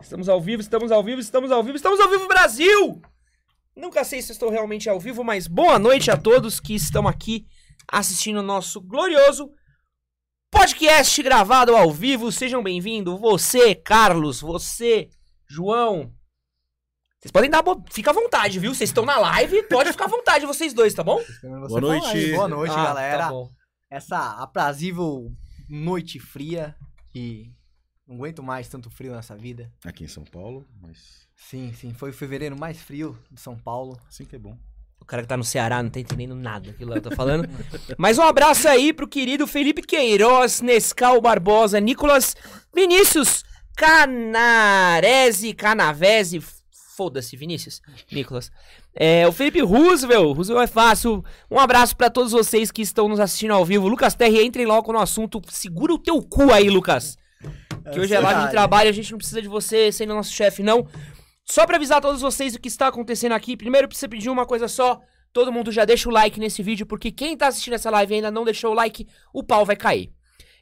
[0.00, 3.00] Estamos ao vivo, estamos ao vivo, estamos ao vivo, estamos ao vivo, Brasil!
[3.74, 7.46] Nunca sei se estou realmente ao vivo, mas boa noite a todos que estão aqui
[7.90, 9.50] assistindo o nosso glorioso
[10.50, 12.32] podcast gravado ao vivo.
[12.32, 15.08] Sejam bem-vindos, você, Carlos, você,
[15.46, 16.12] João.
[17.20, 17.62] Vocês podem dar.
[17.62, 17.82] Bo...
[17.90, 18.74] Fica à vontade, viu?
[18.74, 21.22] Vocês estão na live, pode ficar à vontade, vocês dois, tá bom?
[21.42, 22.32] Boa noite.
[22.32, 23.24] Boa noite, Ah, galera.
[23.24, 23.50] Tá bom.
[23.90, 25.30] Essa aprazível
[25.68, 26.74] noite fria
[27.10, 27.52] que
[28.06, 29.70] não aguento mais tanto frio nessa vida.
[29.84, 33.98] Aqui em São Paulo, mas Sim, sim, foi o fevereiro mais frio de São Paulo.
[34.08, 34.56] assim que é bom.
[35.00, 37.48] O cara que tá no Ceará não tá entendendo nada daquilo que eu tô falando.
[37.96, 42.34] Mas um abraço aí pro querido Felipe Queiroz, Nescal Barbosa, Nicolas
[42.74, 43.44] Vinícius
[43.76, 46.42] Canarese, Canavese,
[46.96, 48.50] foda-se, Vinícius, Nicolas.
[48.94, 51.22] É, o Felipe Roosevelt, Roosevelt é fácil.
[51.50, 53.86] Um abraço pra todos vocês que estão nos assistindo ao vivo.
[53.86, 55.40] Lucas Terry, entrem logo no assunto.
[55.50, 57.18] Segura o teu cu aí, Lucas.
[57.92, 60.62] Que hoje é live de trabalho, a gente não precisa de você sendo nosso chefe,
[60.62, 60.86] não.
[61.44, 64.44] Só pra avisar a todos vocês o que está acontecendo aqui, primeiro precisa pedir uma
[64.44, 65.00] coisa só.
[65.32, 68.16] Todo mundo já deixa o like nesse vídeo, porque quem tá assistindo essa live e
[68.16, 70.10] ainda não deixou o like, o pau vai cair.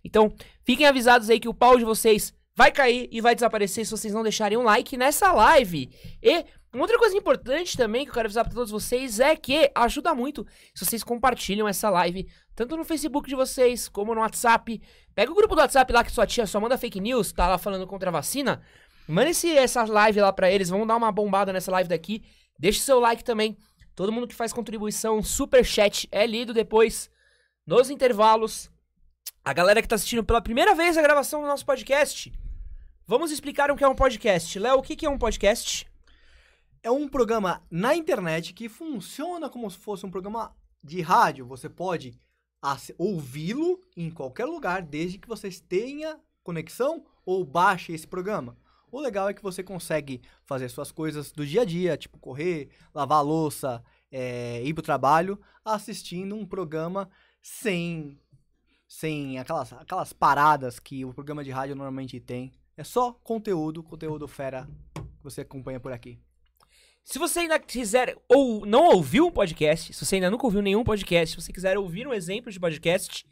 [0.05, 3.91] Então, fiquem avisados aí que o pau de vocês vai cair e vai desaparecer se
[3.91, 5.91] vocês não deixarem um like nessa live.
[6.23, 9.71] E uma outra coisa importante também que eu quero avisar pra todos vocês é que
[9.75, 14.81] ajuda muito se vocês compartilham essa live, tanto no Facebook de vocês, como no WhatsApp.
[15.15, 17.59] Pega o grupo do WhatsApp lá que sua tia só manda fake news, tá lá
[17.59, 18.63] falando contra a vacina.
[19.07, 22.25] Manda esse, essa live lá pra eles, vamos dar uma bombada nessa live daqui.
[22.59, 23.57] Deixe seu like também.
[23.95, 27.09] Todo mundo que faz contribuição, super chat é lido depois
[27.67, 28.71] nos intervalos.
[29.45, 32.33] A galera que tá assistindo pela primeira vez a gravação do nosso podcast.
[33.07, 34.59] Vamos explicar o que é um podcast.
[34.59, 35.87] Léo, o que é um podcast?
[36.83, 41.45] É um programa na internet que funciona como se fosse um programa de rádio.
[41.45, 42.19] Você pode
[42.97, 48.57] ouvi-lo em qualquer lugar, desde que você tenha conexão ou baixe esse programa.
[48.91, 52.71] O legal é que você consegue fazer suas coisas do dia a dia, tipo correr,
[52.95, 57.11] lavar a louça, é, ir pro trabalho, assistindo um programa
[57.43, 58.19] sem,
[58.89, 62.51] sem aquelas, aquelas paradas que o programa de rádio normalmente tem.
[62.77, 66.19] É só conteúdo, conteúdo fera que você acompanha por aqui.
[67.05, 70.83] Se você ainda quiser ou não ouviu um podcast, se você ainda nunca ouviu nenhum
[70.83, 73.27] podcast, se você quiser ouvir um exemplo de podcast,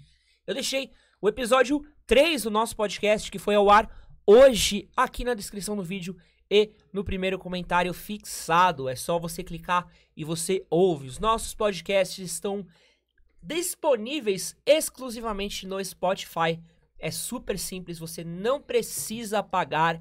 [0.47, 3.91] eu deixei o episódio 3 do nosso podcast que foi ao ar
[4.27, 6.17] hoje aqui na descrição do vídeo
[6.51, 8.89] e no primeiro comentário fixado.
[8.89, 11.09] É só você clicar e você ouve.
[11.09, 12.67] Os nossos podcasts estão
[13.43, 16.61] disponíveis exclusivamente no Spotify.
[17.03, 20.01] É super simples, você não precisa pagar,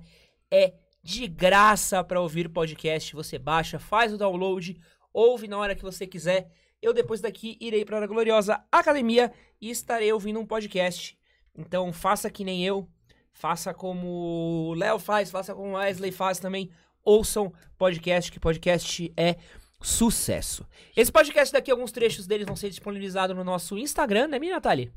[0.52, 3.16] é de graça para ouvir podcast.
[3.16, 4.80] Você baixa, faz o download,
[5.12, 6.52] ouve na hora que você quiser.
[6.80, 11.18] Eu depois daqui irei para a gloriosa academia e estarei ouvindo um podcast.
[11.58, 12.88] Então faça que nem eu,
[13.34, 16.70] faça como o Léo faz, faça como o Wesley faz também.
[17.04, 19.38] Ouçam podcast, que podcast é
[19.82, 20.68] sucesso.
[20.96, 24.94] Esse podcast daqui, alguns trechos deles vão ser disponibilizados no nosso Instagram, né, minha Natália?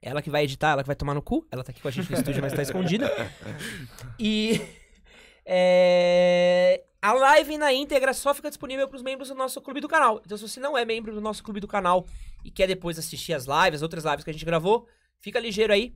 [0.00, 1.46] Ela que vai editar, ela que vai tomar no cu.
[1.50, 3.10] Ela tá aqui com a gente no estúdio, mas tá escondida.
[4.18, 4.60] E
[5.46, 9.88] é, a live na íntegra só fica disponível para os membros do nosso clube do
[9.88, 10.20] canal.
[10.24, 12.06] Então, se você não é membro do nosso clube do canal
[12.44, 14.86] e quer depois assistir as lives, as outras lives que a gente gravou,
[15.20, 15.94] fica ligeiro aí.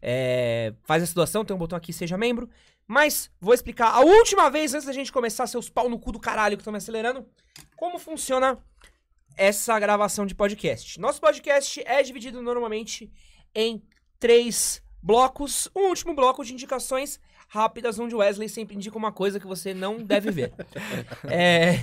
[0.00, 2.48] É, faz essa doação, tem um botão aqui, seja membro.
[2.86, 6.18] Mas vou explicar a última vez, antes da gente começar, seus pau no cu do
[6.18, 7.26] caralho que estão me acelerando,
[7.76, 8.58] como funciona
[9.38, 11.00] essa gravação de podcast.
[11.00, 13.10] Nosso podcast é dividido normalmente
[13.54, 13.80] em
[14.18, 15.70] três blocos.
[15.74, 19.72] Um último bloco de indicações rápidas, onde o Wesley sempre indica uma coisa que você
[19.72, 20.52] não deve ver.
[21.30, 21.80] É,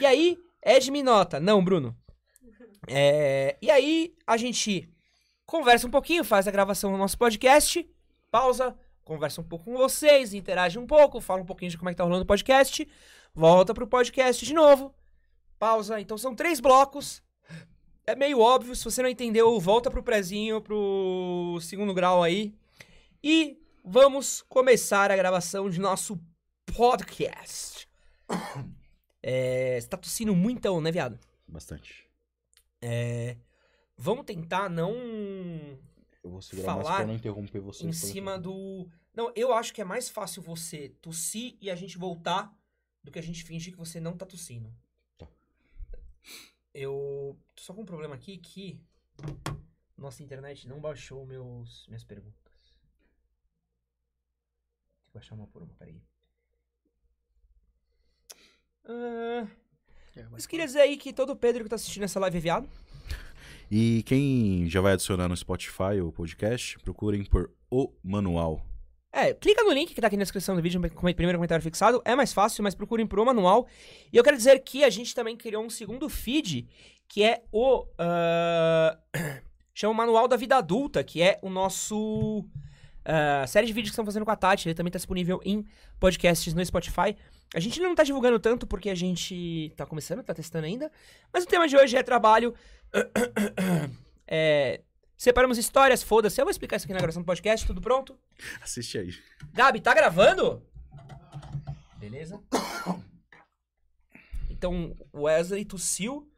[0.00, 1.38] E aí, Ed me nota.
[1.38, 1.96] Não, Bruno.
[2.88, 4.92] É, E aí, a gente
[5.46, 7.88] conversa um pouquinho, faz a gravação do nosso podcast,
[8.32, 11.92] pausa, conversa um pouco com vocês, interage um pouco, fala um pouquinho de como é
[11.92, 12.88] que tá rolando o podcast,
[13.32, 14.94] volta pro podcast de novo,
[15.62, 16.00] pausa.
[16.00, 17.22] Então são três blocos.
[18.04, 22.52] É meio óbvio, se você não entendeu, volta pro prezinho, pro segundo grau aí.
[23.22, 26.18] E vamos começar a gravação de nosso
[26.66, 27.88] podcast.
[29.24, 31.16] É, você tá tossindo muitão, né, viado?
[31.46, 32.10] Bastante.
[32.80, 33.36] É,
[33.96, 34.96] vamos tentar não
[36.24, 37.86] Eu vou segurar mais Falar pra não interromper você.
[37.86, 38.88] em cima do.
[39.14, 42.52] Não, eu acho que é mais fácil você tossir e a gente voltar
[43.00, 44.74] do que a gente fingir que você não tá tossindo.
[46.74, 48.80] Eu tô só com um problema aqui que
[49.96, 52.78] nossa internet não baixou meus minhas perguntas.
[54.98, 56.02] Tem que baixar uma por uma, peraí.
[58.84, 59.46] Ah,
[60.30, 62.68] mas queria dizer aí que todo Pedro que tá assistindo essa live é viado.
[63.70, 68.71] E quem já vai adicionar no Spotify o podcast, procurem por O Manual.
[69.12, 72.00] É, clica no link que tá aqui na descrição do vídeo, primeiro comentário fixado.
[72.02, 73.68] É mais fácil, mas procurem pro manual.
[74.10, 76.66] E eu quero dizer que a gente também criou um segundo feed,
[77.06, 77.86] que é o.
[77.98, 78.98] ah,
[79.74, 82.42] chama o Manual da Vida Adulta, que é o nosso.
[83.04, 84.68] ah, série de vídeos que estão fazendo com a Tati.
[84.68, 85.62] Ele também tá disponível em
[86.00, 87.14] podcasts no Spotify.
[87.54, 90.90] A gente não tá divulgando tanto porque a gente tá começando, tá testando ainda.
[91.30, 92.54] Mas o tema de hoje é trabalho.
[94.26, 94.80] é,
[95.22, 96.40] separamos histórias, foda-se.
[96.40, 98.18] Eu vou explicar isso aqui na gravação do podcast, tudo pronto?
[98.60, 99.14] Assiste aí.
[99.52, 100.66] Gabi, tá gravando?
[101.96, 102.42] Beleza.
[104.50, 106.28] Então, Wesley tossiu.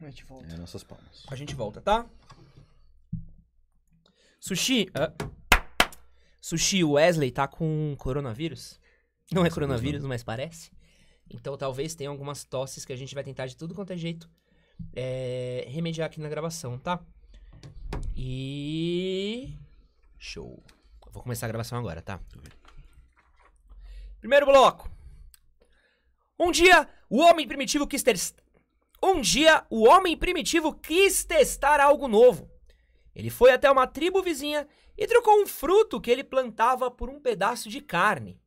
[0.00, 0.54] A gente volta.
[0.54, 1.26] É nossas palmas.
[1.28, 2.08] A gente volta, tá?
[4.40, 4.88] Sushi.
[4.94, 5.12] ah.
[6.40, 8.80] Sushi, o Wesley tá com coronavírus.
[9.30, 10.70] Não é coronavírus, mas parece.
[11.28, 14.30] Então talvez tenha algumas tosses que a gente vai tentar de tudo quanto é jeito
[14.94, 17.04] é, remediar aqui na gravação, tá?
[18.20, 19.56] E.
[20.18, 20.60] Show.
[21.12, 22.18] Vou começar a gravação agora, tá?
[24.18, 24.90] Primeiro bloco.
[26.36, 28.16] Um dia, o homem primitivo quis ter.
[29.00, 32.50] Um dia, o homem primitivo quis testar algo novo.
[33.14, 34.66] Ele foi até uma tribo vizinha
[34.96, 38.40] e trocou um fruto que ele plantava por um pedaço de carne.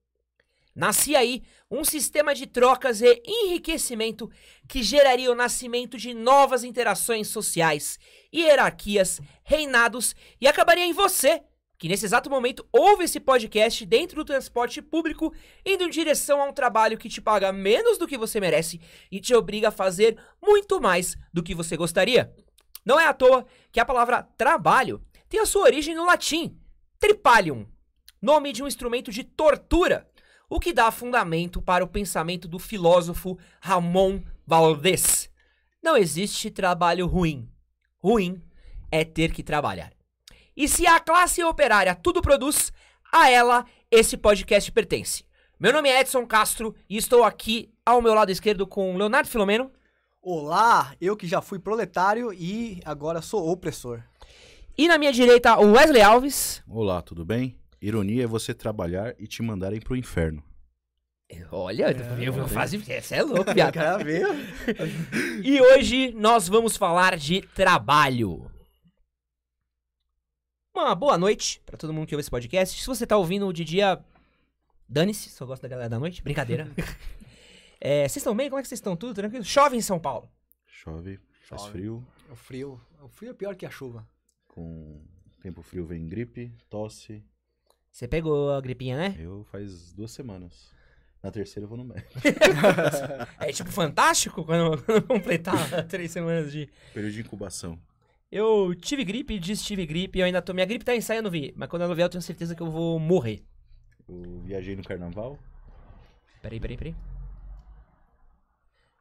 [0.75, 4.29] Nascia aí um sistema de trocas e enriquecimento
[4.67, 7.97] que geraria o nascimento de novas interações sociais,
[8.33, 11.41] hierarquias, reinados e acabaria em você,
[11.77, 15.33] que nesse exato momento ouve esse podcast dentro do transporte público,
[15.65, 19.21] indo em direção a um trabalho que te paga menos do que você merece e
[19.21, 22.35] te obriga a fazer muito mais do que você gostaria.
[22.85, 26.59] Não é à toa que a palavra trabalho tem a sua origem no latim,
[26.99, 27.65] tripalium,
[28.21, 30.10] nome de um instrumento de tortura,
[30.51, 35.31] o que dá fundamento para o pensamento do filósofo Ramon Valdez.
[35.81, 37.49] Não existe trabalho ruim.
[37.97, 38.43] Ruim
[38.91, 39.93] é ter que trabalhar.
[40.53, 42.73] E se a classe operária tudo produz,
[43.13, 45.23] a ela esse podcast pertence.
[45.57, 49.71] Meu nome é Edson Castro e estou aqui ao meu lado esquerdo com Leonardo Filomeno.
[50.21, 54.03] Olá, eu que já fui proletário e agora sou opressor.
[54.77, 56.61] E na minha direita, o Wesley Alves.
[56.67, 57.60] Olá, tudo bem?
[57.81, 60.43] Ironia é você trabalhar e te mandarem pro inferno.
[61.49, 61.87] Olha,
[62.21, 62.77] eu vou fazer.
[62.77, 63.51] Você é louco,
[64.03, 64.25] ver?
[65.43, 68.51] E hoje nós vamos falar de trabalho.
[70.75, 72.79] Uma boa noite pra todo mundo que ouve esse podcast.
[72.79, 74.03] Se você tá ouvindo de dia,
[74.87, 76.21] dane-se, só gosto da galera da noite.
[76.21, 76.69] Brincadeira.
[77.83, 78.47] É, vocês estão bem?
[78.47, 78.95] Como é que vocês estão?
[78.95, 79.43] Tudo tranquilo?
[79.43, 80.29] Chove em São Paulo.
[80.67, 81.71] Chove, faz Chove.
[81.73, 82.07] frio.
[82.29, 82.81] O frio.
[83.01, 84.07] O frio é pior que a chuva.
[84.47, 85.03] Com
[85.41, 87.25] tempo frio vem gripe, tosse.
[87.91, 89.15] Você pegou a gripinha, né?
[89.19, 90.71] Eu faz duas semanas.
[91.21, 92.09] Na terceira eu vou no médico.
[93.39, 95.55] É tipo fantástico quando, quando completar
[95.87, 96.69] três semanas de.
[96.93, 97.79] Período de incubação.
[98.31, 100.53] Eu tive gripe, disse tive gripe, eu ainda tô.
[100.53, 102.97] Minha gripe tá ensaiando vir, mas quando ela vier eu tenho certeza que eu vou
[102.97, 103.43] morrer.
[104.07, 105.37] Eu viajei no carnaval.
[106.41, 106.95] Peraí, peraí, peraí.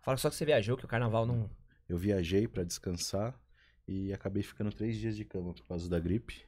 [0.03, 1.49] Fala só que você viajou, que o carnaval não.
[1.89, 3.39] Eu viajei pra descansar
[3.87, 6.45] e acabei ficando três dias de cama por causa da gripe.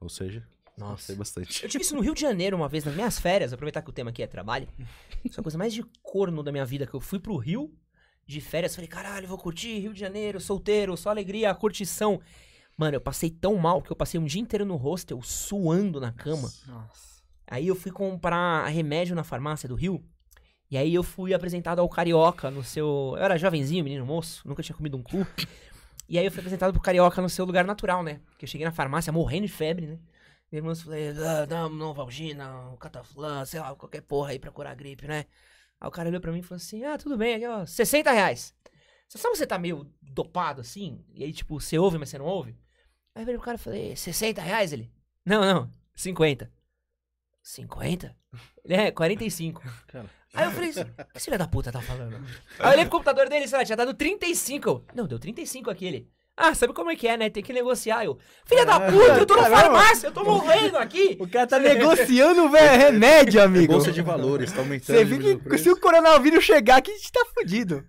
[0.00, 0.46] Ou seja,
[0.78, 1.12] Nossa.
[1.12, 1.62] gostei bastante.
[1.62, 3.92] Eu tive isso no Rio de Janeiro uma vez, nas minhas férias, aproveitar que o
[3.92, 4.68] tema aqui é trabalho.
[5.24, 7.72] Isso é a coisa mais de corno da minha vida, que eu fui pro Rio
[8.26, 12.20] de férias, falei, caralho, vou curtir Rio de Janeiro, solteiro, só alegria, curtição.
[12.76, 16.12] Mano, eu passei tão mal que eu passei um dia inteiro no hostel, suando na
[16.12, 16.52] cama.
[16.66, 17.22] Nossa.
[17.46, 20.04] Aí eu fui comprar remédio na farmácia do Rio.
[20.70, 23.14] E aí eu fui apresentado ao Carioca no seu.
[23.16, 25.26] Eu era jovenzinho, menino moço, nunca tinha comido um cu.
[26.08, 28.20] E aí eu fui apresentado pro Carioca no seu lugar natural, né?
[28.30, 29.98] Porque eu cheguei na farmácia morrendo de febre, né?
[30.50, 34.50] Meu irmão falei, ah, dá uma Novalgina, um Cataflã, sei lá, qualquer porra aí pra
[34.50, 35.26] curar a gripe, né?
[35.80, 38.10] Aí o cara olhou pra mim e falou assim: ah, tudo bem, aqui ó, 60
[38.10, 38.54] reais.
[39.06, 41.04] Você sabe que você tá meio dopado assim?
[41.14, 42.58] E aí, tipo, você ouve, mas você não ouve?
[43.14, 44.90] Aí eu virei pro cara e falei: 60 reais ele?
[45.24, 46.50] Não, não, 50.
[47.42, 48.16] 50?
[48.64, 49.62] Ele é, 45.
[49.88, 50.80] Cara, Aí eu falei, o que
[51.14, 52.16] esse filho da puta tá falando?
[52.58, 54.68] Aí eu olhei pro computador dele, sei lá, tinha dado 35.
[54.68, 56.10] Eu, Não, deu 35 aqui ele.
[56.40, 57.28] Ah, sabe como é que é, né?
[57.28, 58.04] Tem que negociar.
[58.04, 58.16] Eu,
[58.46, 61.16] filha da puta, eu tô na farmácia, eu tô morrendo aqui.
[61.18, 63.72] O cara tá negociando, velho, remédio, amigo.
[63.72, 64.96] Bolsa de valores, tá aumentando.
[64.96, 65.64] Você viu que preço.
[65.64, 67.84] se o coronavírus chegar aqui, a gente tá fudido.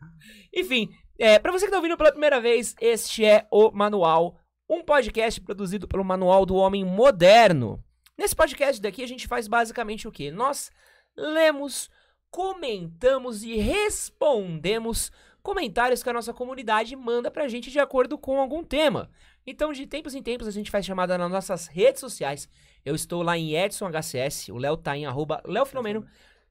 [0.51, 0.89] Enfim,
[1.19, 4.35] é, pra você que tá ouvindo pela primeira vez, este é o Manual,
[4.67, 7.79] um podcast produzido pelo Manual do Homem Moderno.
[8.17, 10.31] Nesse podcast daqui a gente faz basicamente o quê?
[10.31, 10.71] Nós
[11.15, 11.87] lemos,
[12.31, 15.11] comentamos e respondemos
[15.49, 19.09] comentários que a nossa comunidade manda pra gente de acordo com algum tema.
[19.47, 22.47] Então, de tempos em tempos, a gente faz chamada nas nossas redes sociais.
[22.85, 25.41] Eu estou lá em EdsonHCS, o Léo tá em arroba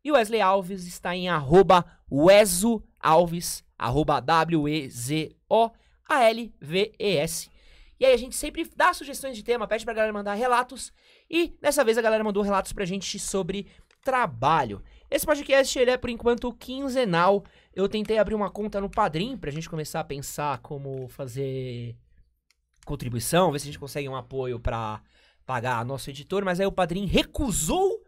[0.05, 5.31] e o Wesley Alves está em arroba Wezo Alves, arroba W-E-Z-O-A-L-V-E-S.
[8.01, 10.93] E aí a gente sempre dá sugestões de tema, pede pra galera mandar relatos.
[11.31, 13.69] E dessa vez a galera mandou relatos pra gente sobre
[14.03, 14.83] trabalho.
[15.11, 17.45] Esse podcast ele é por enquanto quinzenal.
[17.75, 21.97] Eu tentei abrir uma conta no Padrim pra gente começar a pensar como fazer
[22.85, 25.01] contribuição, ver se a gente consegue um apoio pra
[25.47, 28.03] pagar nosso editor, mas aí o Padrim recusou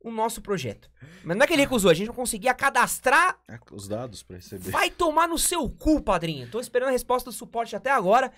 [0.00, 0.88] o nosso projeto.
[1.24, 3.38] Mas não é que ele recusou, a gente não conseguia cadastrar.
[3.48, 4.70] É, Os dados pra receber.
[4.70, 6.48] Vai tomar no seu cu, padrinho.
[6.48, 8.32] Tô esperando a resposta do suporte até agora.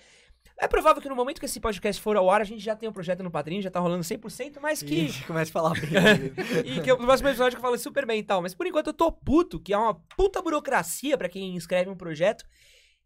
[0.61, 2.89] É provável que no momento que esse podcast for ao ar, a gente já tenha
[2.89, 5.05] um projeto no Padrinho, já tá rolando 100%, mas que...
[5.05, 5.89] Ixi, começa a falar bem.
[6.65, 8.41] e que no próximo episódio eu falo super bem e tal.
[8.41, 11.95] Mas por enquanto eu tô puto, que é uma puta burocracia pra quem escreve um
[11.95, 12.43] projeto.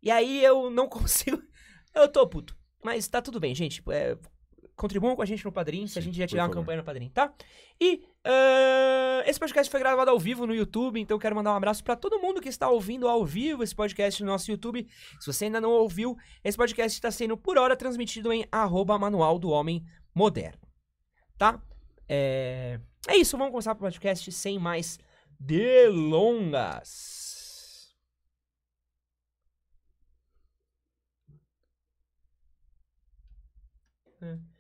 [0.02, 1.40] E aí eu não consigo...
[1.94, 2.58] Eu tô puto.
[2.84, 3.84] Mas tá tudo bem, gente.
[3.92, 4.18] É,
[4.76, 7.10] contribuam com a gente no Padrim, se a gente já tiver uma campanha no Padrim,
[7.10, 7.32] tá?
[7.80, 11.84] E ah, esse podcast foi gravado ao vivo no YouTube, então quero mandar um abraço
[11.84, 14.88] pra todo mundo que está ouvindo ao vivo esse podcast no nosso YouTube.
[15.20, 19.38] Se você ainda não ouviu, esse podcast está sendo por hora transmitido em arroba Manual
[19.40, 20.62] do Homem Moderno,
[21.38, 21.62] tá?
[22.08, 25.00] É, é isso, vamos começar o podcast sem mais
[25.40, 27.12] delongas.
[34.22, 34.53] É.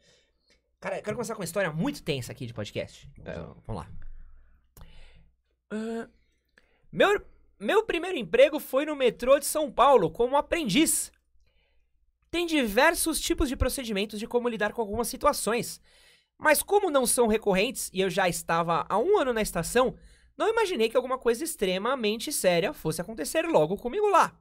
[0.83, 3.09] Cara, eu quero começar com uma história muito tensa aqui de podcast.
[3.23, 3.89] É, vamos lá.
[5.71, 6.09] Ah,
[6.91, 7.25] meu,
[7.57, 11.09] meu primeiro emprego foi no metrô de São Paulo como aprendiz.
[12.29, 15.79] Tem diversos tipos de procedimentos de como lidar com algumas situações.
[16.37, 19.97] Mas como não são recorrentes e eu já estava há um ano na estação,
[20.35, 24.37] não imaginei que alguma coisa extremamente séria fosse acontecer logo comigo lá.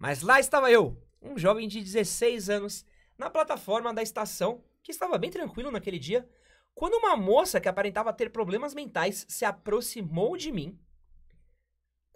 [0.00, 2.86] Mas lá estava eu, um jovem de 16 anos,
[3.18, 6.28] na plataforma da estação, que estava bem tranquilo naquele dia,
[6.74, 10.78] quando uma moça que aparentava ter problemas mentais se aproximou de mim.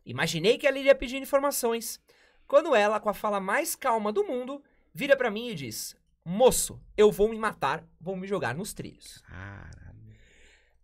[0.04, 2.00] Imaginei que ela iria pedir informações,
[2.46, 4.62] quando ela, com a fala mais calma do mundo,
[4.94, 9.23] vira pra mim e diz: Moço, eu vou me matar, vou me jogar nos trilhos.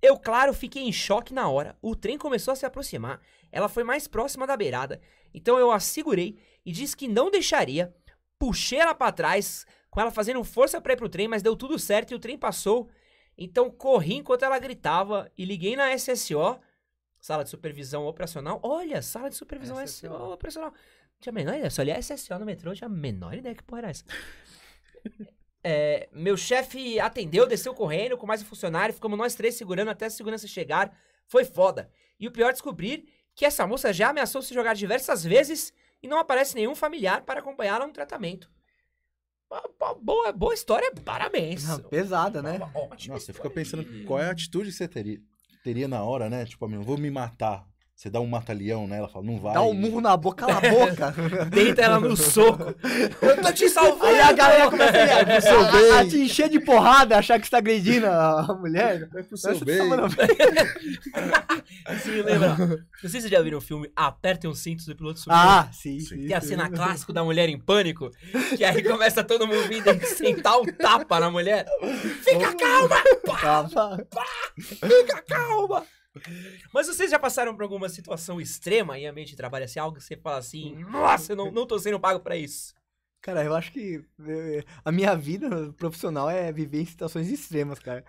[0.01, 1.79] Eu, claro, fiquei em choque na hora.
[1.81, 3.21] O trem começou a se aproximar.
[3.53, 5.01] Ela foi mais próxima da beirada.
[5.33, 6.37] Então eu a segurei
[6.67, 7.95] e disse que não deixaria.
[8.37, 11.79] Puxei ela pra trás, com ela fazendo força pra ir pro trem, mas deu tudo
[11.79, 12.89] certo e o trem passou.
[13.37, 16.59] Então corri enquanto ela gritava e liguei na SSO,
[17.21, 18.59] sala de supervisão operacional.
[18.63, 20.07] Olha, sala de supervisão SSO.
[20.07, 20.73] SSO operacional.
[21.21, 23.83] Tinha a menor ideia, só li SSO no metrô, tinha a menor ideia que porra
[23.83, 24.05] era essa.
[25.65, 30.07] É, meu chefe atendeu, desceu correndo com mais um funcionário, ficamos nós três segurando até
[30.07, 30.93] a segurança chegar.
[31.29, 31.89] Foi foda.
[32.19, 35.73] E o pior é descobrir que essa moça já ameaçou se jogar diversas vezes
[36.03, 38.51] e não aparece nenhum familiar para acompanhá-la no tratamento.
[40.01, 41.67] Boa, boa história, parabéns.
[41.67, 42.57] Não, pesada, né?
[42.57, 45.21] Uma ótima Nossa, você fica pensando qual é a atitude que você teria,
[45.63, 46.45] teria na hora, né?
[46.45, 47.67] Tipo, amigo, vou me matar.
[48.03, 48.99] Você dá um mata-leão, né?
[48.99, 49.55] Ela fala, não vai.
[49.55, 51.15] Dá um murro na boca, cala a boca.
[51.55, 52.75] Deita ela no soco.
[53.23, 54.07] Eu tô te salvando.
[54.07, 55.13] Aí a galera começa a, É
[55.93, 59.09] a- a- a te encher de porrada, achar que você tá agredindo a a mulher.
[59.15, 59.79] É pro seu você bem.
[59.79, 60.17] tá mandando-
[62.03, 62.57] Sim, lembra?
[62.57, 65.39] Não sei se vocês já viram o filme Apertem os cintos do piloto sumiu.
[65.39, 65.99] Ah, sim.
[66.05, 66.49] Tem a sim.
[66.49, 68.11] cena clássica da mulher em pânico,
[68.57, 71.67] que aí começa todo mundo vindo e sentar o tapa na mulher.
[72.25, 72.97] Fica calma!
[73.41, 74.05] Calma.
[74.59, 75.85] Fica calma!
[76.73, 80.03] Mas vocês já passaram por alguma situação extrema em ambiente de trabalho, assim, algo que
[80.05, 82.75] você fala assim, nossa, eu não, não tô sendo pago pra isso.
[83.21, 88.05] Cara, eu acho que eh, a minha vida profissional é viver em situações extremas, cara.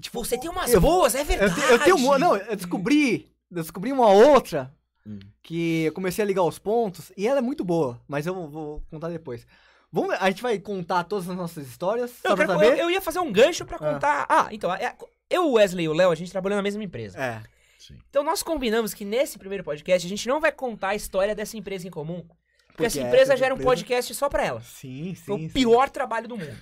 [0.00, 1.60] Tipo, você tem umas Eu- boas, é verdade.
[1.70, 2.18] eu tenho uma.
[2.18, 3.30] Não, eu descobri.
[3.50, 4.72] Eu descobri uma outra
[5.06, 5.18] Hum.
[5.42, 8.48] que eu comecei a ligar os pontos e ela é muito boa, mas eu vou-
[8.48, 9.46] vou contar depois.
[9.92, 12.12] Vamos, a gente vai contar todas as nossas histórias.
[12.24, 12.66] Eu, quero- saber?
[12.72, 14.26] eu- eu ia fazer um gancho pra contar.
[14.28, 14.96] Ah, então, é-
[15.30, 17.18] eu, o Wesley e o Léo, a gente trabalhou na mesma empresa.
[17.22, 17.42] É.
[17.78, 17.96] Sim.
[18.10, 21.56] Então nós combinamos que nesse primeiro podcast a gente não vai contar a história dessa
[21.56, 22.24] empresa em comum.
[22.68, 24.60] Porque, essa Porque empresa essa gera um empresa- podcast só pra ela.
[24.60, 25.14] Sim, sim.
[25.16, 25.48] Foi o sim.
[25.48, 26.56] pior trabalho do mundo.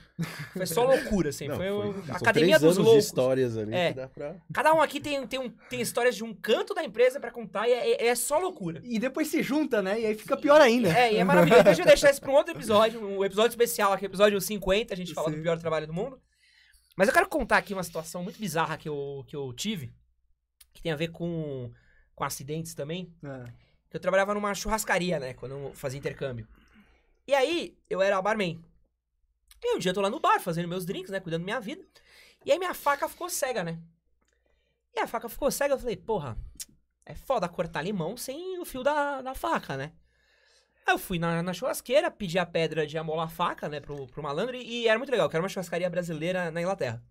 [0.55, 1.47] Foi só loucura, assim.
[1.47, 3.05] Não, foi o- foi- a academia dos anos de loucos.
[3.05, 3.89] histórias ali É.
[3.91, 4.35] que dá pra...
[4.51, 7.69] Cada um aqui tem, tem, um, tem histórias de um canto da empresa pra contar
[7.69, 8.81] e é, é só loucura.
[8.83, 10.01] E depois se junta, né?
[10.01, 10.89] E aí fica pior ainda.
[10.89, 11.65] É, e é maravilhoso.
[11.65, 14.97] Deixa eu deixar isso pra um outro episódio, um episódio especial aqui, episódio 50, a
[14.97, 15.37] gente fala Sim.
[15.37, 16.19] do pior trabalho do mundo.
[16.97, 19.93] Mas eu quero contar aqui uma situação muito bizarra que eu, que eu tive,
[20.73, 21.71] que tem a ver com,
[22.15, 23.15] com acidentes também.
[23.23, 23.53] É.
[23.93, 25.35] Eu trabalhava numa churrascaria, né?
[25.35, 26.49] Quando eu fazia intercâmbio.
[27.27, 28.63] E aí, eu era barman.
[29.63, 31.21] E um dia eu tô lá no bar, fazendo meus drinks, né?
[31.21, 31.85] Cuidando da minha vida.
[32.45, 33.79] E aí minha faca ficou cega, né?
[34.95, 36.39] E a faca ficou cega, eu falei, porra,
[37.05, 39.93] é foda cortar limão sem o fio da, da faca, né?
[40.87, 44.07] Aí eu fui na, na churrasqueira, pedi a pedra de amolar a faca, né, pro,
[44.07, 47.03] pro malandro, e, e era muito legal, que era uma churrascaria brasileira na Inglaterra.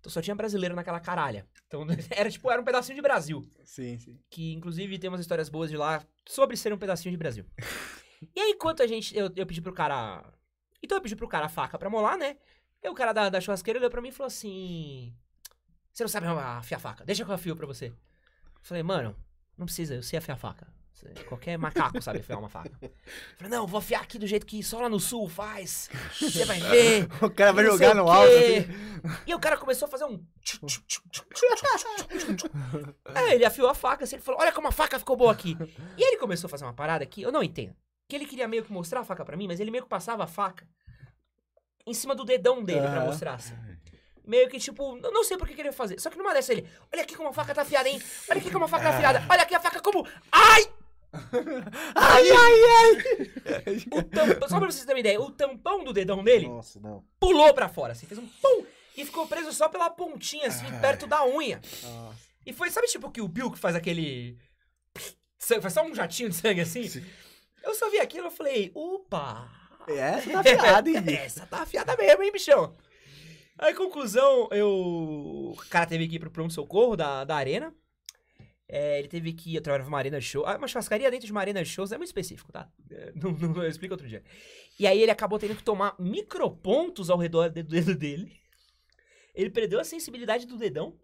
[0.00, 1.46] Então só tinha brasileiro naquela caralha.
[1.66, 4.18] Então era tipo, era um pedacinho de Brasil Sim, sim.
[4.30, 7.44] que inclusive tem umas histórias boas de lá sobre ser um pedacinho de Brasil.
[8.34, 9.16] e aí, enquanto a gente.
[9.16, 10.24] Eu, eu pedi pro cara
[10.82, 12.38] Então eu pedi pro cara a faca pra molar, né?
[12.82, 15.14] E o cara da, da churrasqueira olhou pra mim e falou assim:
[15.92, 17.88] Você não sabe afiar a faca, deixa que eu afio pra você.
[17.88, 17.94] Eu
[18.62, 19.14] falei, mano,
[19.56, 20.66] não precisa, eu sei afiar a faca.
[21.26, 22.70] Qualquer macaco sabe afiar uma faca.
[23.36, 25.88] Falei, não, vou afiar aqui do jeito que só lá no sul faz.
[26.20, 27.08] Você vai ver.
[27.22, 28.30] O cara vai jogar no alto.
[28.30, 29.20] assim.
[29.26, 30.22] E o cara começou a fazer um.
[33.14, 35.56] É, ele afiou a faca, assim, ele falou: Olha como a faca ficou boa aqui.
[35.96, 37.74] E ele começou a fazer uma parada que eu não entendo.
[38.08, 40.24] Que ele queria meio que mostrar a faca pra mim, mas ele meio que passava
[40.24, 40.66] a faca
[41.86, 43.54] em cima do dedão dele pra mostrar assim.
[44.26, 45.98] Meio que tipo, eu não sei por que queria fazer.
[46.00, 48.00] Só que numa dessa ele, olha aqui como a faca tá afiada, hein?
[48.28, 49.24] Olha aqui como a faca tá afiada.
[49.28, 50.06] Olha aqui a faca como.
[50.30, 50.68] Ai!
[51.94, 53.76] Ai, ai, ai!
[53.92, 57.04] O tampão, só pra vocês terem uma ideia, o tampão do dedão dele Nossa, não.
[57.18, 58.64] pulou pra fora, assim, fez um pum!
[58.96, 60.80] E ficou preso só pela pontinha, assim, Ai.
[60.80, 61.60] perto da unha.
[61.82, 62.18] Nossa.
[62.44, 64.36] E foi, sabe tipo que o Bill que faz aquele.
[65.38, 66.86] sangue- Faz só um jatinho de sangue assim?
[66.88, 67.04] Sim.
[67.62, 69.48] Eu só vi aquilo e falei, opa!
[69.86, 71.04] Você tá afiado, hein?
[71.16, 72.76] Essa tá afiada mesmo, hein, bichão?
[73.58, 74.68] Aí, conclusão, eu.
[74.68, 77.74] O cara teve que ir pro pronto-socorro da, da arena.
[78.72, 80.46] É, ele teve que ir, eu trabalhava numa arena show.
[80.46, 82.68] Ah, uma churrascaria dentro de uma arena shows é muito específico, tá?
[82.88, 84.22] É, não, não, eu explico outro dia.
[84.78, 88.32] E aí ele acabou tendo que tomar micropontos ao redor do dedo dele.
[89.34, 90.94] Ele perdeu a sensibilidade do dedão.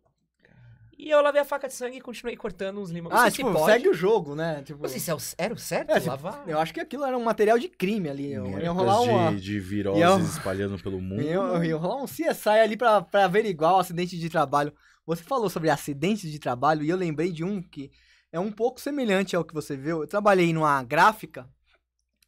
[0.99, 3.15] E eu lavei a faca de sangue e continuei cortando uns limões.
[3.15, 3.67] Ah, se tipo, pode.
[3.67, 4.63] segue o jogo, né?
[4.65, 6.45] Tipo, Não sei se era o certo É, tipo, lavar.
[6.49, 8.31] eu acho que aquilo era um material de crime ali.
[8.31, 9.33] Ia rolar uma...
[9.33, 11.21] de, de viroses Ia- espalhando pelo mundo.
[11.21, 14.73] Ia, ia rolar um CSI ali pra, pra averiguar o acidente de trabalho.
[15.07, 17.93] Você falou sobre acidentes de trabalho e eu lembrei de um que
[18.33, 20.01] é um pouco semelhante ao que você viu.
[20.03, 21.49] Eu trabalhei numa gráfica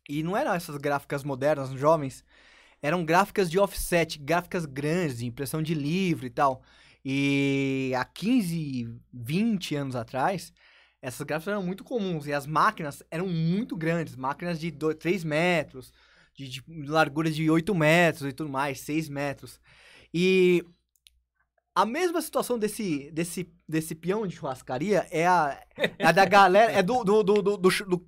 [0.09, 2.25] e não eram essas gráficas modernas, jovens.
[2.81, 6.63] Eram gráficas de offset, gráficas grandes, de impressão de livro e tal.
[7.05, 10.53] E há 15, 20 anos atrás,
[11.03, 15.93] essas gráficas eram muito comuns e as máquinas eram muito grandes máquinas de 3 metros,
[16.33, 19.61] de, de largura de 8 metros e tudo mais, 6 metros.
[20.15, 20.65] E
[21.83, 25.63] a mesma situação desse, desse, desse peão de churrascaria é a,
[25.97, 28.07] é a da galera, é do, do, do, do,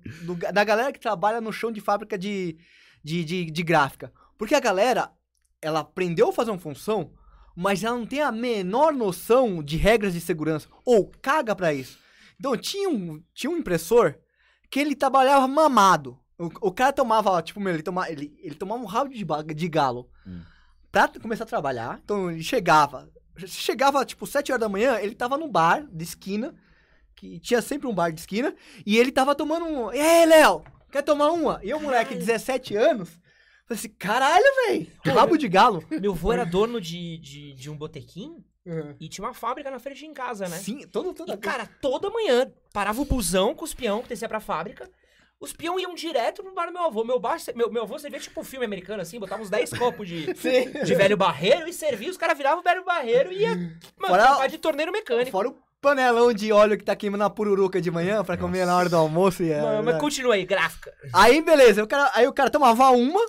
[0.51, 2.57] da galera que trabalha no chão de fábrica de,
[3.01, 4.11] de, de, de gráfica.
[4.37, 5.09] Porque a galera,
[5.61, 7.13] ela aprendeu a fazer uma função,
[7.55, 11.97] mas ela não tem a menor noção de regras de segurança, ou caga pra isso.
[12.37, 14.15] Então, tinha um, tinha um impressor
[14.69, 16.19] que ele trabalhava mamado.
[16.37, 19.69] O, o cara tomava, tipo, meu, ele, toma, ele, ele tomava um rabo de, de
[19.69, 20.41] galo Hum.
[20.91, 22.01] pra começar a trabalhar.
[22.03, 23.09] Então, ele chegava,
[23.47, 26.53] chegava, tipo, 7 horas da manhã, ele tava num bar de esquina,
[27.15, 29.93] que tinha sempre um bar de esquina, e ele tava tomando um...
[29.93, 31.59] E aí, Léo, quer tomar uma?
[31.63, 33.09] E o moleque, de 17 anos,
[33.67, 35.83] falei assim, caralho, velho, rabo de galo.
[35.89, 38.43] Meu avô era dono de, de, de um botequim
[38.99, 40.57] e tinha uma fábrica na frente de casa, né?
[40.57, 44.29] Sim, todo, toda E, cara, toda manhã parava o busão com os peão que descia
[44.29, 44.89] pra fábrica.
[45.41, 47.03] Os peão iam direto no bar do meu avô.
[47.03, 50.07] Meu, bar, meu, meu avô servia tipo um filme americano, assim, botava uns 10 copos
[50.07, 50.27] de,
[50.85, 52.11] de velho barreiro e servia.
[52.11, 53.55] Os caras viravam o velho barreiro e ia,
[53.97, 55.31] mano, Fora- de torneiro mecânico.
[55.31, 58.77] Fora o panelão de óleo que tá queimando a pururuca de manhã pra comer na
[58.77, 59.41] hora do almoço.
[59.41, 59.99] E, é, Mano, mas né?
[59.99, 60.93] continua aí, gráfica.
[61.11, 61.83] Aí, beleza.
[61.83, 63.19] O cara, aí o cara tomava uma.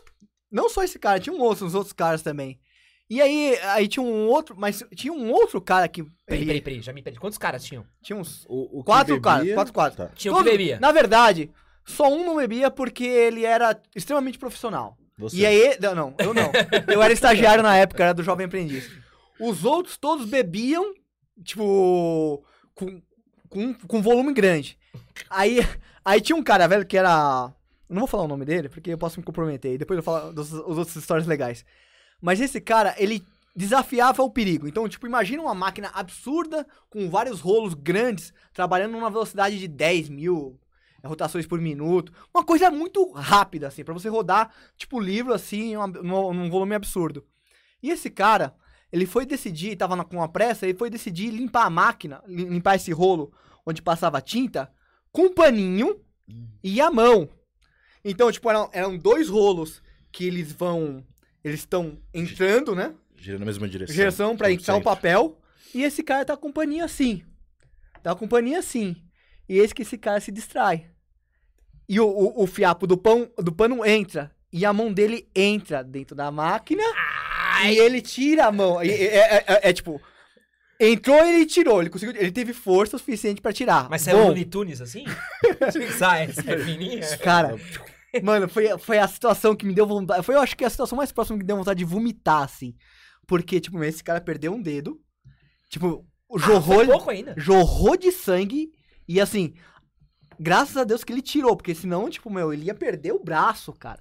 [0.51, 2.61] Não só esse cara, tinha um outro, uns outros caras também.
[3.09, 6.03] E aí, aí tinha um outro, mas tinha um outro cara que.
[6.27, 7.19] Peraí, peraí, peraí, já me perdi.
[7.19, 7.87] Quantos caras tinham?
[8.03, 8.45] Tinha uns.
[8.47, 9.97] O, o Quatro caras, quatro, quatro.
[10.07, 10.11] Tá.
[10.15, 10.79] Tinha o que bebia.
[10.79, 11.51] Na verdade,
[11.85, 14.97] só um não bebia porque ele era extremamente profissional.
[15.19, 15.37] Você.
[15.37, 16.51] E aí, não, não, eu não.
[16.93, 18.91] Eu era estagiário na época, era do Jovem Aprendiz.
[19.39, 20.95] Os outros todos bebiam,
[21.45, 23.03] tipo, com,
[23.49, 24.79] com, com volume grande.
[25.29, 25.61] Aí,
[26.05, 27.53] aí tinha um cara, velho, que era.
[27.89, 29.75] Não vou falar o nome dele, porque eu posso me comprometer.
[29.75, 31.65] E depois eu falo das outras histórias legais.
[32.21, 33.23] Mas esse cara, ele
[33.55, 34.67] desafiava o perigo.
[34.67, 40.09] Então, tipo, imagina uma máquina absurda, com vários rolos grandes, trabalhando numa velocidade de 10
[40.09, 40.59] mil
[41.09, 42.13] rotações por minuto.
[42.35, 47.25] Uma coisa muito rápida, assim, pra você rodar, tipo, livro, assim, uma- num, volume absurdo.
[47.83, 48.55] E esse cara,
[48.93, 52.49] ele foi decidir, tava na- com uma pressa, ele foi decidir limpar a máquina, lim-
[52.49, 53.33] limpar esse rolo
[53.67, 54.71] onde passava tinta,
[55.11, 56.01] com um paninho
[56.63, 57.29] e a mão.
[58.05, 61.05] Então, tipo, eram, eram dois rolos que eles vão.
[61.45, 62.95] Eles estão entrando, né?
[63.17, 63.95] Gira na mesma direção.
[63.95, 65.39] Direção pra entrar o papel.
[65.75, 67.23] E esse cara tá com paninho assim.
[68.03, 68.97] Tá com paninho assim.
[69.49, 70.91] E eis que esse cara se distrai.
[71.93, 74.33] E o, o, o fiapo do, pão, do pano entra.
[74.51, 76.83] E a mão dele entra dentro da máquina.
[77.67, 78.81] E ele tira a mão.
[78.81, 80.01] É, é- é- é tipo.
[80.81, 81.83] Entrou e ele tirou.
[81.83, 82.17] Ele conseguiu.
[82.19, 83.91] Ele teve força suficiente pra tirar.
[83.91, 85.05] Mas saiu Bom, Looney Tunes assim?
[85.99, 87.03] sai, sai fininha.
[87.23, 87.57] Cara,
[88.23, 90.25] mano, foi, foi a situação que me deu vontade.
[90.25, 92.75] Foi, eu acho que a situação mais próxima que me deu vontade de vomitar, assim.
[93.27, 94.99] Porque, tipo, esse cara perdeu um dedo.
[95.69, 97.35] Tipo, jorrou, Foi pouco ainda.
[97.37, 98.71] jorrou de sangue.
[99.07, 99.53] E assim,
[100.43, 101.57] graças a Deus que ele tirou.
[101.57, 103.99] Porque senão, tipo, meu, ele ia perder o braço, cara.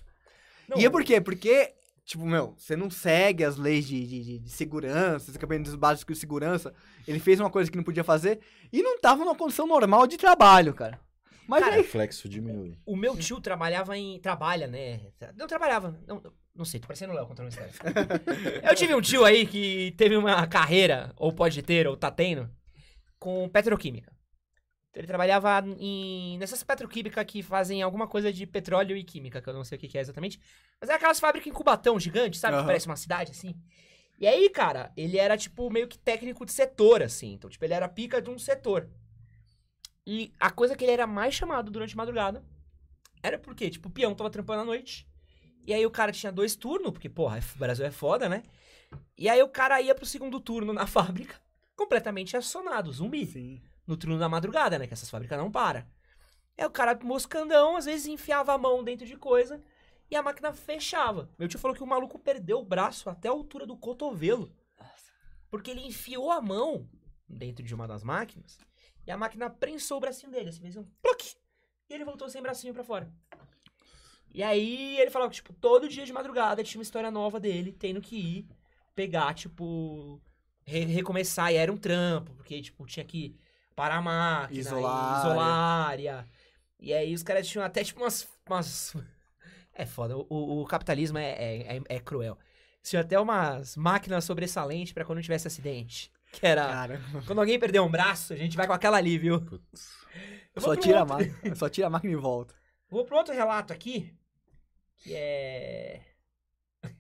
[0.68, 1.22] Não, E é por quê?
[1.22, 1.74] Porque
[2.04, 6.18] Tipo, meu, você não segue as leis de, de, de- de segurança, os equipamentos básicos
[6.18, 6.74] de segurança.
[7.08, 8.40] Ele fez uma coisa que não podia fazer
[8.74, 11.00] e não tava numa condição normal de trabalho, cara.
[11.48, 11.82] Mas Cara, aí.
[11.82, 12.78] reflexo diminui.
[12.86, 14.20] O meu tio trabalhava em.
[14.20, 15.00] Trabalha, né?
[15.38, 15.98] Não trabalhava.
[16.08, 16.22] Não,
[16.56, 17.72] não sei, tô parecendo o Léo contando uma história.
[18.68, 22.50] Eu tive um tio aí que teve uma carreira, ou pode ter, ou tá tendo,
[23.20, 24.12] com petroquímica.
[24.94, 29.54] Ele trabalhava em, nessas petroquímicas que fazem alguma coisa de petróleo e química, que eu
[29.54, 30.40] não sei o que, que é exatamente.
[30.82, 32.56] Mas é aquelas fábricas em Cubatão gigante, sabe?
[32.56, 32.68] Que Aham.
[32.68, 33.56] parece uma cidade, assim.
[34.20, 37.34] E aí, cara, ele era, tipo, meio que técnico de setor, assim.
[37.34, 38.90] Então, tipo, ele era pica de um setor.
[40.06, 42.44] E a coisa que ele era mais chamado durante a madrugada
[43.24, 45.08] era porque, tipo, o peão tava trampando à noite.
[45.66, 48.44] E aí o cara tinha dois turnos, porque, porra, o Brasil é foda, né?
[49.18, 51.40] E aí o cara ia pro segundo turno na fábrica,
[51.78, 53.26] completamente assonado, zumbi.
[53.26, 53.62] Sim.
[53.88, 54.88] No turno da madrugada, né?
[54.88, 55.86] Que essas fábricas não param.
[56.58, 59.62] Aí o cara moscandão, às vezes enfiava a mão dentro de coisa
[60.10, 61.30] e a máquina fechava.
[61.40, 64.54] Meu tio falou que o maluco perdeu o braço até a altura do cotovelo.
[65.50, 66.90] Porque ele enfiou a mão
[67.28, 68.58] dentro de uma das máquinas
[69.06, 70.50] e a máquina prensou o bracinho dele.
[70.50, 71.36] Assim, fez um pluc,
[71.90, 73.12] e ele voltou sem bracinho pra fora.
[74.34, 77.74] E aí ele falava que, tipo, todo dia de madrugada tinha uma história nova dele,
[77.74, 78.48] tendo que ir
[78.96, 80.22] pegar, tipo,
[80.64, 81.52] re- recomeçar.
[81.52, 83.36] E era um trampo, porque, tipo, tinha que
[83.82, 85.20] parar a máquina, e Isolar.
[85.26, 86.28] isolar a área.
[86.80, 88.28] E aí os caras tinham até, tipo, umas...
[88.48, 88.96] umas...
[89.74, 90.26] É foda, o,
[90.62, 92.38] o- capitalismo é, é, é- é cruel.
[92.84, 96.12] Tinha até umas máquinas sobressalentes pra quando tivesse acidente.
[96.34, 96.68] Que era...
[96.68, 99.40] Cara, Quando alguém perder um braço, a gente vai com aquela ali, viu?
[99.40, 99.90] Putz.
[100.58, 102.54] Só tira, a outro- máquina, só tira a máquina e volta.
[102.90, 104.14] Vou pro outro relato aqui,
[104.98, 106.02] que é...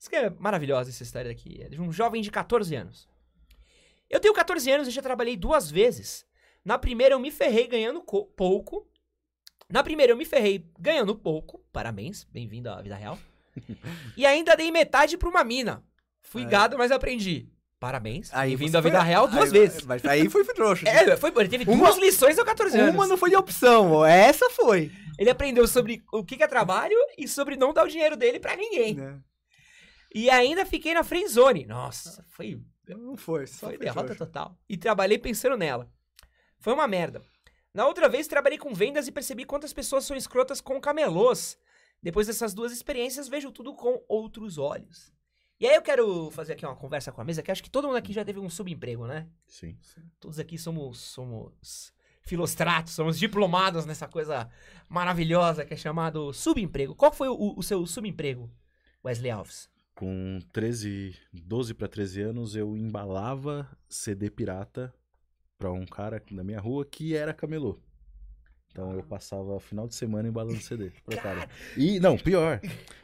[0.00, 1.62] Isso que é maravilhosa essa história daqui.
[1.62, 3.06] É de um jovem de 14 anos.
[4.12, 6.24] Eu tenho 14 anos e já trabalhei duas vezes.
[6.64, 8.86] Na primeira eu me ferrei ganhando co- pouco.
[9.70, 11.64] Na primeira eu me ferrei ganhando pouco.
[11.72, 13.18] Parabéns, bem-vindo à vida real.
[14.16, 15.82] e ainda dei metade pra uma mina.
[16.20, 16.46] Fui É.
[16.46, 17.48] gado, mas aprendi.
[17.80, 19.82] Parabéns, bem-vindo você à vida foi- real duas aí- vezes.
[19.82, 20.84] Mas aí foi trouxa.
[20.88, 22.94] É, foi, ele teve Uma- duas lições aos 14 anos.
[22.94, 24.92] Uma não foi de opção, essa foi.
[25.18, 28.54] Ele aprendeu sobre o que é trabalho e sobre não dar o dinheiro dele pra
[28.54, 28.94] ninguém.
[28.94, 29.18] Né?
[30.14, 31.66] E ainda fiquei na friendzone.
[31.66, 32.60] Nossa, foi,
[32.94, 34.58] Não foi, só foi foi derrota total.
[34.68, 35.90] E trabalhei pensando nela.
[36.58, 37.22] Foi uma merda.
[37.74, 41.58] Na outra vez, trabalhei com vendas e percebi quantas pessoas são escrotas com camelôs.
[42.02, 45.12] Depois dessas duas experiências, vejo tudo com outros olhos.
[45.58, 47.86] E aí eu quero fazer aqui uma conversa com a mesa, que acho que todo
[47.86, 49.28] mundo aqui já teve um subemprego, né?
[49.46, 49.78] Sim.
[50.18, 54.50] Todos aqui somos, somos filostratos, somos diplomados nessa coisa
[54.88, 56.96] maravilhosa que é chamado subemprego.
[56.96, 58.50] Qual foi o, o seu subemprego,
[59.04, 59.70] Wesley Alves?
[59.94, 64.92] Com 13, 12 para 13 anos, eu embalava CD pirata
[65.58, 67.78] pra um cara na minha rua que era camelô.
[68.70, 71.46] Então eu passava final de semana embalando CD pro cara.
[71.76, 72.58] E, não, pior.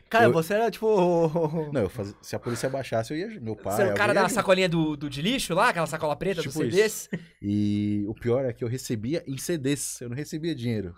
[0.09, 0.89] Cara, Eu- você era tipo.
[1.71, 3.39] Não, eu fazia, se a polícia baixasse, eu ia.
[3.39, 3.77] Meu pai.
[3.77, 6.41] Você era o cara da ia sacolinha do, do de lixo lá, aquela sacola preta
[6.41, 7.11] Tipo dos CDs?
[7.43, 10.97] E o pior é que eu recebia em CDs, eu não recebia dinheiro.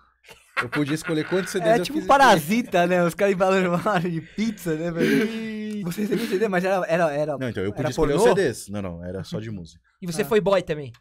[0.63, 3.03] Eu podia escolher quantos CDs É eu tipo um quis- parasita, né?
[3.03, 5.27] Os caras embalando uma de pizza, né, velho?
[5.85, 6.85] Você recebia CD, mas era.
[6.87, 7.39] era, era...
[7.39, 8.23] Não, então eu podia Era escolher os?
[8.23, 8.69] CDs.
[8.69, 9.81] Não, não, era só de música.
[10.01, 10.25] E você Ah.
[10.25, 10.93] foi boy também?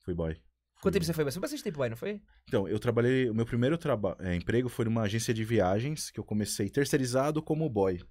[0.00, 0.34] Fui boy.
[0.34, 1.30] Quanto Fui tempo você foi boy?
[1.32, 2.20] Você foi bastante tempo boy, não foi?
[2.46, 3.28] Então, eu trabalhei.
[3.30, 7.42] O meu primeiro traba- é, emprego foi numa agência de viagens, que eu comecei terceirizado
[7.42, 8.02] como boy.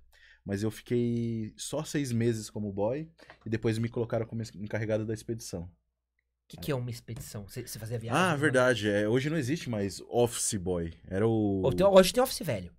[0.43, 3.09] Mas eu fiquei só seis meses como boy
[3.45, 5.63] e depois me colocaram como encarregado da expedição.
[5.63, 7.47] O que, que é uma expedição?
[7.47, 8.21] Você, você fazia viagem?
[8.21, 8.88] Ah, verdade.
[8.88, 10.93] É, hoje não existe mais office boy.
[11.07, 11.63] Era o.
[11.91, 12.71] Hoje tem office velho.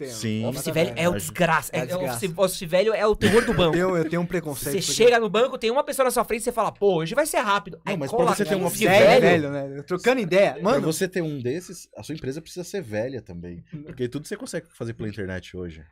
[0.00, 0.46] Tem, Sim.
[0.46, 1.70] Office Tá velho é o Mas- desgraça.
[1.74, 2.16] É É, a desgraça.
[2.26, 3.72] Office, office velho é o terror do Eu banco.
[3.72, 4.72] tenho, eu tenho um preconceito.
[4.82, 6.94] Você porque- chega no banco, tem uma pessoa na sua frente e você fala, pô,
[6.94, 7.76] hoje vai ser rápido.
[7.84, 9.82] Não, Aí mas pra você ter um aquele office velho, velho, velho, né?
[9.82, 10.54] Trocando ideia.
[10.54, 13.62] Pra Mano, você ter um desses, a sua empresa precisa ser velha também.
[13.84, 15.84] Porque tudo você consegue fazer pela internet hoje.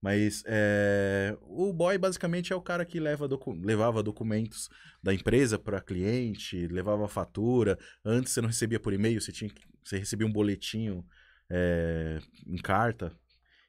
[0.00, 4.68] Mas é, o boy basicamente é o cara que leva docu- levava documentos
[5.02, 7.78] da empresa para cliente, levava fatura.
[8.04, 9.48] Antes você não recebia por e-mail, você, tinha,
[9.84, 11.04] você recebia um boletinho
[11.48, 13.12] é, em carta.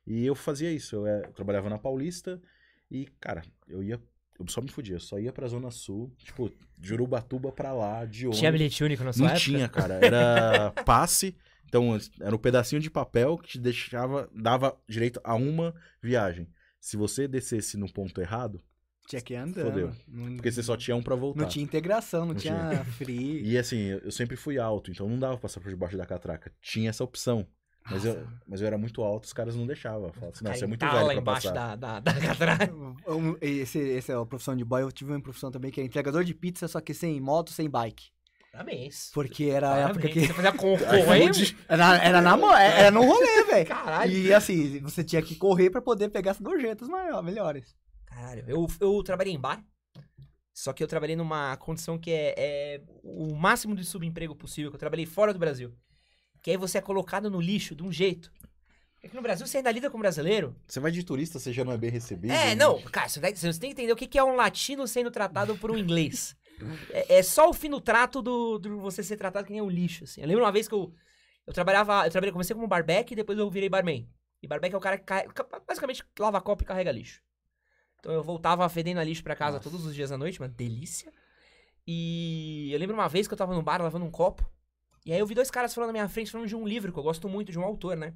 [0.05, 0.95] E eu fazia isso.
[0.95, 2.41] Eu, é, trabalhava na Paulista
[2.89, 4.01] e, cara, eu ia.
[4.39, 8.03] Eu só me fudia, eu só ia pra Zona Sul, tipo, de Urubatuba pra lá,
[8.03, 8.39] de ônibus.
[8.39, 9.43] Tinha bilhete único na sua Não época?
[9.45, 9.93] tinha, cara.
[10.03, 11.35] Era passe.
[11.65, 16.47] Então, era um pedacinho de papel que te deixava, dava direito a uma viagem.
[16.79, 18.61] Se você descesse no ponto errado,
[19.07, 19.65] tinha que ir andando.
[19.71, 19.91] Fodeu.
[20.07, 21.41] Não, porque você só tinha um pra voltar.
[21.41, 23.41] não tinha integração, não, Não tinha free.
[23.43, 26.51] E assim, eu sempre fui alto, então não dava pra passar por debaixo da catraca.
[26.61, 27.47] Tinha essa opção.
[27.91, 30.09] Mas eu, mas eu era muito alto, os caras não deixavam.
[30.13, 31.75] Falavam assim, não, você é muito velho pra embaixo passar.
[31.75, 32.73] da, da, da catraca.
[33.07, 34.81] Um- Esse, esse é a profissão de boy.
[34.83, 37.69] Eu tive uma profissão também que é entregador de pizza, só que sem moto, sem
[37.69, 38.05] bike.
[38.51, 39.09] Parabéns.
[39.13, 40.13] Porque era a época Parabéns.
[40.13, 40.27] que.
[40.27, 41.37] Você fazia com correndo?
[41.67, 43.67] Era, era, na, mo- era no rolê, velho.
[43.67, 44.11] Caralho.
[44.13, 47.75] E assim, você tinha que correr pra poder pegar as gorjetas maior, melhores.
[48.05, 49.61] Caralho, eu, eu trabalhei em bar.
[50.53, 54.75] Só que eu trabalhei numa condição que é, é o máximo de subemprego possível, que
[54.75, 55.73] eu trabalhei fora do Brasil.
[56.43, 58.31] Que aí você é colocado no lixo de um jeito.
[59.03, 60.55] Aqui no Brasil você ainda lida com brasileiro.
[60.67, 62.31] Você vai de turista, você já não é bem recebido.
[62.31, 62.55] É, né?
[62.55, 65.09] não, cara, você tem, você tem que entender o que que é um latino sendo
[65.09, 66.35] tratado por um inglês.
[66.91, 69.69] É, é só o fim do trato do, do você ser tratado que nem um
[69.69, 70.21] lixo, assim.
[70.21, 70.93] Eu lembro uma vez que eu,
[71.47, 74.07] eu trabalhava, eu trabalhei, comecei como barback e depois eu virei barman.
[74.41, 75.05] E barback é o cara que
[75.67, 77.21] basicamente lava copo e carrega lixo.
[77.99, 79.69] Então eu voltava fedendo a lixo pra casa Nossa.
[79.69, 81.11] todos os dias à noite, uma delícia.
[81.87, 84.45] E eu lembro uma vez que eu tava no bar lavando um copo.
[85.05, 86.99] E aí eu vi dois caras falando na minha frente, falando de um livro que
[86.99, 88.13] eu gosto muito, de um autor, né?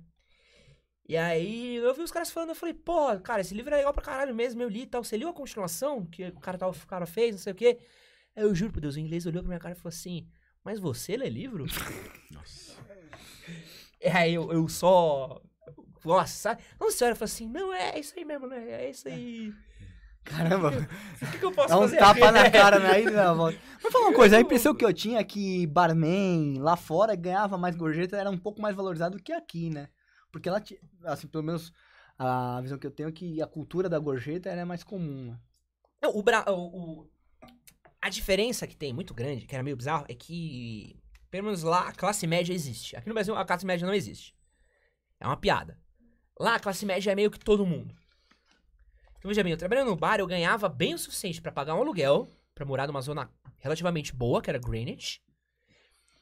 [1.08, 3.94] E aí eu vi os caras falando, eu falei, pô, cara, esse livro é legal
[3.94, 5.04] pra caralho mesmo, eu li e tal.
[5.04, 7.80] Você leu a continuação que o cara, tal, o cara fez, não sei o quê?
[8.36, 10.28] Aí eu juro por Deus, o inglês olhou pra minha cara e falou assim,
[10.64, 11.66] mas você lê livro?
[12.32, 12.76] Nossa.
[14.02, 15.42] E aí eu, eu só.
[16.04, 16.64] Nossa, sabe?
[16.80, 18.70] Não, senhora, eu falei assim, não, é isso aí mesmo, né?
[18.70, 19.54] É isso aí.
[20.30, 20.70] Caramba,
[21.22, 21.98] O que, que eu posso dá um fazer?
[21.98, 22.92] tapa na cara, né?
[22.92, 23.58] Aí na volta.
[23.84, 27.58] Mas falar uma coisa, a impressão que eu tinha é que barman lá fora ganhava
[27.58, 29.90] mais gorjeta, era um pouco mais valorizado do que aqui, né?
[30.32, 30.62] Porque lá,
[31.06, 31.72] assim, pelo menos
[32.20, 35.32] a visão que eu tenho é que a cultura da gorjeta era mais comum.
[35.32, 35.40] né?
[36.02, 36.44] Não, o, Bra...
[36.50, 37.10] o-
[38.02, 41.00] A diferença que tem, muito grande, que era meio bizarro, é que,
[41.32, 42.96] pelo menos lá, a classe média existe.
[42.96, 44.36] Aqui no Brasil, a classe média não existe.
[45.20, 45.80] É uma piada.
[46.40, 47.96] Lá, a classe média é meio que todo mundo.
[49.18, 51.82] Então, veja bem, eu trabalhando no bar, eu ganhava bem o suficiente pra pagar um
[51.82, 55.22] aluguel, pra morar numa zona relativamente boa, que era Greenwich.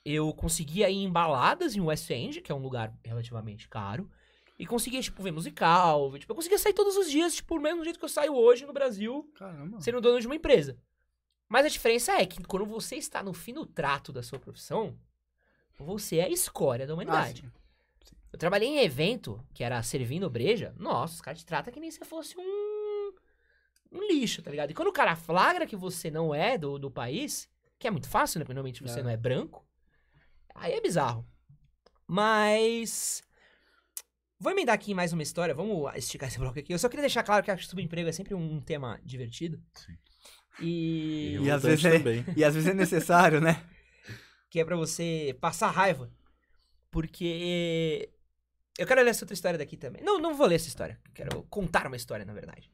[0.03, 4.10] Eu conseguia ir em baladas em West End, que é um lugar relativamente caro.
[4.58, 6.10] E conseguia, tipo, ver musical.
[6.12, 8.34] ver- Tipo, eu conseguia sair todos os dias, tipo, do mesmo jeito que eu saio
[8.36, 9.81] hoje no Brasil Caramba.
[9.81, 10.77] sendo dono de uma empresa.
[11.49, 14.97] Mas a diferença é que quando você está no fim do trato da sua profissão,
[15.77, 17.43] você é a escória da humanidade.
[17.45, 20.73] Ah, Eu trabalhei em evento, que era servindo breja.
[20.77, 22.41] Nossa, os caras te tratam que nem se fosse um,
[23.91, 24.71] um lixo, tá ligado?
[24.71, 27.48] E quando o cara flagra que você não é do, do país,
[27.80, 28.45] que é muito fácil, né?
[28.45, 29.04] Porque normalmente você É.
[29.04, 29.65] não é branco,
[30.54, 31.26] aí é bizarro.
[32.08, 33.24] Mas.
[34.39, 35.54] Vou emendar aqui mais uma história.
[35.56, 36.74] Vamos esticar esse bloco aqui.
[36.74, 39.62] Eu só queria deixar claro que acho que subemprego é sempre um tema divertido.
[39.74, 39.98] Sim.
[40.62, 41.38] E.
[41.41, 42.26] E às vezes é- também.
[42.36, 43.63] E às vezes é necessário, né?
[44.50, 46.10] que é pra você passar raiva.
[46.89, 48.10] Porque
[48.78, 50.02] eu quero ler essa outra história daqui também.
[50.02, 50.98] Não, não vou ler essa história.
[51.13, 52.69] Quero contar uma história, na verdade.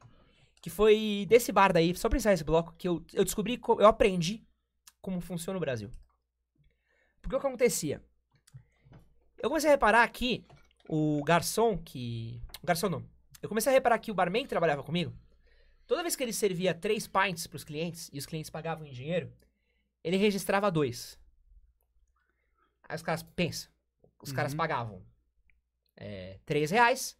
[0.62, 3.78] Que foi desse bar daí, só pra encerrar esse bloco, que eu, eu descobri, co-
[3.80, 4.42] eu aprendi
[5.02, 5.90] como funciona o Brasil.
[7.20, 8.02] Porque o que acontecia?
[9.38, 10.44] Eu comecei a reparar que
[10.88, 12.40] o garçom que...
[12.62, 13.04] O garçom não.
[13.42, 15.12] Eu comecei a reparar que o barman que trabalhava comigo,
[15.84, 19.32] toda vez que ele servia três pints pros clientes, e os clientes pagavam em dinheiro,
[20.04, 21.18] ele registrava dois.
[22.88, 23.68] Aí os caras, pensa,
[24.22, 24.58] os caras Uhum.
[24.58, 25.04] pagavam
[25.96, 27.18] é, 3 reais,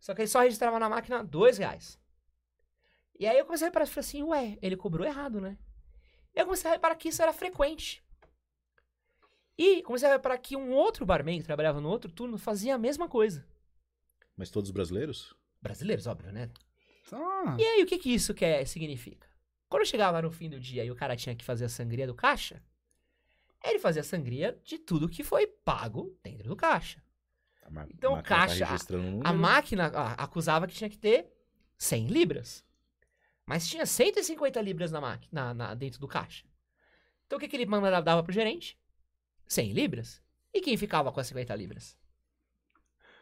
[0.00, 1.96] só que ele só registrava na máquina 2 reais.
[3.22, 5.56] E aí eu comecei a reparar, falei assim, ué, ele cobrou errado, né?
[6.34, 8.02] E eu comecei a reparar que isso era frequente.
[9.56, 12.78] E comecei a reparar que um outro barman que trabalhava no outro turno fazia a
[12.78, 13.46] mesma coisa.
[14.36, 15.36] Mas todos brasileiros?
[15.60, 16.50] Brasileiros, óbvio, né?
[17.12, 19.28] Ah, E aí, o que que isso quer, significa?
[19.68, 22.16] Quando chegava no fim do dia e o cara tinha que fazer a sangria do
[22.16, 22.60] caixa,
[23.64, 27.00] ele fazia a sangria de tudo que foi pago dentro do caixa.
[27.62, 29.38] A Então, máquina tá caixa, um A número.
[29.38, 31.32] máquina ah, acusava que tinha que ter
[31.78, 32.64] 100 libras.
[33.52, 36.46] Mas tinha 150 libras na máquina, na, dentro do caixa.
[37.26, 38.80] Então o que, que ele mandava, dava pro gerente?
[39.46, 40.22] 100 libras.
[40.54, 41.94] E quem ficava com as 50 libras?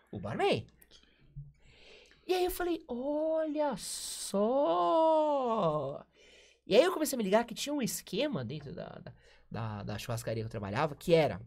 [0.08, 0.64] O barman.
[2.28, 4.46] E aí eu falei, olha só.
[6.64, 9.12] E aí eu comecei a me ligar que tinha um esquema dentro da, da,
[9.50, 11.40] da, da churrascaria que eu trabalhava, que era...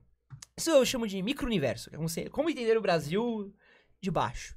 [0.57, 1.89] Isso eu chamo de micro-universo.
[1.89, 3.55] é como, como entender o Brasil
[4.01, 4.53] de baixo.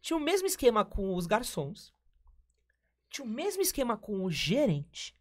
[0.00, 1.94] Tinha o mesmo esquema com os garçons.
[3.12, 5.14] Tinha o mesmo esquema com o gerente.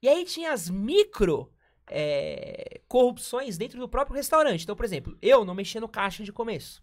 [0.00, 1.52] E aí tinha as micro
[1.86, 4.62] é, corrupções dentro do próprio restaurante.
[4.62, 6.82] Então, por exemplo, eu não mexia no caixa de começo.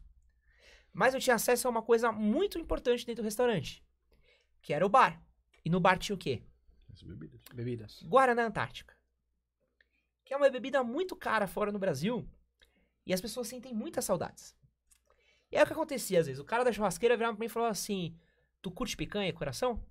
[0.94, 3.84] Mas eu tinha acesso a uma coisa muito importante dentro do restaurante.
[4.62, 5.20] Que era o bar.
[5.66, 6.44] E no bar tinha o quê?
[6.94, 7.42] As bebidas.
[7.52, 8.04] bebidas.
[8.04, 8.96] Guaraná Antártica.
[10.24, 12.30] Que é uma bebida muito cara fora no Brasil.
[13.08, 14.56] E as pessoas sentem muitas saudades.
[15.52, 16.40] E aí o que acontecia às vezes?
[16.40, 18.16] O cara da churrasqueira virava pra mim e falava assim:
[18.62, 19.82] Tu curte picanha, coração?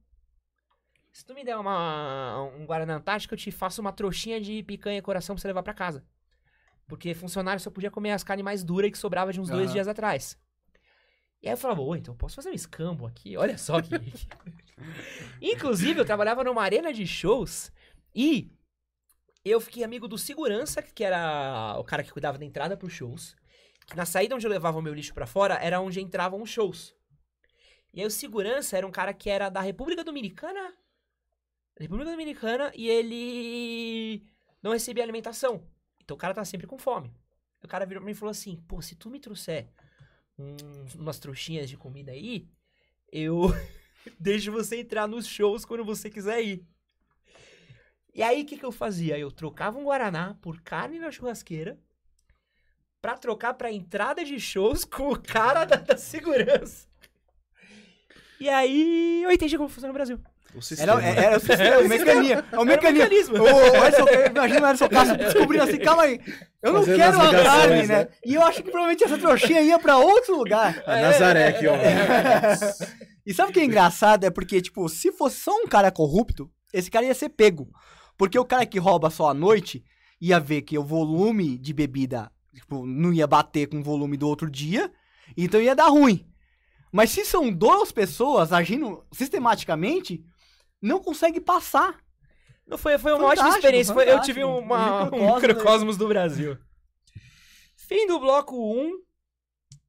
[1.12, 5.02] Se tu me der uma, um Guaraná Antártica, eu te faço uma trouxinha de picanha,
[5.02, 6.04] coração pra você levar pra casa.
[6.86, 9.72] Porque funcionário só podia comer as carnes mais duras que sobrava de uns dois Aham.
[9.72, 10.38] dias atrás.
[11.42, 13.36] E aí eu falava, ô, então eu posso fazer um escambo aqui?
[13.36, 13.94] Olha só que.
[15.40, 17.72] Inclusive, eu trabalhava numa arena de shows
[18.14, 18.50] e
[19.44, 23.34] Eu fiquei amigo do segurança, que era o cara que cuidava da entrada pros shows.
[23.86, 26.50] Que na saída onde eu levava o meu lixo pra fora era onde entravam os
[26.50, 26.94] shows.
[27.92, 30.74] E aí o segurança era um cara que era da República Dominicana.
[31.78, 34.22] República Dominicana e ele
[34.62, 35.66] não recebia alimentação.
[36.02, 37.12] Então o cara tá sempre com fome.
[37.62, 39.68] O cara virou pra mim e falou assim: pô, se tu me trouxer
[40.38, 42.48] uns- umas trouxinhas de comida aí,
[43.12, 43.42] eu
[44.18, 46.66] deixo você entrar nos shows quando você quiser ir.
[48.14, 49.16] E aí, o que, que eu fazia?
[49.18, 51.78] Eu trocava um Guaraná por carne na churrasqueira
[53.00, 56.87] pra trocar pra entrada de shows com o cara da, da segurança.
[58.40, 60.18] E aí, eu entendi como funciona no Brasil.
[60.54, 61.02] O sistema.
[61.02, 62.44] Era, era, o sistema, é o mecanismo.
[62.52, 63.04] É o mecanismo.
[63.04, 63.36] mecanismo.
[63.36, 66.20] O, o Edson, eu imagino o Edson Castro descobrindo assim, calma aí.
[66.62, 67.86] Eu não Fazendo quero a carne, né?
[67.86, 68.08] né?
[68.24, 70.82] E eu acho que provavelmente essa trouxinha ia pra outro lugar.
[70.86, 71.74] A Nazaré aqui, ó.
[73.26, 74.24] E sabe o que é engraçado?
[74.24, 77.68] É porque, tipo, se fosse só um cara corrupto, esse cara ia ser pego.
[78.16, 79.84] Porque o cara que rouba só à noite
[80.20, 84.28] ia ver que o volume de bebida tipo, não ia bater com o volume do
[84.28, 84.90] outro dia,
[85.36, 86.26] então ia dar ruim.
[86.92, 90.24] Mas se são duas pessoas agindo sistematicamente,
[90.80, 91.98] não consegue passar.
[92.66, 93.94] Não foi, foi uma Fantástico, ótima experiência.
[93.94, 96.58] Foi- eu tive uma, um microcosmos do Brasil.
[97.76, 99.00] Fim do bloco 1.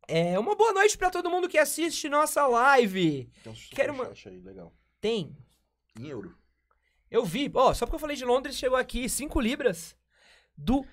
[0.07, 3.29] É, uma boa noite pra todo mundo que assiste nossa live.
[3.43, 4.73] Tem um Quero uma- aí, legal.
[4.99, 5.35] Tem.
[5.99, 6.35] Em euro.
[7.11, 9.95] Eu vi, ó, só porque eu falei de Londres, chegou aqui 5 libras
[10.57, 10.85] do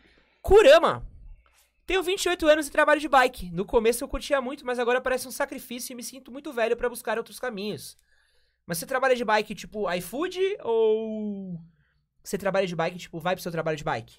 [0.42, 1.06] Kurama.
[1.86, 3.50] Tenho 28 anos e trabalho de bike.
[3.52, 6.76] No começo eu curtia muito, mas agora parece um sacrifício e me sinto muito velho
[6.76, 7.96] pra buscar outros caminhos.
[8.66, 11.60] Mas você trabalha de bike tipo iFood ou
[12.22, 14.16] você trabalha de bike tipo vai pro seu trabalho de bike?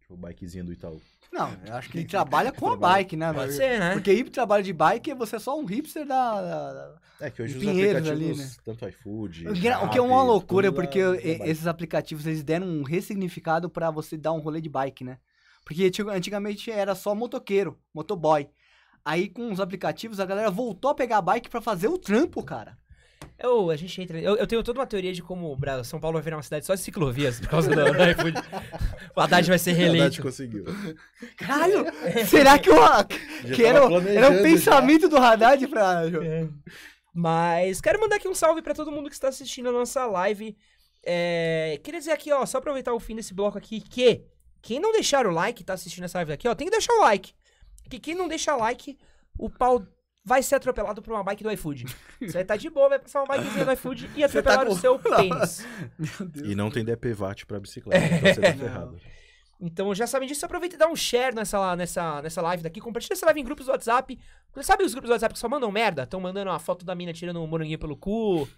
[0.00, 1.00] Tipo, o bikezinho do Itaú.
[1.32, 3.32] Não, eu acho que ele trabalha com a bike, né?
[3.32, 3.94] Pode ser, né?
[3.94, 6.42] Porque ir pro trabalho de bike, você é só um hipster da...
[6.42, 8.54] da- da- É que hoje os Pinheiros aplicativos, ali, né?
[8.62, 9.48] tanto iFood.
[9.48, 10.98] O que é- o que é uma loucura, porque
[11.42, 15.18] esses aplicativos, eles deram um ressignificado pra você dar um rolê de bike, né?
[15.66, 18.48] Porque antig- antigamente era só motoqueiro, motoboy.
[19.04, 22.42] Aí com os aplicativos, a galera voltou a pegar a bike pra fazer o trampo,
[22.42, 22.78] cara.
[23.38, 24.18] Eu, a gente entra.
[24.20, 26.64] Eu, eu tenho toda uma teoria de como o São Paulo vai virar uma cidade
[26.64, 28.34] só de ciclovias por causa do, iFood.
[29.14, 30.22] O Haddad vai ser A Haddad reeleito.
[30.22, 30.64] conseguiu.
[31.36, 31.84] Caralho,
[32.28, 32.76] será que, o,
[33.54, 36.02] que era, o- era um pensamento do Haddad pra...
[37.12, 40.56] Mas quero mandar aqui um salve pra todo mundo que está assistindo a nossa live.
[41.04, 44.24] É, queria dizer aqui, ó, só aproveitar o fim desse bloco aqui, que
[44.66, 47.02] quem não deixar o like, tá assistindo essa live daqui, ó, tem que deixar o
[47.02, 47.32] like.
[47.84, 48.98] Porque quem não deixa like,
[49.38, 49.86] o pau
[50.24, 51.84] vai ser atropelado por uma bike do iFood.
[52.18, 54.68] Você vai estar de boa, vai passar uma bikezinha do iFood e Você tá atropelar
[54.68, 55.64] o seu pênis.
[55.96, 56.50] Meu Deus.
[56.50, 59.00] E não tem DPVAT pra bicicleta, então você tá ferrado.
[59.60, 62.80] Então, já sabem disso, aproveita e dá um share nessa, nessa, nessa live daqui.
[62.80, 64.18] Compartilha essa live em grupos do WhatsApp.
[64.62, 66.02] Sabe os grupos do WhatsApp que só mandam merda?
[66.02, 68.48] Estão mandando uma foto da mina tirando um moranguinho pelo cu,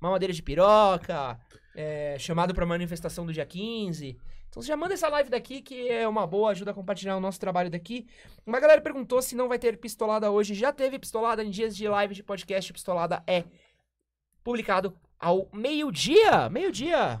[0.00, 1.38] mamadeira de piroca,
[1.74, 4.18] é, chamado pra manifestação do dia 15.
[4.48, 7.20] Então, você já manda essa live daqui, que é uma boa, ajuda a compartilhar o
[7.20, 8.06] nosso trabalho daqui.
[8.46, 10.54] Uma galera perguntou se não vai ter pistolada hoje.
[10.54, 12.72] Já teve pistolada em dias de live de podcast.
[12.72, 13.44] Pistolada é
[14.44, 16.50] publicado ao meio-dia.
[16.50, 17.20] Meio-dia.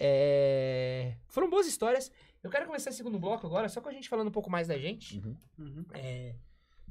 [0.00, 1.14] É...
[1.28, 2.10] Foram boas histórias.
[2.42, 4.68] Eu quero começar esse segundo bloco agora, só com a gente falando um pouco mais
[4.68, 5.18] da gente.
[5.18, 5.36] Uhum.
[5.58, 5.84] Uhum.
[5.94, 6.34] É,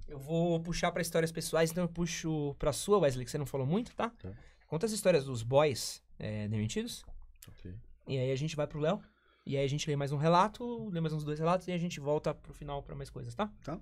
[0.08, 3.46] eu vou puxar pra histórias pessoais, então eu puxo pra sua, Wesley, que você não
[3.46, 4.10] falou muito, tá?
[4.10, 4.32] Tá.
[4.66, 7.04] Conta as histórias dos boys é, demitidos.
[7.48, 7.74] Ok.
[8.08, 9.02] E aí a gente vai pro Léo.
[9.46, 11.78] E aí a gente lê mais um relato, lê mais uns dois relatos e a
[11.78, 13.52] gente volta pro final pra mais coisas, tá?
[13.64, 13.78] Tá.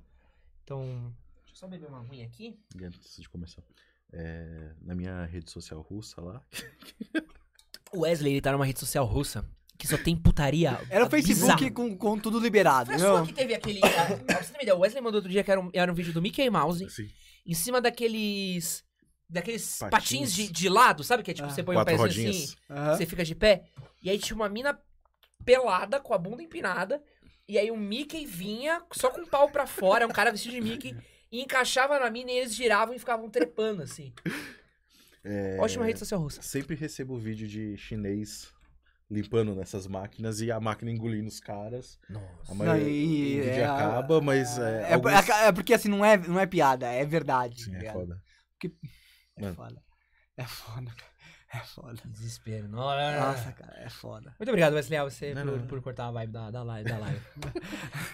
[0.63, 2.57] Então, deixa eu só beber uma aguinha aqui.
[2.79, 3.61] E antes de começar.
[4.13, 6.41] é, na minha rede social russa lá.
[7.93, 9.45] O Wesley, ele tá numa rede social russa
[9.77, 10.79] que só tem putaria.
[10.89, 13.25] Era o Facebook com, com tudo liberado, Foi a não?
[13.25, 13.79] que teve aquele.
[13.83, 15.91] a- Pra você ter uma ideia, o Wesley mandou outro dia que era um, era
[15.91, 17.09] um vídeo do Mickey Mouse Assim,
[17.45, 18.81] em cima daqueles.
[19.31, 20.33] Daqueles patins, Patins.
[20.33, 21.23] de, de lado, sabe?
[21.23, 21.51] Que é tipo, Ah.
[21.51, 22.35] você põe um pezinho rodinhas.
[22.35, 22.97] assim, Aham.
[22.97, 23.63] você fica de pé.
[24.03, 24.77] E aí tinha uma mina
[25.45, 27.01] pelada, com a bunda empinada.
[27.47, 30.61] E aí o Mickey vinha só com o pau pra fora, um cara vestido de
[30.61, 30.95] Mickey,
[31.31, 34.13] e encaixava na mina e eles giravam e ficavam trepando, assim.
[35.23, 36.41] É, Ótima rede social russa.
[36.41, 38.47] Sempre recebo vídeo de chinês
[39.09, 41.99] limpando nessas máquinas e a máquina engolindo os caras.
[42.09, 42.53] A Nossa.
[42.55, 44.57] maioria, Não, e- o vídeo é- acaba, mas.
[44.57, 47.63] É, É, alguns- é- é porque assim, não é, não é piada, é verdade.
[47.63, 47.93] Sim, tá é ligado?
[47.99, 48.23] foda.
[48.63, 48.69] É
[49.41, 49.55] Mano.
[49.55, 49.83] foda.
[50.37, 51.11] É foda, cara.
[51.53, 52.01] É foda.
[52.05, 52.69] Desespero.
[52.69, 53.19] Nossa.
[53.19, 54.33] Nossa, cara, é foda.
[54.39, 56.89] Muito obrigado, Wesley, a você Não, por, não, por cortar a vibe da, da live.
[56.89, 57.19] Da live.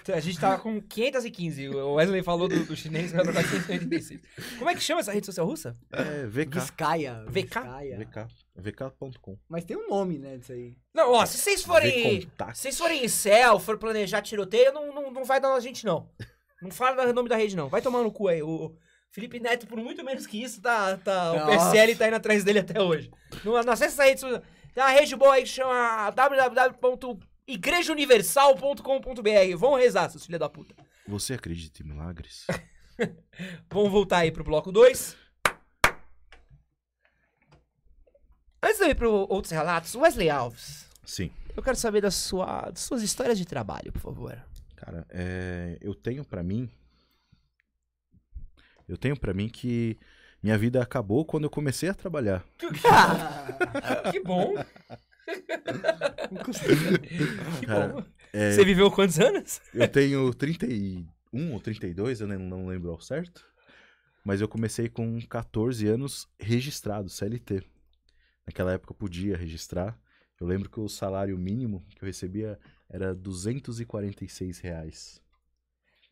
[0.01, 1.69] Então, a gente tava com 515.
[1.69, 4.21] O Wesley falou do, do chinês, vai pra 186.
[4.57, 5.77] Como é que chama essa rede social russa?
[5.91, 6.59] É VK.
[6.59, 7.23] Vizcaia.
[7.25, 7.31] VK?
[7.31, 7.99] Vizcaia.
[7.99, 8.27] VK.
[8.55, 9.37] VK.com.
[9.47, 10.75] Mas tem um nome, né, disso aí.
[10.91, 12.21] Não, ó, se vocês forem.
[12.21, 15.85] Se vocês forem em céu, for planejar tiroteio, não, não, não vai dar na gente,
[15.85, 16.09] não.
[16.59, 17.69] Não fala o nome da rede, não.
[17.69, 18.41] Vai tomar no cu aí.
[18.41, 18.75] O
[19.11, 20.97] Felipe Neto, por muito menos que isso, tá.
[20.97, 21.45] tá o.
[21.47, 23.11] PSL tá indo atrás dele até hoje.
[23.43, 24.19] Não, não acessa essa rede.
[24.19, 24.41] social.
[24.73, 26.13] Tem uma rede boa aí que chama
[27.47, 29.57] igrejauniversal.com.br.
[29.57, 30.75] Vão rezar, seus filha da puta.
[31.07, 32.45] Você acredita em milagres?
[33.71, 35.15] Vamos voltar aí pro bloco 2.
[38.61, 41.31] Antes de eu ir pro outros relatos, Wesley Alves, Sim.
[41.55, 44.37] eu quero saber da sua, das suas histórias de trabalho, por favor.
[44.75, 46.69] Cara, é, eu tenho pra mim.
[48.87, 49.97] Eu tenho pra mim que
[50.41, 52.45] minha vida acabou quando eu comecei a trabalhar.
[54.11, 54.53] que bom.
[57.59, 58.03] que bom.
[58.31, 59.61] É, Você viveu quantos anos?
[59.73, 63.45] eu tenho 31 ou 32, eu não lembro ao certo.
[64.23, 67.63] Mas eu comecei com 14 anos registrado, CLT.
[68.45, 69.97] Naquela época eu podia registrar.
[70.39, 72.59] Eu lembro que o salário mínimo que eu recebia
[72.89, 75.21] era 246 reais.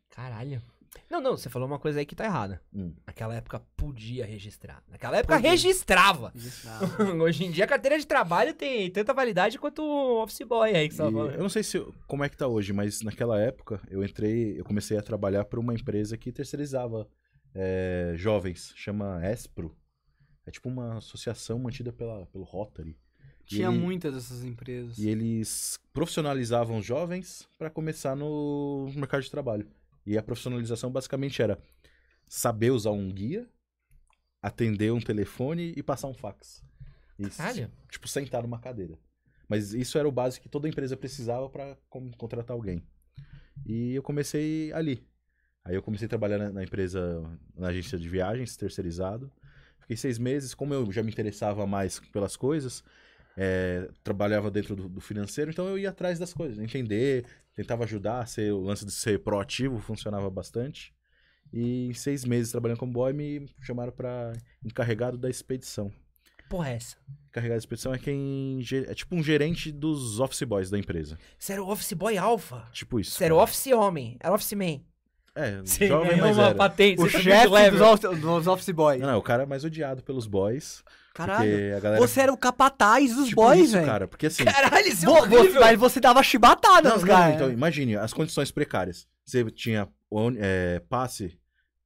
[0.09, 0.61] Caralho.
[1.09, 2.61] Não, não, você falou uma coisa aí que tá errada.
[2.73, 2.93] Hum.
[3.05, 4.83] Naquela época podia registrar.
[4.89, 5.51] Naquela época Podia.
[5.51, 6.31] registrava.
[6.33, 6.85] Registrado.
[7.23, 10.87] Hoje em dia a carteira de trabalho tem tanta validade quanto o office boy aí
[10.87, 11.33] que você tava falando.
[11.33, 14.63] eu não sei se como é que tá hoje, mas naquela época eu entrei, eu
[14.65, 17.07] comecei a trabalhar para uma empresa que terceirizava
[17.53, 19.75] é, jovens, chama Espro.
[20.45, 22.97] É tipo uma associação mantida pela, pelo Rotary.
[23.45, 24.97] Tinha ele- muitas dessas empresas.
[24.97, 29.67] E eles profissionalizavam os jovens para começar no mercado de trabalho.
[30.05, 31.59] E a profissionalização basicamente era
[32.27, 33.49] saber usar um guia,
[34.41, 36.63] atender um telefone e passar um fax.
[37.37, 37.71] Caralho.
[37.89, 38.99] tipo, sentar numa cadeira.
[39.47, 41.77] Mas isso era o básico que toda empresa precisava para
[42.17, 42.83] contratar alguém.
[43.65, 45.07] E eu comecei ali.
[45.63, 47.23] Aí eu comecei a trabalhar na, na empresa,
[47.55, 49.31] na agência de viagens, terceirizado.
[49.79, 52.83] Fiquei seis meses, como eu já me interessava mais pelas coisas,
[53.38, 58.27] é, trabalhava dentro do, do financeiro, então eu ia atrás das coisas, entender, tentava ajudar,
[58.27, 60.93] ser, o lance de ser proativo funcionava bastante.
[61.53, 64.33] E em seis meses trabalhando como boy, me chamaram para
[64.63, 65.91] encarregado da expedição.
[66.49, 66.97] Porra, é essa?
[67.29, 68.59] Encarregado da expedição é quem.
[68.88, 71.17] É tipo um gerente dos office boys da empresa.
[71.39, 72.67] Você era o office boy alfa.
[72.71, 73.11] Tipo isso.
[73.11, 74.17] Você era o office homem.
[74.19, 74.81] Era office man.
[75.36, 76.55] É, Você jovem, ganhou mas uma era.
[76.55, 77.01] patente.
[77.01, 79.01] O você chefe dos, dos Office Boys.
[79.01, 80.81] Não, não, o cara é mais odiado pelos boys.
[81.13, 81.49] Caralho.
[81.49, 82.01] Porque a galera.
[82.01, 83.86] Você era o capataz dos tipo boys, velho.
[83.86, 84.07] cara.
[84.07, 84.45] Porque assim.
[84.45, 85.61] Caralho, isso é horrível.
[85.61, 87.36] mas você dava chibatada nos caras.
[87.36, 89.07] então, imagine as condições precárias.
[89.25, 89.88] Você tinha
[90.38, 91.38] é, passe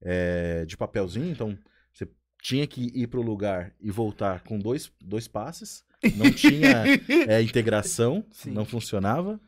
[0.01, 1.57] é, de papelzinho, então
[1.91, 2.07] você
[2.41, 5.83] tinha que ir pro lugar e voltar com dois, dois passes.
[6.15, 6.83] Não tinha
[7.27, 8.51] é, integração, Sim.
[8.51, 9.39] não funcionava.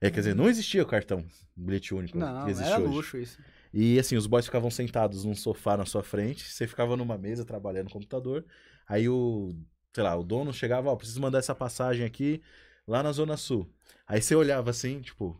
[0.00, 1.24] É, quer dizer, não existia o cartão
[1.56, 2.94] bilhete único Não, que existe era hoje.
[2.94, 3.38] luxo isso.
[3.72, 7.44] E assim, os boys ficavam sentados num sofá na sua frente, você ficava numa mesa
[7.44, 8.44] trabalhando no computador.
[8.88, 9.54] Aí o,
[9.92, 12.40] sei lá, o dono chegava, ó, preciso mandar essa passagem aqui
[12.86, 13.68] lá na Zona Sul.
[14.06, 15.38] Aí você olhava assim, tipo,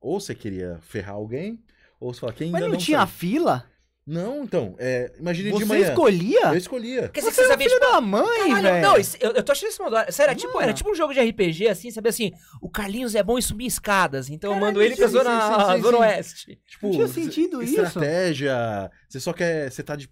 [0.00, 1.62] ou você queria ferrar alguém,
[2.00, 3.70] ou você falava, quem Mas ainda não, não tinha saiu?" fila?
[4.06, 5.88] Não, então, é, imagine de Você manhã.
[5.90, 6.40] escolhia?
[6.46, 7.08] Eu escolhia.
[7.10, 8.82] Quer dizer que Você você era sabia, filho tipo, da mãe, Caralho, velho.
[8.82, 10.10] não, isso- eu, eu tô achando isso uma.
[10.10, 13.22] Sério, era tipo, era tipo um jogo de RPG, assim, sabe assim, o Carlinhos é
[13.22, 15.82] bom em subir escadas, então eu Caralho, mando ele pra sim, zona, sim, sim, sim,
[15.82, 16.02] zona sim.
[16.02, 16.60] oeste.
[16.66, 17.80] Tipo, Não tinha sentido isso.
[17.80, 20.10] estratégia, você só quer, você tá de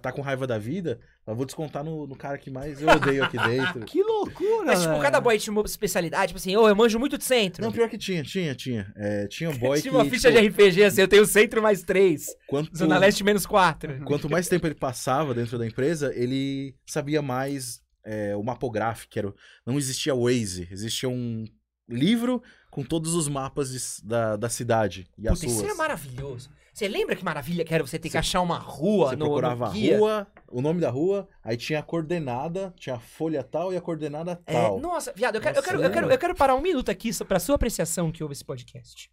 [0.00, 3.24] tá com raiva da vida, eu vou descontar no, no cara que mais eu odeio
[3.24, 3.80] aqui dentro.
[3.84, 5.02] Que loucura, Mas, tipo, velho.
[5.02, 7.62] cada boy tinha uma especialidade, tipo assim, ô, eu manjo muito de centro.
[7.62, 8.92] Não, pior que tinha, tinha, tinha.
[8.96, 11.60] É, tinha um boy tinha que, uma ficha tipo, de RPG, assim, eu tenho centro
[11.62, 14.02] mais três, quanto, zona leste menos quatro.
[14.04, 19.18] quanto mais tempo ele passava dentro da empresa, ele sabia mais é, o mapográfico, que
[19.18, 19.34] era, o-
[19.66, 21.44] não existia Waze, existia um
[21.88, 25.66] livro com todos os mapas de- da, da cidade e as Puta, isso ruas.
[25.68, 26.50] era maravilhoso.
[26.74, 29.66] Você lembra que maravilha que era você ter que achar uma rua Você no, procurava
[29.66, 33.72] no a rua, o nome da rua, aí tinha a coordenada, tinha a folha tal
[33.72, 34.80] e a coordenada É, tal.
[34.80, 37.12] nossa, viado, eu quero, eu, Nossa, quero, eu, quero, eu quero parar um minuto aqui
[37.24, 39.08] pra sua apreciação que ouve esse podcast.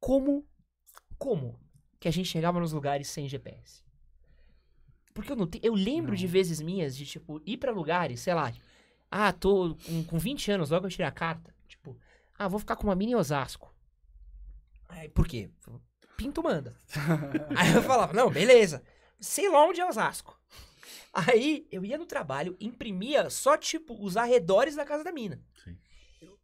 [0.00, 0.48] Como,
[1.18, 1.60] como
[2.00, 3.84] que a gente chegava nos lugares sem GPS?
[5.12, 8.32] Porque eu não te, eu lembro de vezes minhas de, tipo, ir pra lugares, sei
[8.32, 8.50] lá,
[9.10, 11.94] ah, tô com, com 20 anos, logo eu tirei a carta, tipo,
[12.38, 13.70] ah, vou ficar com uma mini Osasco.
[15.14, 15.50] Por quê?
[16.22, 16.76] Pinto manda.
[17.56, 18.82] Aí eu falava, não, beleza.
[19.18, 20.38] Sei lá onde é Osasco.
[21.12, 25.42] Aí eu ia no trabalho, imprimia só, tipo, os arredores da casa da mina.
[25.62, 25.76] Sim.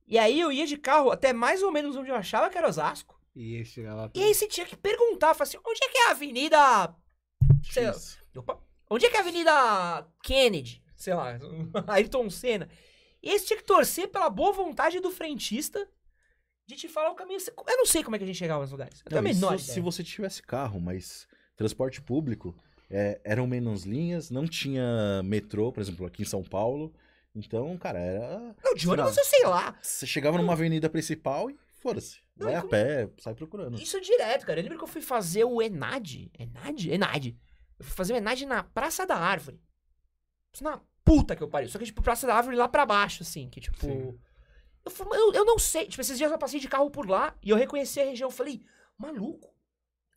[0.07, 2.69] E aí eu ia de carro até mais ou menos onde eu achava que era
[2.69, 3.19] Osasco.
[3.35, 4.11] E aí chegava...
[4.15, 6.95] E aí você tinha que perguntar, falar assim, onde é que é a Avenida...
[7.63, 7.95] Sei lá,
[8.37, 8.61] opa,
[8.91, 10.83] onde é que é a Avenida Kennedy?
[10.97, 11.39] Sei lá,
[11.87, 12.69] Ayrton Senna.
[13.23, 15.89] E aí você tinha que torcer pela boa vontade do frentista
[16.69, 17.41] de te falar o caminho.
[17.67, 19.03] Eu não sei como é que a gente chegava nos lugares.
[19.11, 19.83] Eu Não, isso menor se ideia.
[19.83, 22.55] você tivesse carro, mas transporte público,
[22.91, 26.93] é, eram menos linhas, não tinha metrô, por exemplo, aqui em São Paulo.
[27.35, 28.55] Então, cara, era.
[28.63, 29.75] Não, de ônibus eu sei lá.
[29.81, 32.19] Você chegava numa avenida principal e foda-se.
[32.37, 33.81] Não, Vai a como- pé, sai procurando.
[33.81, 34.61] Isso é direto, cara.
[34.61, 36.29] Eu lembro que eu fui fazer o Enad.
[36.39, 36.87] Enad?
[36.91, 37.27] Enad.
[37.79, 39.61] Eu fui fazer o Enad na Praça da Árvore.
[40.53, 41.69] Isso na puta que eu pariu.
[41.71, 43.49] Só que, tipo, Praça da Árvore lá pra baixo, assim.
[43.49, 43.79] Que, tipo.
[43.81, 44.19] Sim.
[44.89, 45.87] Eu, falei, eu, eu não sei.
[45.87, 48.29] Tipo, esses dias eu passei de carro por lá e eu reconheci a região.
[48.29, 48.63] Eu falei,
[48.99, 49.49] maluco,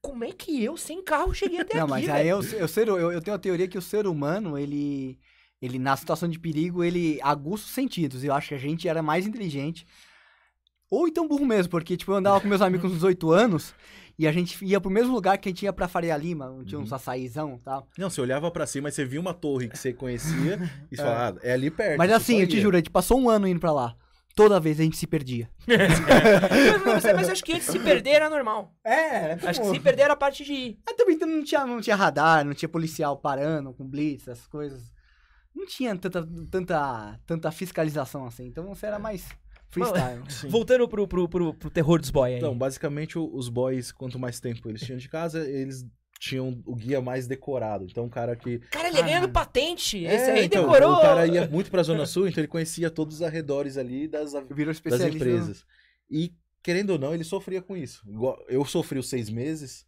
[0.02, 2.18] como é que eu, sem carro, cheguei até Não, aqui, mas velho?
[2.18, 5.20] aí eu, eu, ser- eu, eu tenho a teoria que o ser humano, ele,
[5.62, 8.24] ele, na situação de perigo, ele aguça os sentidos.
[8.24, 9.86] Eu acho que a gente era mais inteligente.
[10.90, 13.74] Ou então burro mesmo, porque, tipo, eu andava com meus amigos com uns 18 anos
[14.20, 16.70] e a gente ia pro mesmo lugar que a gente ia pra Faria Lima, onde
[16.70, 17.88] tinha uns açaizão e tal.
[17.98, 20.60] Não, você olhava pra cima e você via uma torre que você conhecia
[20.92, 21.98] e você falava, ah, é ali perto.
[21.98, 23.96] Mas assim, eu te juro, a gente passou um ano indo pra lá.
[24.36, 25.50] Toda vez a gente se perdia.
[25.68, 28.74] mas, mas, mas acho que antes se perder era normal.
[28.84, 30.80] É, Acho que se perder era a parte de ir.
[30.86, 34.92] Mas também não tinha, não tinha radar, não tinha policial parando com blitz, essas coisas.
[35.54, 38.46] Não tinha tanta, tanta, tanta fiscalização assim.
[38.46, 39.28] Então você era mais
[39.70, 40.24] freestyle.
[40.30, 40.48] Sim.
[40.48, 42.38] Voltando pro, pro, pro, pro terror dos boy aí.
[42.38, 45.86] Então, basicamente, os boys, quanto mais tempo eles tinham de casa, eles
[46.22, 47.84] tinham o guia mais decorado.
[47.84, 48.60] Então, o cara que.
[48.70, 50.06] Cara, ele ia ganhando patente.
[50.06, 50.94] É, Esse aí então, decorou.
[50.94, 54.34] O cara ia muito pra Zona Sul, então ele conhecia todos os arredores ali das,
[54.34, 55.16] das especialista.
[55.16, 55.66] empresas.
[56.08, 58.04] E, querendo ou não, ele sofria com isso.
[58.48, 59.84] Eu sofri os seis meses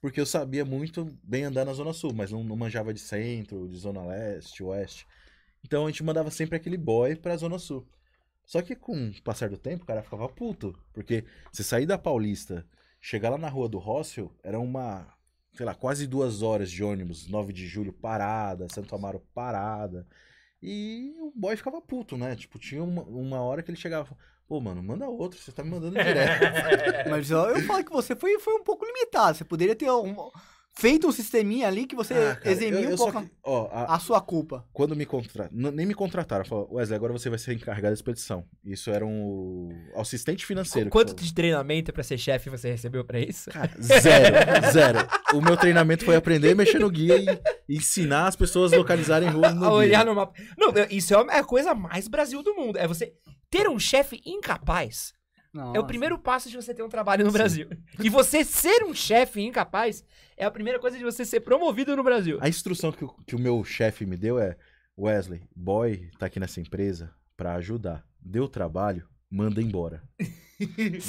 [0.00, 3.68] porque eu sabia muito bem andar na Zona Sul, mas não, não manjava de centro,
[3.68, 5.06] de Zona Leste, Oeste.
[5.62, 7.86] Então a gente mandava sempre aquele boy pra Zona Sul.
[8.46, 10.74] Só que com o passar do tempo, o cara ficava puto.
[10.94, 12.66] Porque você sair da Paulista,
[12.98, 15.15] chegar lá na rua do Rossel, era uma,
[15.56, 20.06] sei lá, quase duas horas de ônibus, 9 de julho parada, Santo Amaro parada.
[20.62, 22.34] E o boy ficava puto, né?
[22.36, 25.52] Tipo, tinha uma, uma hora que ele chegava e falava, pô, mano, manda outro, você
[25.52, 27.08] tá me mandando direto.
[27.10, 29.36] Mas ó, eu falo que você foi, foi um pouco limitado.
[29.36, 30.30] Você poderia ter um-
[30.78, 33.32] feito um sisteminha ali que você Ah, cara, eximia eu- eu um só pouco que-
[33.42, 34.64] ó, a- a sua culpa.
[34.72, 38.44] quando me contrataram, nem me contrataram, falaram, Wesley, agora você vai ser encarregado da expedição.
[38.64, 40.90] Isso era um assistente financeiro.
[40.90, 43.50] Quanto de treinamento pra ser chefe você recebeu pra isso?
[43.50, 44.98] Cara, zero, zero.
[45.34, 47.16] O meu treinamento foi aprender a mexer no guia
[47.68, 50.04] e ensinar as pessoas a localizarem ruas no A olhar guia.
[50.04, 50.34] no mapa.
[50.58, 52.78] Não, isso é a coisa mais Brasil do mundo.
[52.78, 53.12] É você
[53.50, 55.12] ter um chefe incapaz.
[55.60, 55.86] É o Nossa.
[55.86, 57.36] primeiro passo de você ter um trabalho no Sim.
[57.36, 57.68] Brasil.
[58.02, 60.04] E você ser um chefe incapaz
[60.36, 62.38] é a primeira coisa de você ser promovido no Brasil.
[62.40, 64.56] A instrução que o, que o meu chefe me deu é,
[64.98, 68.04] Wesley, boy tá aqui nessa empresa pra ajudar.
[68.20, 70.02] Deu trabalho, manda embora.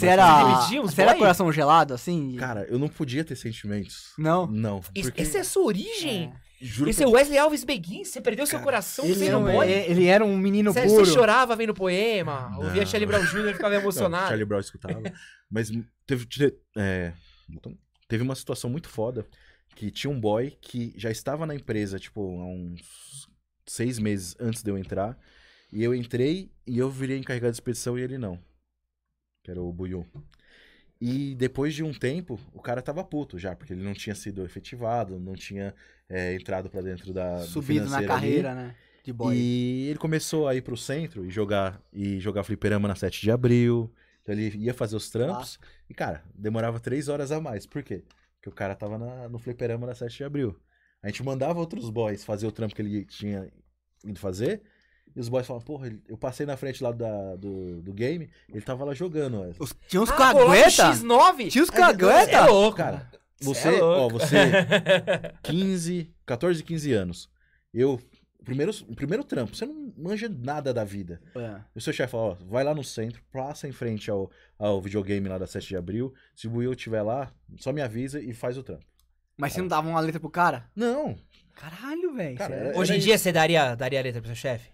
[0.03, 1.17] Era boy?
[1.19, 2.35] coração gelado, assim?
[2.35, 4.13] Cara, eu não podia ter sentimentos.
[4.17, 4.45] Não?
[4.47, 4.79] Não.
[4.93, 6.33] Isso- Porque, Essa é a sua origem.
[6.59, 8.03] Juro Esse é o Wesley Alves Beguin.
[8.03, 9.69] Você perdeu seu coração Ele era, um, boy.
[9.71, 11.05] ele era um menino Você, puro.
[11.05, 12.85] você chorava vendo poema, ouvia Não.
[12.87, 13.49] Charlie Brown Jr.
[13.49, 14.27] e ficava Não, emocionado.
[14.27, 15.01] Charlie Brown escutava.
[15.49, 15.69] Mas
[16.05, 17.13] teve, te- é,
[18.07, 19.25] teve uma situação muito foda
[19.75, 23.27] que tinha um boy que já estava na empresa, tipo, há uns
[23.67, 25.17] seis meses antes de eu entrar.
[25.71, 28.39] E eu entrei e eu virei encarregado de expedição e ele não.
[29.43, 30.05] Que era o Buiu.
[30.99, 34.43] E depois de um tempo, o cara tava puto já, porque ele não tinha sido
[34.43, 35.73] efetivado, não tinha
[36.09, 37.37] é, entrado pra dentro da.
[37.39, 38.21] do Subido na financeiro ali.
[38.21, 38.75] carreira, né?
[39.03, 39.35] De boy.
[39.35, 43.31] E ele começou a ir pro centro e jogar e jogar fliperama na 7 de
[43.31, 43.93] abril.
[44.21, 45.57] Então ele ia fazer os trampos.
[45.89, 47.65] E, cara, demorava três horas a mais.
[47.65, 48.03] Por quê?
[48.35, 50.59] Porque o cara tava na- no fliperama na 7 de abril.
[51.01, 53.47] A gente mandava outros boys fazer o trampo que ele tinha
[54.03, 54.61] ido fazer.
[55.17, 58.61] E os boys falavam, porra, eu passei na frente lá da- do, do game, ele
[58.61, 59.39] tava lá jogando.
[59.39, 60.91] Wesley." Os- tinha uns Ah, cagueta?
[60.93, 61.49] X9?
[61.49, 62.45] Tinha os Você é cagueta?
[62.45, 62.77] louco.
[62.77, 63.09] Cara,
[63.39, 64.37] Cê você, é ó, você,
[65.43, 67.29] 15, 14, 15 anos.
[67.73, 67.99] Eu,
[68.39, 71.19] o primeiro, primeiro trampo, você não manja nada da vida.
[71.35, 71.61] É.
[71.75, 74.81] E o seu chefe fala, ó, vai lá no centro, passa em frente ao, ao
[74.81, 76.13] videogame lá da 7 de abril.
[76.35, 78.85] Se o Buiu estiver lá, só me avisa e faz o trampo.
[79.35, 80.65] Mas você não dava uma letra pro cara?
[80.75, 81.15] Não,
[81.55, 82.37] Caralho, velho.
[82.37, 84.69] Cara, você- era- Hoje em dia você daria, daria letra pro seu chefe?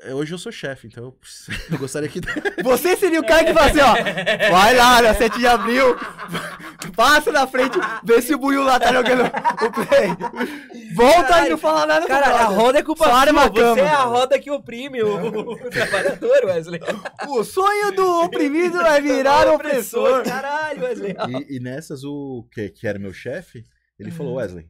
[0.00, 1.18] É, hoje eu sou chefe, então eu,
[1.78, 2.20] gostaria que...
[2.62, 4.50] Você seria o cara que fala assim, ó.
[4.50, 5.96] Vai lá, na 7 de abril.
[6.94, 10.94] Passa na frente, vê se o Buiu lá tá jogando o play.
[10.94, 13.32] Volta e Caralho, não fala nada Cara, a roda é culpa Só sua.
[13.32, 13.80] Você cama.
[13.80, 16.80] é a roda que oprime o, o trabalhador, Wesley.
[17.28, 20.22] O sonho do oprimido é virar opressor.
[20.24, 21.16] Caralho, Wesley.
[21.28, 23.64] E, e nessas, o que, que era meu chefe,
[23.98, 24.68] ele falou, Wesley,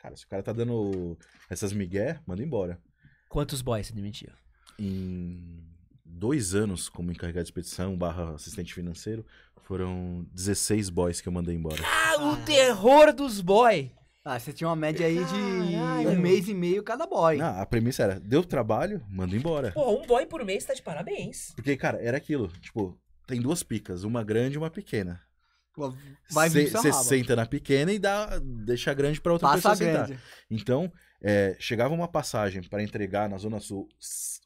[0.00, 1.18] cara, se o cara tá dando
[1.50, 2.78] essas migué, manda embora.
[3.28, 4.30] Quantos boys você demitiu?
[4.78, 5.64] Em
[6.04, 9.24] dois anos como encarregado de expedição barra assistente financeiro,
[9.62, 11.82] foram 16 boys que eu mandei embora.
[11.84, 13.90] Ah, o terror dos boy.
[14.24, 16.10] Ah, você tinha uma média aí de Caralho.
[16.10, 17.36] um mês e meio cada boy.
[17.36, 19.70] Não, a premissa era, deu trabalho, manda embora.
[19.72, 21.52] Pô, um boy por mês tá de parabéns.
[21.54, 25.20] Porque, cara, era aquilo, tipo, tem duas picas, uma grande e uma pequena.
[26.30, 29.72] Vai vir Você senta na pequena e dá, deixa a grande pra outra Passa a
[29.72, 30.06] pessoa sentar.
[30.06, 30.22] grande.
[30.50, 30.90] Então,
[31.22, 33.88] é, chegava uma passagem pra entregar na Zona Sul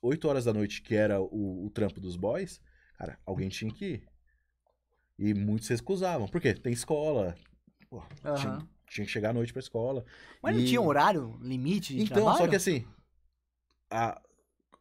[0.02, 2.60] 8 horas da noite, que era o, o trampo dos boys,
[2.98, 4.08] cara, alguém tinha que ir.
[5.18, 6.26] E muitos se recusavam.
[6.28, 6.54] Por quê?
[6.54, 7.34] Tem escola.
[7.90, 8.34] Pô, Aham.
[8.36, 10.04] tinha, tinha que chegar à noite pra escola.
[10.42, 12.38] Mas não E- tinha um horário limite de Então, trabalho?
[12.38, 12.86] só que assim,
[13.90, 14.20] a-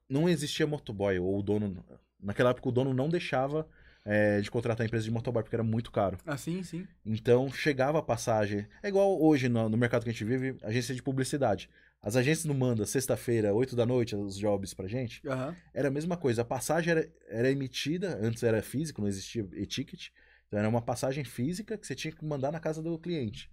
[0.07, 1.83] não existia motoboy, ou o dono
[2.21, 3.65] Naquela época o dono não deixava
[4.09, 6.17] é, de contratar a empresa de motoboy, porque era muito caro.
[6.25, 6.87] Assim, sim.
[7.05, 8.65] Então chegava a passagem.
[8.81, 11.69] É igual hoje no, no mercado que a gente vive, agência de publicidade.
[12.01, 15.21] As agências não mandam sexta-feira, 8 da noite, os jobs pra gente.
[15.27, 15.55] Aham.
[15.71, 16.41] Era a mesma coisa.
[16.41, 20.07] A passagem era, era emitida, antes era físico, não existia e-ticket.
[20.47, 23.51] Então era uma passagem física que você tinha que mandar na casa do cliente.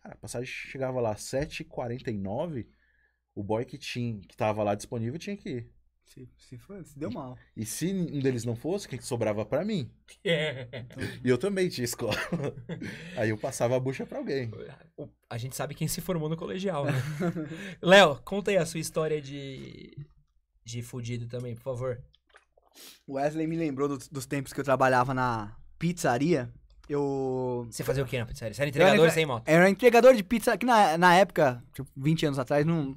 [0.00, 2.68] Cara, a passagem chegava lá às 7h49,
[3.34, 5.75] o boy que tinha, que tava lá disponível tinha que ir.
[6.06, 7.36] Se, se, foi, se deu mal.
[7.56, 9.90] E se um deles não fosse, quem que sobrava pra mim?
[10.24, 12.16] E eu também tinha escola.
[13.18, 14.50] Aí eu passava a bucha pra alguém.
[14.96, 16.92] O- A gente sabe quem se formou no colegial, né?
[17.82, 19.96] Léo, conta aí a sua história de.
[20.64, 22.02] de fudido também, por favor.
[23.06, 26.50] O Wesley me lembrou dos, dos tempos que eu trabalhava na pizzaria.
[26.88, 27.66] Eu.
[27.70, 28.54] Você fazia o que na pizzaria?
[28.54, 29.48] Você era entregador entre- sem moto?
[29.48, 32.96] Era entregador de pizza, que na, na época, tipo, 20 anos atrás, não.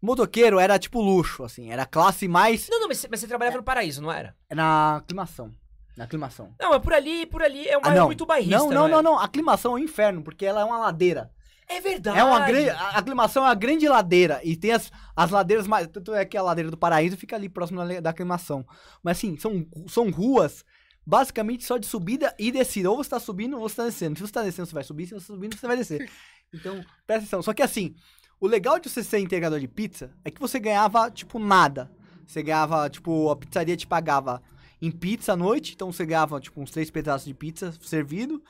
[0.00, 1.70] Motoqueiro era tipo luxo, assim.
[1.70, 2.68] Era a classe mais.
[2.68, 4.34] Não, não, mas você, mas você trabalhava no paraíso, não era?
[4.50, 5.52] Na aclimação.
[5.96, 6.54] Na aclimação.
[6.60, 8.06] Não, mas por ali, por ali é um Ah, não.
[8.06, 8.56] muito bairrista.
[8.56, 8.90] não, não, é?
[8.90, 9.18] não, não.
[9.18, 11.30] A aclimação é um inferno, porque ela é uma ladeira.
[11.68, 12.18] É verdade.
[12.18, 12.70] É uma grande.
[12.70, 14.40] A aclimação é uma grande ladeira.
[14.42, 15.86] E tem as, as ladeiras mais.
[15.88, 18.64] Tanto é que a ladeira do paraíso fica ali próximo da, da aclimação.
[19.02, 20.64] Mas assim, são, são ruas
[21.04, 22.90] basicamente só de subida e descida.
[22.90, 24.16] Ou você tá subindo ou você tá descendo.
[24.16, 25.06] Se você tá descendo, você vai subir.
[25.06, 26.08] Se você tá subindo, você vai descer.
[26.50, 26.76] Então,
[27.06, 27.42] presta atenção.
[27.42, 27.94] Só que assim,
[28.40, 31.90] o legal de você ser entregador de pizza é que você ganhava, tipo, nada.
[32.26, 34.42] Você ganhava, tipo, a pizzaria te pagava
[34.80, 35.72] em pizza à noite.
[35.74, 38.42] Então você ganhava, tipo, uns três pedaços de pizza servido.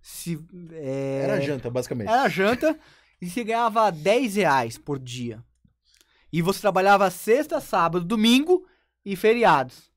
[0.00, 0.40] Se,
[0.72, 2.08] é, Era janta, basicamente.
[2.08, 2.76] era janta
[3.20, 5.44] e você ganhava 10 reais por dia.
[6.32, 8.66] E você trabalhava sexta, sábado, domingo
[9.04, 9.92] e feriados.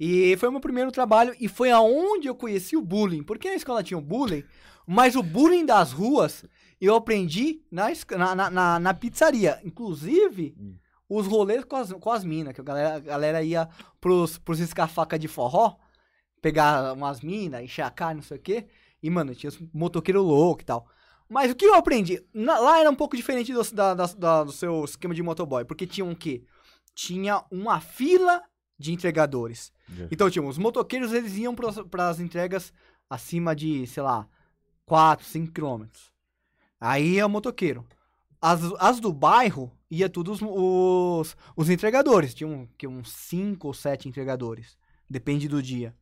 [0.00, 3.22] E foi o meu primeiro trabalho e foi aonde eu conheci o bullying.
[3.22, 4.44] Porque na escola tinha o bullying,
[4.86, 6.44] mas o bullying das ruas
[6.80, 7.88] eu aprendi na,
[8.34, 9.60] na, na, na- pizzaria.
[9.64, 10.76] Inclusive, Hum.
[11.08, 13.68] os rolês com as, com as minas, que a galera, a galera ia
[14.00, 15.76] pros, pros escafaca de forró,
[16.40, 18.66] pegar umas minas, encher a cara, não sei o quê.
[19.02, 20.86] E, mano, tinha os motoqueiros loucos e tal.
[21.28, 22.22] Mas o que eu aprendi?
[22.34, 25.64] Na- lá era um pouco diferente do, da- da- da- do seu esquema de motoboy,
[25.64, 26.44] porque tinha um quê?
[26.94, 28.42] Tinha uma fila
[28.78, 29.72] de entregadores.
[29.88, 30.06] Já.
[30.10, 32.72] Então, tinha os motoqueiros, eles iam para as entregas
[33.08, 34.26] acima de, sei lá,
[34.84, 36.12] 4, 5 quilômetros.
[36.84, 37.86] Aí é o motoqueiro.
[38.42, 42.34] As, as do bairro, ia todos os, os, entregadores.
[42.34, 44.76] Tinha um, que uns 5 ou 7 entregadores.
[45.08, 45.96] Depende do dia.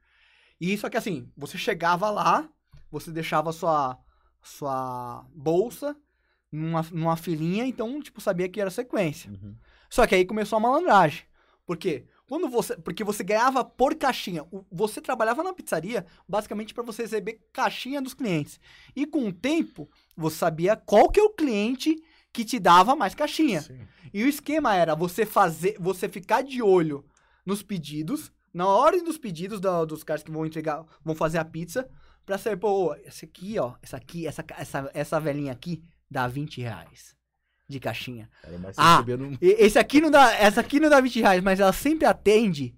[0.61, 2.49] E só que assim, você chegava lá,
[2.91, 3.97] você deixava sua,
[4.43, 5.97] sua bolsa
[6.51, 9.31] numa, numa filinha, então, tipo, sabia que era sequência.
[9.31, 9.55] Uhum.
[9.89, 11.23] Só que aí começou a malandragem.
[11.65, 12.07] Por quê?
[12.33, 14.43] Quando você, porque você ganhava por caixinha.
[14.71, 18.59] Você trabalhava na pizzaria basicamente para você receber caixinha dos clientes.
[18.97, 21.95] E com o tempo, você sabia qual que é o cliente
[22.33, 23.61] que te dava mais caixinha.
[23.61, 23.87] Sim.
[24.15, 27.05] E o esquema era você fazer, você ficar de olho
[27.45, 31.45] nos pedidos, na ordem dos pedidos da- dos caras que vão entregar, vão fazer a
[31.45, 31.87] pizza,
[32.25, 36.63] pra saber, pô, esse aqui, ó, essa aqui, essa, essa, essa velhinha aqui dá 20
[36.63, 37.15] reais
[37.73, 38.29] de caixinha.
[38.45, 39.37] Era mais Ah, no...
[39.41, 42.75] Esse aqui não dá, essa aqui não dá 20 reais, mas ela sempre atende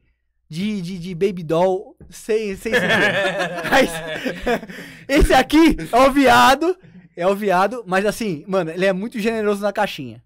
[0.48, 2.72] de, de, de baby doll sem, sem
[3.70, 3.90] Mas,
[5.08, 6.76] Esse aqui é o viado,
[7.16, 10.22] é o viado, mas assim, mano, ele é muito generoso na caixinha.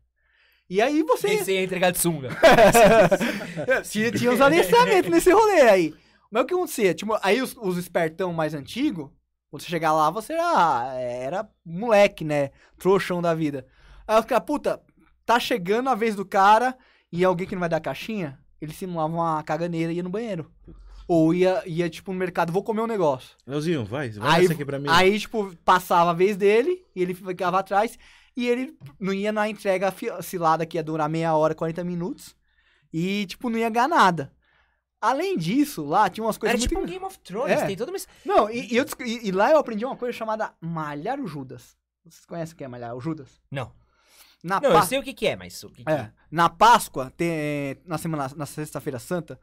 [0.71, 1.29] E aí você.
[1.29, 2.29] Esse ia entregar de sunga.
[3.89, 5.95] tinha, tinha uns aliciamentos nesse rolê aí.
[6.31, 6.95] Mas o que acontecia?
[6.95, 9.09] Tipo, aí os, os espertão mais antigos,
[9.51, 12.51] quando você chegar lá, você era, era moleque, né?
[12.79, 13.66] Trouxão da vida.
[14.09, 14.83] Aí os caras, puta,
[15.27, 16.77] tá chegando a vez do cara
[17.13, 20.51] e alguém que não vai dar caixinha, ele simulava uma caganeira e ia no banheiro.
[21.07, 23.37] Ou ia, ia, tipo, no mercado, vou comer um negócio.
[23.47, 24.89] Leozinho, vai, vai Aí, essa aqui pra mim.
[24.91, 27.99] aí, tipo, passava a vez dele e ele ficava atrás
[28.37, 29.93] e ele não ia na entrega
[30.23, 32.37] cilada que ia durar meia hora, 40 minutos.
[32.93, 34.33] E, tipo, não ia ganhar nada.
[35.01, 36.69] Além disso, lá tinha umas coisas Era muito...
[36.71, 37.67] tipo um Game of Thrones, É.
[37.67, 37.99] tem toda uma...
[38.25, 41.77] Não, e, e eu e- e lá eu aprendi uma coisa chamada malhar o Judas.
[42.05, 43.41] Vocês conhecem o que é malhar o Judas?
[43.51, 43.73] Não.
[44.43, 46.49] Na, Não, Pá- eu sei o que que é, mas o que que é, na
[46.49, 49.39] Páscoa, tem, na semana, na sexta-feira santa,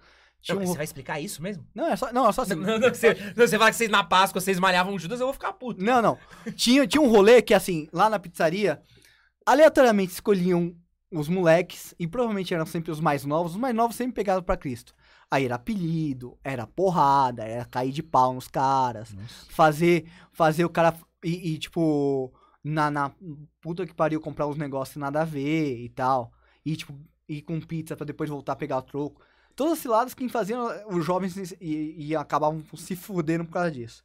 [0.48, 0.72] Não, mas um...
[0.72, 1.66] você vai explicar isso mesmo?
[1.76, 2.56] Não, é só, não, é só assim.
[2.56, 5.34] Não, não, você, não, você fala que vocês na Páscoa, vocês malhavam Judas, eu vou
[5.34, 5.84] ficar puto.
[5.84, 6.18] Não, não.
[6.56, 8.82] Tinha, tinha um rolê que, assim, lá na pizzaria,
[9.46, 10.74] aleatoriamente escolhiam
[11.12, 14.58] os moleques, e provavelmente eram sempre os mais novos, os mais novos sempre pegados pra
[14.58, 14.94] Cristo.
[15.30, 19.46] Aí era apelido, era porrada, era cair de pau nos caras, Nossa.
[19.50, 20.94] fazer, fazer o cara,
[21.24, 22.34] e, e, tipo,
[22.68, 23.12] na, na
[23.62, 26.32] puta que pariu comprar os negócios nada a ver e tal,
[26.66, 26.94] e tipo,
[27.30, 29.22] ir com pizza pra depois voltar a pegar o troco.
[29.56, 34.04] Todas as ciladas que faziam os jovens e, e acabavam se fudendo por causa disso.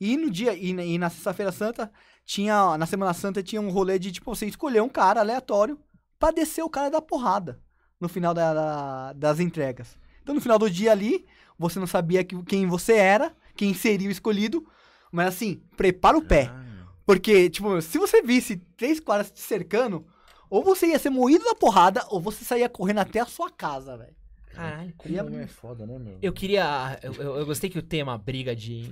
[0.00, 1.90] E no dia, e, na- na sexta-feira santa,
[2.24, 5.78] tinha, na semana santa tinha um rolê de, tipo, você escolher um cara aleatório
[6.18, 7.60] pra descer o cara da porrada
[8.00, 9.96] no final da- da- das entregas.
[10.22, 11.26] Então, no final do dia ali,
[11.58, 14.64] você não sabia que- quem você era, quem seria o escolhido.
[15.10, 16.48] Mas assim, prepara o pé.
[16.52, 16.64] Ah,
[17.08, 20.06] Porque, tipo, se você visse três caras te cercando,
[20.50, 23.96] ou você ia ser moído na porrada, ou você saía correndo até a sua casa,
[23.96, 24.14] velho.
[24.52, 24.92] Caralho.
[24.98, 26.18] como é foda, né, meu?
[26.20, 26.98] Eu queria.
[27.02, 28.90] Eu, eu- eu gostei que o tema briga de,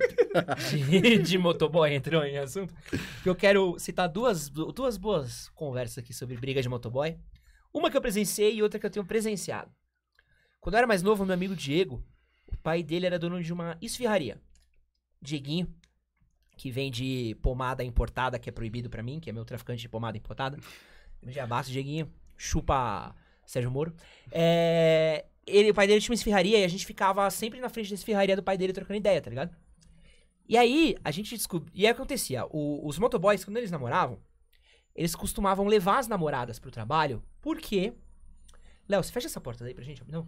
[0.88, 2.72] de, de motoboy entrou em assunto.
[3.24, 7.18] Eu quero citar duas, duas boas conversas aqui sobre briga de motoboy.
[7.70, 9.70] Uma que eu presenciei e outra que eu tenho presenciado.
[10.58, 12.02] Quando eu era mais novo, meu amigo Diego,
[12.46, 14.40] o pai dele era dono de uma esfirraria.
[15.20, 15.68] Dieguinho,
[16.56, 20.16] que vende pomada importada, que é proibido pra mim, que é meu traficante de pomada
[20.16, 20.58] importada.
[21.22, 22.10] Dia abraço, Dieguinho.
[22.36, 23.94] Chupa Sérgio Moro.
[24.32, 27.88] É, ele, o pai dele tinha uma esfirraria e a gente ficava sempre na frente
[27.90, 29.54] da esfirraria do pai dele trocando ideia, tá ligado?
[30.48, 31.70] E aí, a gente descobriu.
[31.74, 34.18] E aí acontecia, o- os motoboys, quando eles namoravam,
[34.94, 37.92] eles costumavam levar as namoradas pro trabalho, porque.
[38.88, 40.26] Léo, você fecha essa porta daí pra gente, rapidão?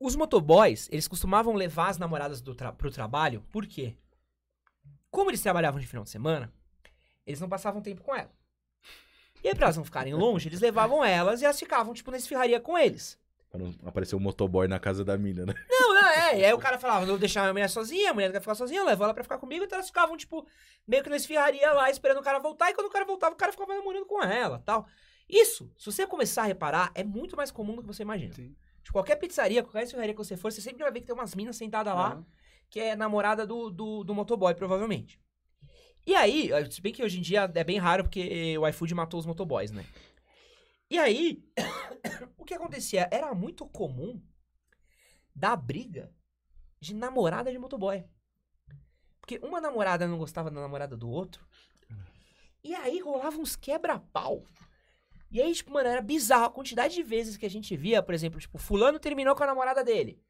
[0.00, 3.94] Os motoboys, eles costumavam levar as namoradas do tra pro trabalho, por quê?
[5.10, 6.50] Como eles trabalhavam de final de semana,
[7.26, 8.30] eles não passavam tempo com ela.
[9.44, 12.16] E aí, pra elas não ficarem longe, eles levavam elas e elas ficavam, tipo, na
[12.16, 13.18] esfirraria com eles.
[13.50, 15.54] Pra não aparecer um motoboy na casa da mina, né?
[15.68, 16.38] Não, não, é.
[16.40, 18.54] E aí o cara falava, não vou deixar a mulher sozinha, a mulher quer ficar
[18.54, 20.46] sozinha, eu levo ela pra ficar comigo, então elas ficavam, tipo,
[20.88, 23.38] meio que na esfirraria lá, esperando o cara voltar, e quando o cara voltava, o
[23.38, 24.86] cara ficava namorando com ela tal.
[25.28, 28.32] Isso, se você começar a reparar, é muito mais comum do que você imagina.
[28.32, 28.56] Sim.
[28.82, 31.34] De qualquer pizzaria, qualquer esfirraria que você for, você sempre vai ver que tem umas
[31.34, 32.24] minas sentadas lá,
[32.68, 35.20] que é namorada do, do, do motoboy, provavelmente.
[36.06, 39.20] E aí, se bem que hoje em dia é bem raro porque o iFood matou
[39.20, 39.84] os motoboys, né?
[40.88, 41.44] E aí,
[42.36, 43.08] o que acontecia?
[43.12, 44.20] Era muito comum
[45.34, 46.12] dar briga
[46.80, 48.04] de namorada de motoboy.
[49.20, 51.46] Porque uma namorada não gostava da namorada do outro.
[52.64, 54.44] E aí rolava uns quebra-pau.
[55.30, 58.14] E aí, tipo, mano, era bizarro a quantidade de vezes que a gente via, por
[58.14, 60.20] exemplo, tipo, fulano terminou com a namorada dele.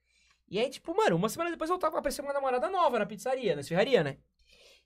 [0.49, 3.55] E aí, tipo, mano, uma semana depois voltava a aparecer uma namorada nova na pizzaria,
[3.55, 4.19] na esfirraria, né?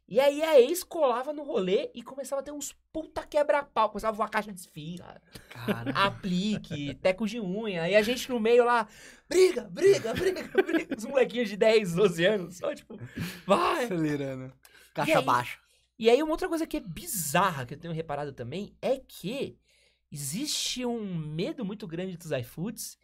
[0.07, 3.89] E aí a ex colava no rolê e começava a ter uns puta quebra-pau.
[3.89, 5.91] Começava a voar caixa de esfirra, Cara.
[5.97, 7.89] aplique, teco de unha.
[7.89, 8.87] E a gente no meio lá,
[9.27, 10.95] briga, briga, briga, briga.
[10.97, 13.01] Os molequinhos de 10, 12 anos, só tipo,
[13.47, 13.87] vai.
[13.87, 14.53] Acelerando.
[14.53, 15.25] E Caixa aí?
[15.25, 15.59] baixa.
[15.99, 19.57] E aí, uma outra coisa que é bizarra, que eu tenho reparado também, é que
[20.15, 22.97] existe um medo muito grande dos iFoods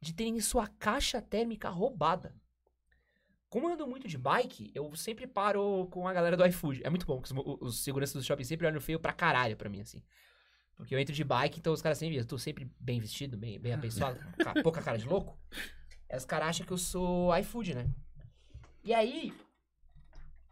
[0.00, 2.34] de terem sua caixa térmica roubada.
[3.48, 6.82] Como eu ando muito de bike, eu sempre paro com a galera do iFood.
[6.84, 9.70] É muito bom, porque os, os seguranças do shopping sempre olham feio pra caralho pra
[9.70, 10.02] mim, assim.
[10.74, 12.16] Porque eu entro de bike, então os caras sempre...
[12.16, 15.38] Eu tô sempre bem vestido, bem, bem apessoado, com ca- pouca cara de louco.
[16.10, 17.88] Aí os caras acham que eu sou iFood, né?
[18.84, 19.32] E aí,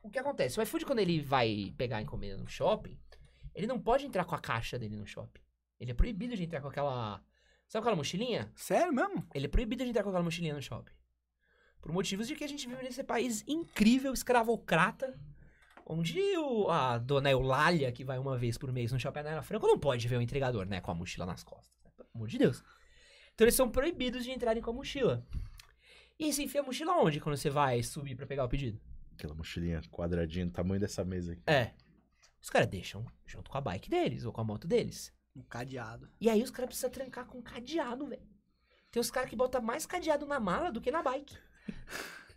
[0.01, 0.59] o que acontece?
[0.59, 2.97] O iFood, quando ele vai pegar a encomenda no shopping,
[3.53, 5.43] ele não pode entrar com a caixa dele no shopping.
[5.85, 7.23] Ele é proibido de entrar com aquela.
[7.69, 8.51] Sabe aquela mochilinha?
[8.55, 9.27] Sério mesmo?
[9.35, 10.93] Ele é proibido de entrar com aquela mochilinha no shopping.
[11.81, 15.19] Por motivos de que a gente vive nesse país incrível, escravocrata,
[15.85, 19.67] onde o, a dona Eulália, que vai uma vez por mês no shopping Ana Franco,
[19.67, 20.81] não pode ver o entregador, né?
[20.81, 21.79] Com a mochila nas costas.
[21.85, 21.91] né?
[21.95, 22.63] Pelo amor de Deus.
[23.35, 25.27] Então eles são proibidos de entrarem com a mochila.
[26.19, 28.81] E você enfia a mochila onde quando você vai subir pra pegar o pedido?
[29.13, 31.43] Aquela mochilinha quadradinha, do tamanho dessa mesa aqui.
[31.47, 31.75] É.
[32.41, 35.13] Os caras deixam junto com a bike deles ou com a moto deles.
[35.37, 36.09] Um cadeado.
[36.21, 38.23] E aí os caras precisam trancar com cadeado, velho.
[38.91, 41.37] Tem os caras que botam mais cadeado na mala do que na bike.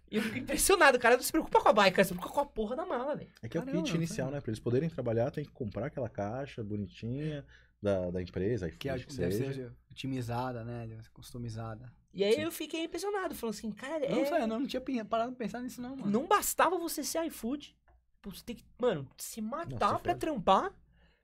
[0.10, 2.34] E eu fico impressionado, o cara não se preocupa com a bike, cara, se preocupa
[2.34, 3.30] com a porra da mala, velho.
[3.42, 4.40] É que é o Caramba, kit não inicial, né?
[4.40, 7.46] Pra eles poderem trabalhar, tem que comprar aquela caixa bonitinha
[7.82, 9.54] da, da empresa, Que é, que deve seja.
[9.54, 10.88] ser otimizada, né?
[10.88, 11.92] Deve ser customizada.
[12.14, 12.42] E aí Sim.
[12.42, 14.10] eu fiquei impressionado, falando assim, cara, é...
[14.10, 16.10] Não sei, eu não, não tinha parado pra pensar nisso, não, mano.
[16.10, 17.76] Não bastava você ser iFood.
[18.24, 20.20] Você tem que, mano, se matar Nossa, pra foi.
[20.20, 20.74] trampar.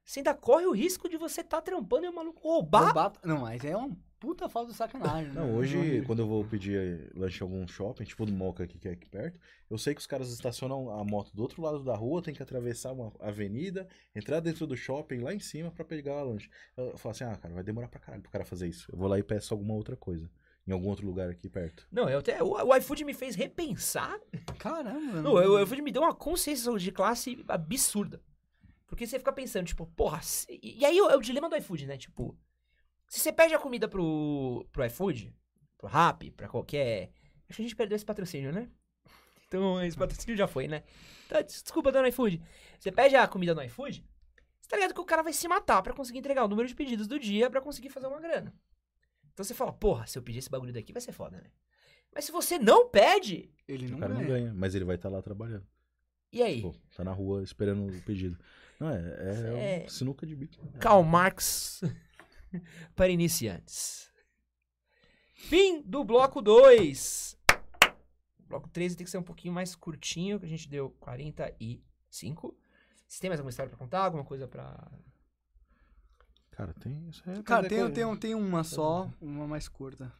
[0.05, 2.85] Você ainda corre o risco de você tá trampando e o maluco roubar.
[2.85, 5.31] Roubar- Não, mas é uma puta falta de sacanagem.
[5.33, 5.41] né?
[5.41, 8.77] Não, hoje, quando eu vou pedir eh, lanche em algum shopping, tipo do Moca aqui,
[8.77, 9.39] que é aqui perto,
[9.69, 12.43] eu sei que os caras estacionam a moto do outro lado da rua, tem que
[12.43, 16.49] atravessar uma avenida, entrar dentro do shopping lá em cima pra pegar o lanche.
[16.77, 18.89] Eu falo assim, ah, cara, vai demorar pra caralho pro cara fazer isso.
[18.91, 20.29] Eu vou lá e peço alguma outra coisa.
[20.65, 21.85] Em algum outro lugar aqui perto.
[21.91, 24.17] Não, eu até, o, o iFood me fez repensar
[24.57, 28.21] Caramba, Não, eu, eu me deu uma consciência de classe absurda.
[28.87, 30.21] Porque você fica pensando, tipo, porra.
[30.21, 31.97] se- E aí é o dilema do iFood, né?
[31.97, 32.37] Tipo,
[33.07, 35.35] se você pede a comida pro, pro iFood,
[35.77, 37.11] pro Rappi, pra qualquer.
[37.49, 38.69] Acho que a gente perdeu esse patrocínio, né?
[39.47, 40.83] Então, esse patrocínio já foi, né?
[41.29, 42.41] Tá, des- desculpa, dona iFood.
[42.79, 44.03] Você pede a comida no iFood,
[44.59, 46.73] você tá ligado que o cara vai se matar pra conseguir entregar o número de
[46.75, 48.53] pedidos do dia pra conseguir fazer uma grana.
[49.31, 51.49] Então você fala, porra, se eu pedir esse bagulho daqui vai ser foda, né?
[52.13, 54.39] Mas se você não pede, Ele O não cara não ganha.
[54.39, 55.65] ganha, mas ele vai estar lá trabalhando.
[56.31, 56.61] E aí?
[56.61, 58.37] Pô, tá na rua esperando o pedido.
[58.83, 59.87] Não, é, é, É.
[59.87, 60.67] sinuca de bico.
[60.79, 61.81] Karl Marx
[62.95, 64.11] para iniciantes.
[65.35, 67.37] Fim do bloco 2.
[68.47, 72.55] Bloco 3 tem que ser um pouquinho mais curtinho, que a gente deu 45.
[73.07, 74.03] Você tem mais alguma história pra contar?
[74.05, 74.91] Alguma coisa pra.
[76.51, 77.39] Cara, tem isso aí.
[77.39, 80.11] é Cara, tem, tem, um- tem uma só, uma mais curta.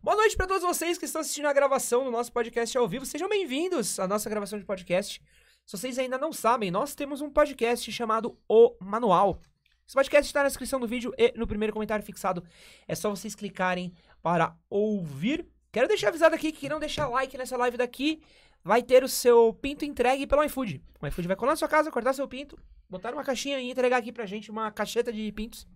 [0.00, 3.04] Boa noite pra todos vocês que estão assistindo a gravação do nosso podcast ao vivo.
[3.04, 5.20] Sejam bem-vindos à nossa gravação de podcast.
[5.68, 9.38] Se vocês ainda não sabem, nós temos um podcast chamado O Manual.
[9.86, 12.42] Esse podcast está na descrição do vídeo e no primeiro comentário fixado.
[12.86, 13.92] É só vocês clicarem
[14.22, 15.46] para ouvir.
[15.70, 18.22] Quero deixar avisado aqui que quem não deixar like nessa live daqui
[18.64, 20.82] vai ter o seu pinto entregue pelo iFood.
[21.02, 22.58] O iFood vai colar na sua casa, cortar seu pinto,
[22.88, 25.68] botar numa caixinha e entregar aqui pra gente uma cacheta de pintos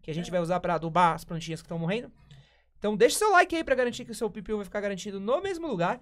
[0.00, 2.08] que a gente vai usar pra adubar as plantinhas que estão morrendo.
[2.78, 5.42] Então deixa seu like aí pra garantir que o seu pipiu vai ficar garantido no
[5.42, 6.00] mesmo lugar.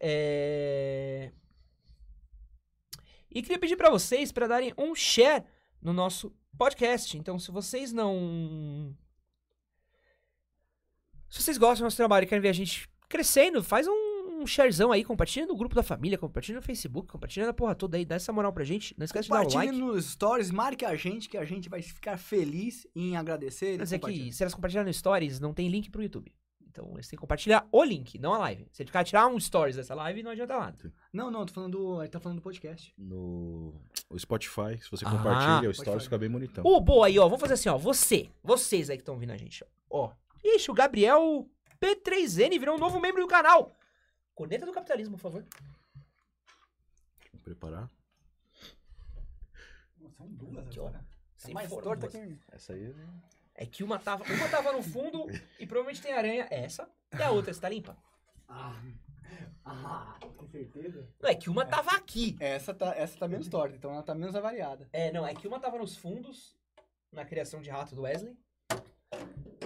[0.00, 1.30] É...
[3.30, 5.44] E queria pedir pra vocês pra darem um share
[5.80, 7.16] no nosso podcast.
[7.16, 8.94] Então, se vocês não.
[11.28, 14.92] Se vocês gostam do nosso trabalho e querem ver a gente crescendo, faz um sharezão
[14.92, 18.14] aí, compartilha no grupo da família, compartilha no Facebook, compartilha na porra toda aí, dá
[18.14, 18.94] essa moral pra gente.
[18.98, 19.72] Não esquece de dar o like.
[19.72, 23.74] nos stories, marque a gente, que a gente vai ficar feliz em agradecer.
[23.74, 26.32] e Mas é que se elas compartilharem no Stories, não tem link pro YouTube.
[26.78, 28.68] Então eles têm que compartilhar o link, não a live.
[28.70, 30.92] Se ele ficar tirar um Stories dessa live, não adianta nada.
[31.12, 32.94] Não, não, tô falando do, ele tá falando do podcast.
[32.96, 33.74] No
[34.08, 36.64] o Spotify, se você Ah, compartilha, o stories fica bem bonitão.
[36.64, 37.24] Ô, boa aí, ó.
[37.24, 37.76] Vamos fazer assim, ó.
[37.76, 40.12] Você, vocês aí que estão ouvindo a gente, ó.
[40.44, 41.50] Ixi, o Gabriel
[41.82, 43.76] P3N virou um novo membro do canal.
[44.34, 45.44] Corneta do capitalismo, por favor.
[47.32, 47.90] Vou preparar.
[50.16, 50.86] São duas Aqui, ó.
[50.86, 51.04] agora.
[51.42, 52.38] Tá mais torta que...
[52.52, 53.08] Essa aí né?
[53.60, 55.26] É que uma tava, uma tava no fundo
[55.58, 56.46] e provavelmente tem aranha.
[56.48, 56.88] É essa.
[57.12, 57.96] E a outra está limpa.
[58.48, 58.80] Ah,
[59.64, 61.08] ah, tem certeza?
[61.20, 62.36] Não, é que uma tava aqui.
[62.38, 64.88] Essa tá, essa tá menos torta, então ela tá menos avariada.
[64.92, 66.56] É, não, é que uma tava nos fundos,
[67.12, 68.38] na criação de rato do Wesley.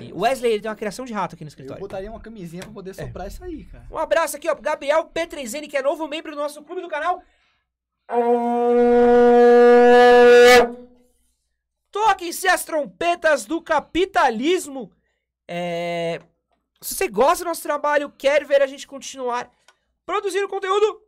[0.00, 1.80] E o Wesley, ele tem uma criação de rato aqui no Eu escritório.
[1.80, 3.86] botaria uma camisinha pra poder soprar isso aí, cara.
[3.90, 6.88] Um abraço aqui, ó, pro Gabriel P3N, que é novo membro do nosso clube do
[6.88, 7.22] canal.
[11.92, 14.90] Toquem-se as trompetas do capitalismo.
[15.46, 16.18] É...
[16.80, 19.48] Se você gosta do nosso trabalho, quer ver a gente continuar
[20.04, 21.00] produzindo conteúdo,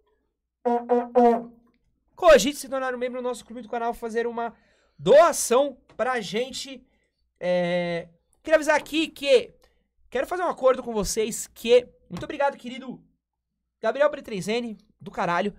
[2.15, 4.55] cogite se tornar um membro do nosso clube do canal, fazer uma
[4.99, 6.87] doação pra gente.
[7.41, 8.09] É...
[8.43, 9.53] Queria avisar aqui que
[10.11, 11.89] quero fazer um acordo com vocês que...
[12.11, 13.03] Muito obrigado, querido
[13.81, 15.55] Gabriel P3N, do caralho.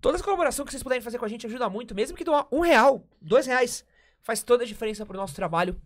[0.00, 2.48] Toda essa colaboração que vocês puderem fazer com a gente ajuda muito, mesmo que doar
[2.50, 3.84] um real, dois reais,
[4.22, 5.80] faz toda a diferença pro nosso trabalho.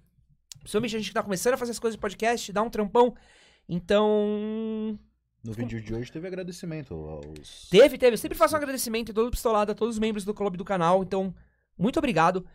[0.60, 3.14] Principalmente a gente que tá começando a fazer as coisas de podcast, dá um trampão.
[3.68, 4.98] Então.
[5.42, 7.68] No vídeo de hoje teve agradecimento aos.
[7.70, 8.14] Teve, teve.
[8.14, 11.02] Eu sempre faço um agradecimento todo pistolado a todos os membros do clube do canal.
[11.02, 11.34] Então,
[11.76, 12.46] muito obrigado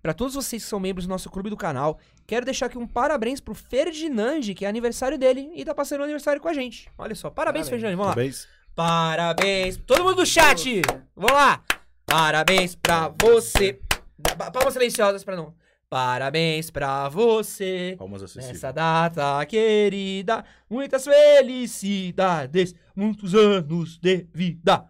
[0.00, 1.98] pra todos vocês que são membros do nosso clube do canal.
[2.26, 6.04] Quero deixar aqui um parabéns pro Ferdinand, que é aniversário dele e tá passando o
[6.04, 6.90] aniversário com a gente.
[6.96, 7.68] Olha só, parabéns, Parabéns.
[7.68, 7.96] Ferdinand.
[7.96, 8.14] Vamos lá.
[8.14, 8.48] Parabéns.
[8.74, 9.76] Parabéns.
[9.86, 10.82] Todo mundo do chat.
[11.14, 11.62] Vamos lá.
[12.06, 13.78] Parabéns pra você.
[14.22, 15.54] Pa- Palmas silenciosas pra não.
[15.88, 17.94] Parabéns pra você.
[17.98, 18.52] Palmas acessíveis.
[18.52, 20.44] Nessa data querida.
[20.68, 22.74] Muitas felicidades.
[22.94, 24.84] Muitos anos de vida.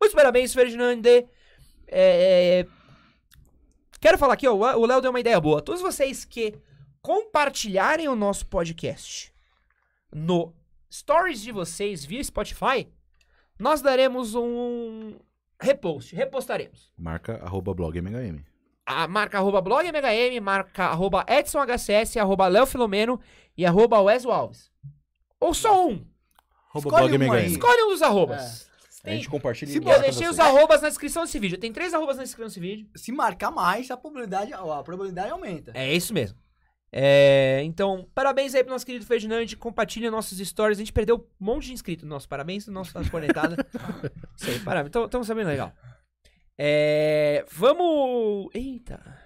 [0.00, 1.02] Muitos parabéns, Ferdinand.
[1.88, 2.66] É,
[4.00, 4.52] Quero falar aqui, ó.
[4.54, 5.62] O Léo deu uma ideia boa.
[5.62, 6.54] Todos vocês que
[7.00, 9.32] compartilharem o nosso podcast
[10.12, 10.54] no
[10.92, 12.86] stories de vocês via Spotify,
[13.58, 15.16] nós daremos um
[15.60, 16.92] repost, repostaremos.
[16.98, 18.44] Marca arroba blog MHM.
[18.86, 23.18] A marca arroba blog MHM, marca arroba EdsonHCS, arroba Léo Filomeno
[23.56, 24.70] e arroba Wesley Alves.
[25.40, 26.06] Ou só um.
[26.70, 27.40] Arroba Escolhe blog um aí.
[27.40, 27.52] MHM.
[27.52, 28.70] Escolhe um dos arrobas.
[29.04, 31.58] A gente compartilha Se e Eu deixei os arrobas na descrição desse vídeo.
[31.58, 32.88] Tem três arrobas na descrição desse vídeo.
[32.96, 35.72] Se marcar mais, a probabilidade, a probabilidade aumenta.
[35.74, 36.38] É isso mesmo.
[36.90, 39.46] É, então, parabéns aí pro nosso querido Ferdinand.
[39.58, 40.78] Compartilha nossos stories.
[40.78, 42.08] A gente perdeu um monte de inscritos.
[42.08, 43.56] Nosso parabéns, nossa cornetada.
[44.36, 44.88] Isso aí, parabéns.
[44.88, 45.72] Então, estamos sabendo legal.
[46.56, 48.48] É, vamos.
[48.54, 49.22] Eita.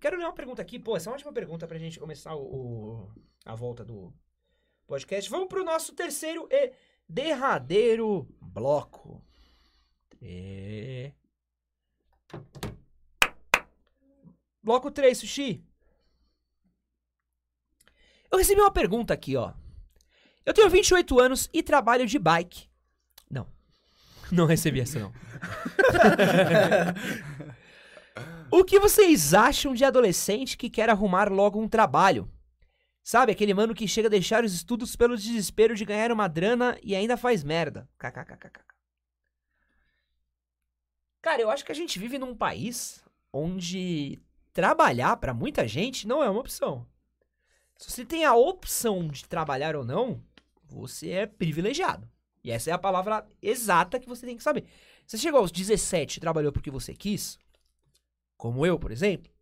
[0.00, 0.78] Quero ler uma pergunta aqui.
[0.78, 3.12] Pô, essa é uma ótima pergunta pra gente começar o, o-
[3.44, 4.12] a volta do
[4.86, 5.30] podcast.
[5.30, 6.72] Vamos pro nosso terceiro e
[7.08, 9.24] derradeiro bloco.
[10.20, 11.12] É...
[14.62, 15.62] Bloco 3, Sushi.
[18.30, 19.52] Eu recebi uma pergunta aqui, ó.
[20.44, 22.68] Eu tenho 28 anos e trabalho de bike.
[23.30, 23.46] Não.
[24.32, 25.12] Não recebi essa, não.
[28.50, 32.30] o que vocês acham de adolescente que quer arrumar logo um trabalho?
[33.02, 36.78] Sabe, aquele mano que chega a deixar os estudos pelo desespero de ganhar uma grana
[36.82, 37.86] e ainda faz merda.
[37.98, 38.64] KKKKK.
[41.20, 44.22] Cara, eu acho que a gente vive num país onde
[44.52, 46.86] trabalhar pra muita gente não é uma opção.
[47.76, 50.22] Se você tem a opção de trabalhar ou não,
[50.62, 52.08] você é privilegiado.
[52.44, 54.64] E essa é a palavra exata que você tem que saber.
[55.06, 57.38] Você chegou aos 17 e trabalhou porque você quis,
[58.36, 59.32] como eu, por exemplo,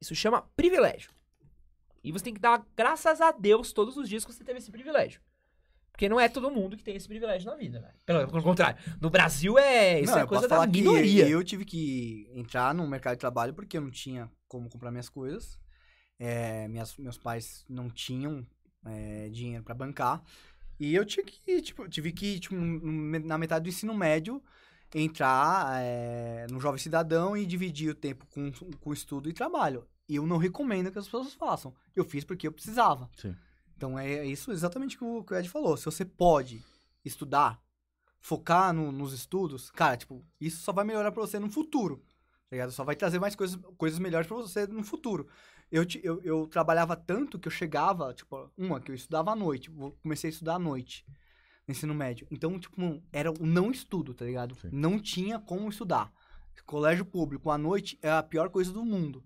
[0.00, 1.10] isso chama privilégio.
[2.04, 4.70] E você tem que dar graças a Deus todos os dias que você teve esse
[4.70, 5.20] privilégio.
[5.90, 7.94] Porque não é todo mundo que tem esse privilégio na vida, velho.
[8.06, 8.78] Pelo, pelo contrário.
[9.00, 10.00] No Brasil é.
[10.00, 11.28] Isso Não, é coisa da minoria.
[11.28, 15.10] Eu tive que entrar no mercado de trabalho porque eu não tinha como comprar minhas
[15.10, 15.58] coisas.
[16.18, 18.46] É, minhas, meus pais não tinham
[18.86, 20.22] é, dinheiro pra bancar.
[20.80, 24.42] E eu tinha que, tipo, tive que, tipo, na metade do ensino médio,
[24.94, 28.50] entrar é, no Jovem Cidadão e dividir o tempo com,
[28.80, 29.86] com estudo e trabalho.
[30.08, 31.74] E eu não recomendo que as pessoas façam.
[31.94, 33.08] Eu fiz porque eu precisava.
[33.16, 33.36] Sim.
[33.76, 35.76] Então é isso exatamente que o, que o Ed falou.
[35.76, 36.62] Se você pode
[37.04, 37.62] estudar,
[38.18, 41.98] focar no- nos estudos, cara, tipo, isso só vai melhorar pra você no futuro.
[42.48, 42.72] Tá ligado?
[42.72, 45.28] Só vai trazer mais coisas, coisas melhores pra você no futuro.
[45.70, 49.70] Eu, eu, eu trabalhava tanto que eu chegava, tipo, uma, que eu estudava à noite.
[50.02, 51.06] Comecei a estudar à noite
[51.66, 52.26] no ensino médio.
[52.30, 54.54] Então, tipo, era um não estudo, tá ligado?
[54.56, 54.70] Sim.
[54.72, 56.12] Não tinha como estudar.
[56.66, 59.24] Colégio público à noite é a pior coisa do mundo.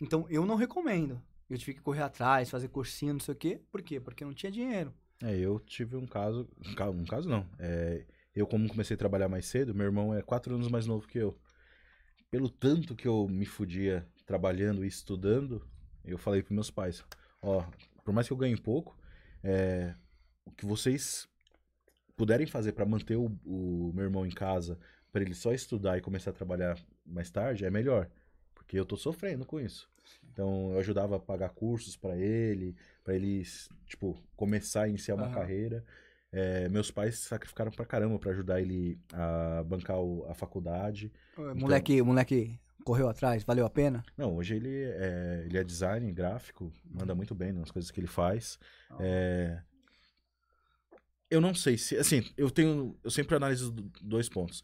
[0.00, 1.20] Então, eu não recomendo.
[1.50, 3.60] Eu tive que correr atrás, fazer cursinho, não sei o quê.
[3.70, 3.98] Por quê?
[3.98, 4.94] Porque não tinha dinheiro.
[5.22, 6.48] É, eu tive um caso.
[6.64, 7.46] Um caso, um caso não.
[7.58, 11.06] É, eu, como comecei a trabalhar mais cedo, meu irmão é quatro anos mais novo
[11.08, 11.38] que eu.
[12.30, 15.66] Pelo tanto que eu me fudia trabalhando e estudando,
[16.10, 17.04] eu falei pros meus pais:
[17.42, 17.64] Ó,
[18.04, 18.96] por mais que eu ganhe pouco,
[19.42, 19.94] é,
[20.44, 21.28] o que vocês
[22.16, 24.78] puderem fazer pra manter o, o meu irmão em casa,
[25.12, 28.08] pra ele só estudar e começar a trabalhar mais tarde, é melhor.
[28.54, 29.88] Porque eu tô sofrendo com isso.
[30.32, 33.42] Então eu ajudava a pagar cursos pra ele, pra ele,
[33.86, 35.34] tipo, começar a iniciar uma Aham.
[35.34, 35.84] carreira.
[36.30, 41.10] É, meus pais sacrificaram pra caramba pra ajudar ele a bancar o- a faculdade.
[41.56, 44.04] Moleque, o moleque correu atrás, valeu a pena?
[44.16, 48.06] Não, hoje ele é, ele é design gráfico, manda muito bem nas coisas que ele
[48.06, 48.58] faz.
[48.98, 49.60] É,
[51.30, 54.62] eu não sei se, assim, eu tenho, eu sempre analiso do- dois pontos.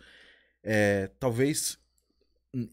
[0.62, 1.78] É, talvez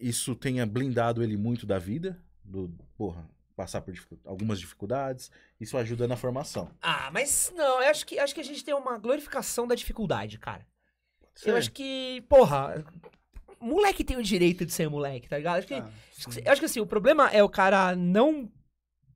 [0.00, 5.30] isso tenha blindado ele muito da vida, do, porra, passar por dificu- algumas dificuldades.
[5.60, 6.70] Isso ajuda na formação.
[6.80, 10.38] Ah, mas não, eu acho que, acho que a gente tem uma glorificação da dificuldade,
[10.38, 10.66] cara.
[11.44, 11.58] Eu Sim.
[11.58, 12.84] acho que, porra,
[13.62, 15.58] moleque tem o direito de ser moleque, tá ligado?
[15.58, 15.90] Acho que, Ah,
[16.50, 18.50] acho que- assim, o problema é o cara não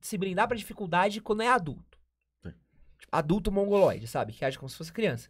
[0.01, 1.97] se blindar pra dificuldade quando é adulto.
[2.43, 2.51] Sim.
[2.99, 4.33] Tipo, adulto mongoloide, sabe?
[4.33, 5.29] Que age como se fosse criança.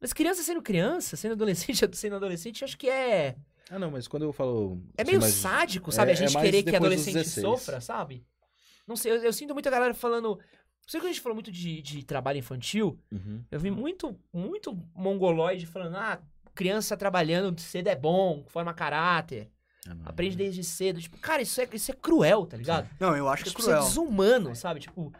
[0.00, 3.36] Mas criança sendo criança, sendo adolescente, sendo adolescente, acho que é.
[3.70, 4.80] Ah, não, mas quando eu falo.
[4.96, 6.10] É assim, meio mais- sádico, sabe?
[6.10, 7.44] é- a gente é querer que adolescente 16.
[7.44, 8.24] sofra, sabe?
[8.86, 10.38] Não sei, eu, eu sinto muita galera falando.
[10.86, 12.98] Sei que a gente falou muito de, de trabalho infantil.
[13.12, 13.44] Uhum.
[13.50, 16.18] Eu vi muito, muito mongoloide falando, ah,
[16.58, 19.48] criança trabalhando cedo é bom, forma caráter,
[19.86, 21.00] Ah, aprende desde cedo.
[21.00, 22.90] Tipo, cara, isso é, isso é cruel, tá ligado?
[22.98, 23.88] Não, eu acho que é Tipo, isso é cruel.
[23.88, 24.80] desumano, sabe?
[24.80, 25.12] Tipo,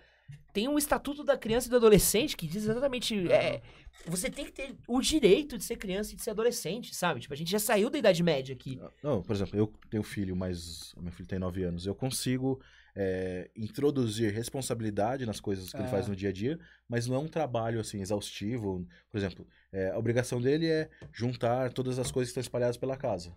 [0.53, 3.31] tem um estatuto da criança e do adolescente que diz exatamente.
[3.31, 3.63] É,
[4.07, 7.21] você tem que ter o direito de ser criança e de ser adolescente, sabe?
[7.21, 8.81] Tipo, a gente já saiu da Idade Média aqui.
[9.03, 11.87] Não, por exemplo, eu tenho filho, mas meu filho tem 9 anos.
[11.87, 12.61] Eu consigo
[12.97, 15.91] é, introduzir responsabilidade nas coisas que ele É.
[15.91, 16.59] faz no dia a dia,
[16.89, 18.87] mas não é um trabalho assim exaustivo.
[19.11, 22.97] Por exemplo, é, a obrigação dele é juntar todas as coisas que estão espalhadas pela
[22.97, 23.35] casa.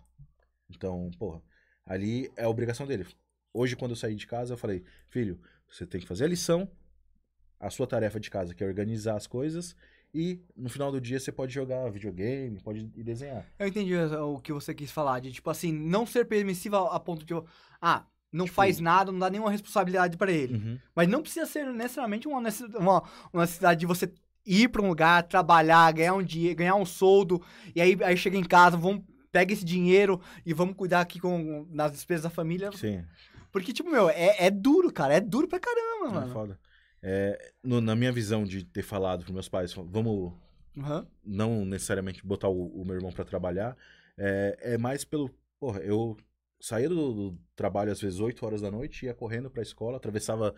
[0.69, 1.41] Então, porra,
[1.85, 3.05] ali é a obrigação dele.
[3.53, 5.39] Hoje, quando eu saí de casa, eu falei, filho,
[5.69, 6.69] você tem que fazer a lição,
[7.59, 9.75] a sua tarefa de casa, que é organizar as coisas,
[10.13, 13.45] e no final do dia você pode jogar videogame, pode desenhar.
[13.59, 16.99] Eu entendi o que você quis falar, de tipo assim, não ser permissivo a, a
[16.99, 17.33] ponto de,
[17.81, 20.55] ah, não faz nada, não dá nenhuma responsabilidade pra ele.
[20.55, 20.79] Uhum.
[20.95, 22.39] Mas não precisa ser necessariamente uma,
[22.79, 23.03] uma,
[23.34, 24.11] uma necessidade de você
[24.45, 27.41] ir pra um lugar, trabalhar, ganhar um dinheiro, ganhar um soldo,
[27.75, 31.67] e aí, aí chega em casa, vamos, pega esse dinheiro e vamos cuidar aqui com,
[31.69, 32.71] nas despesas da família.
[32.71, 33.03] Sim.
[33.51, 36.34] Porque, tipo, meu, é, é duro, cara, é duro pra caramba, é mano.
[36.34, 36.59] foda.
[37.03, 40.34] É, no- na minha visão de ter falado pros meus pais, vamos
[40.77, 41.05] Aham.
[41.25, 43.75] não necessariamente botar o, o meu irmão pra trabalhar,
[44.17, 45.29] é, é mais pelo.
[45.59, 46.15] Porra, eu
[46.62, 50.53] saía do, do trabalho às vezes 8 horas da noite, ia correndo pra escola, atravessava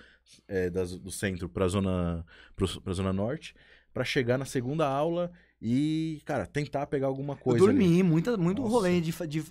[0.47, 2.25] é, das- do centro pra zona,
[2.55, 3.55] pro, pra zona norte,
[3.93, 5.31] pra chegar na segunda aula
[5.61, 7.65] e, cara, tentar pegar alguma Eu coisa.
[7.65, 7.73] ali.
[7.79, 8.73] dormi, muita, muito Nossa.
[8.73, 9.43] rolê de, fa- de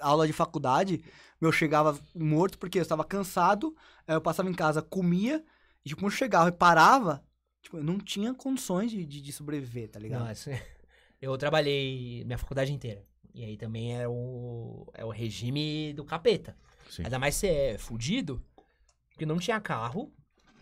[0.00, 1.02] aula de faculdade.
[1.40, 3.74] Meu, chegava morto porque eu estava cansado.
[4.06, 5.44] aí Eu passava em casa, comia.
[5.84, 7.22] E tipo, quando chegava e parava,
[7.60, 10.24] tipo, eu não tinha condições de, de, de sobreviver, tá ligado?
[10.24, 10.48] Não, isso-
[11.20, 13.04] eu trabalhei minha faculdade inteira.
[13.38, 16.56] E aí também é o, é o regime do capeta.
[16.90, 17.04] Sim.
[17.04, 18.44] Ainda mais se é fudido,
[19.10, 20.12] porque não tinha carro.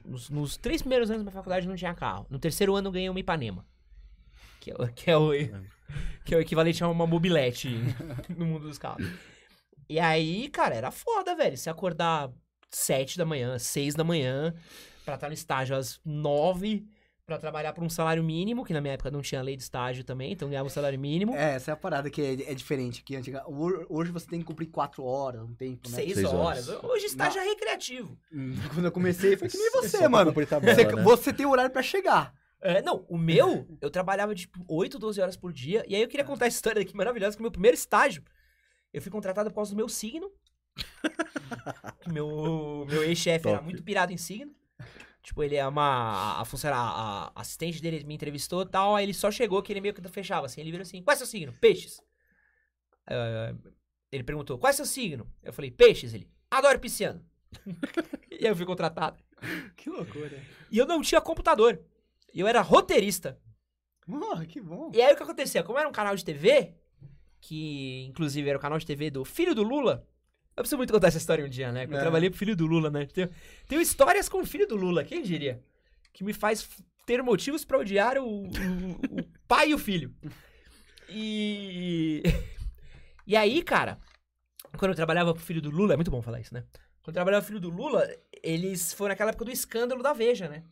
[0.05, 2.27] Nos, nos três primeiros anos da minha faculdade não tinha carro.
[2.29, 3.67] No terceiro ano eu ganhei uma Ipanema.
[4.61, 5.31] Que é, o- que é, o,
[6.23, 7.71] que é o equivalente a uma mobilete
[8.37, 9.09] no mundo dos carros.
[9.89, 11.57] E aí, cara, era foda, velho.
[11.57, 12.31] Você acordar
[12.71, 14.55] sete da manhã, seis da manhã,
[15.03, 16.87] pra estar no estágio às nove,
[17.27, 20.05] pra trabalhar por um salário mínimo, que na minha época não tinha lei de estágio
[20.05, 21.35] também, então ganhava um salário mínimo.
[21.35, 23.03] É, essa é a parada que é, é diferente.
[23.03, 25.97] Que antiga, ho- hoje você tem que cumprir quatro horas, um tempo, né?
[25.97, 26.69] Seis, Seis horas.
[26.69, 26.85] horas.
[26.85, 28.17] Hoje estágio é recreativo.
[28.33, 30.33] Hum, Quando eu comecei, foi que nem você, mano.
[30.47, 31.03] tabela, Você, né?
[31.03, 32.33] você tem horário pra chegar.
[32.63, 35.85] É, não, o meu, eu trabalhava tipo 8, 12 horas por dia.
[35.89, 38.23] E aí eu queria contar essa história aqui maravilhosa, que o meu primeiro estágio,
[38.95, 40.31] eu fui contratado por causa do meu signo.
[42.07, 44.53] Meu meu ex-chefe era muito pirado em signo.
[45.27, 46.41] Tipo, ele é uma.
[46.41, 48.95] A funcionária, a, a assistente dele me entrevistou e tal.
[48.95, 50.61] Aí ele só chegou que ele meio que fechava assim.
[50.61, 51.53] Ele virou assim: Qual é seu signo?
[51.55, 52.01] Peixes.
[53.05, 53.53] Ah,
[54.13, 55.29] ele perguntou: Qual é seu signo?
[55.43, 56.15] Eu falei: Peixes.
[56.15, 57.27] Ele: Adoro pisciano.
[58.31, 59.19] e aí eu fui contratado.
[59.77, 60.41] Que loucura.
[60.71, 61.83] E eu não tinha computador.
[62.33, 63.37] Eu era roteirista.
[64.07, 64.93] Porra, que bom.
[64.95, 65.65] E aí o que acontecia?
[65.65, 66.73] Como era um canal de TV,
[67.41, 70.07] que inclusive era o canal de TV do filho do Lula.
[70.57, 71.85] Eu preciso muito contar essa história um dia, né?
[71.85, 72.01] Eu É.
[72.01, 73.05] trabalhei pro filho do Lula, né?
[73.07, 73.29] Tenho,
[73.69, 75.63] tenho histórias com o filho do Lula, quem diria?
[76.13, 76.67] Que me faz
[77.05, 80.15] ter motivos pra odiar o, o- o pai e o filho.
[81.09, 82.23] E.
[83.27, 83.99] E aí, cara,
[84.79, 86.65] quando eu trabalhava pro filho do Lula, é muito bom falar isso, né?
[87.03, 88.09] Quando eu trabalhava pro filho do Lula,
[88.43, 90.63] eles foram naquela época do escândalo da Veja, né?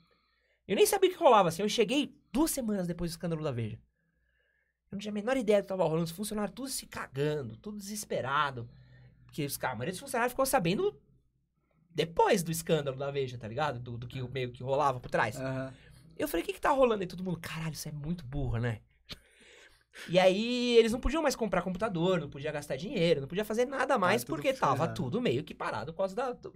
[0.66, 1.62] Eu nem sabia o que rolava, assim.
[1.62, 3.76] Eu cheguei duas semanas depois do escândalo da Veja.
[3.76, 6.04] Eu não tinha a menor ideia do que tava rolando.
[6.04, 8.68] Os funcionários todos se cagando, tudo desesperado.
[9.34, 10.96] Porque os caras, a maioria dos funcionários ficou sabendo
[11.90, 13.80] depois do escândalo da Veja, tá ligado?
[13.80, 15.40] Do, do que meio que rolava por trás.
[15.40, 15.74] Aham.
[16.16, 17.02] Eu falei, o que que tá rolando?
[17.02, 18.80] E todo mundo, caralho, isso é muito burro, né?
[20.08, 23.64] E aí, eles não podiam mais comprar computador, não podia gastar dinheiro, não podia fazer
[23.64, 26.54] nada mais, porque tava tudo meio que parado por causa da- do,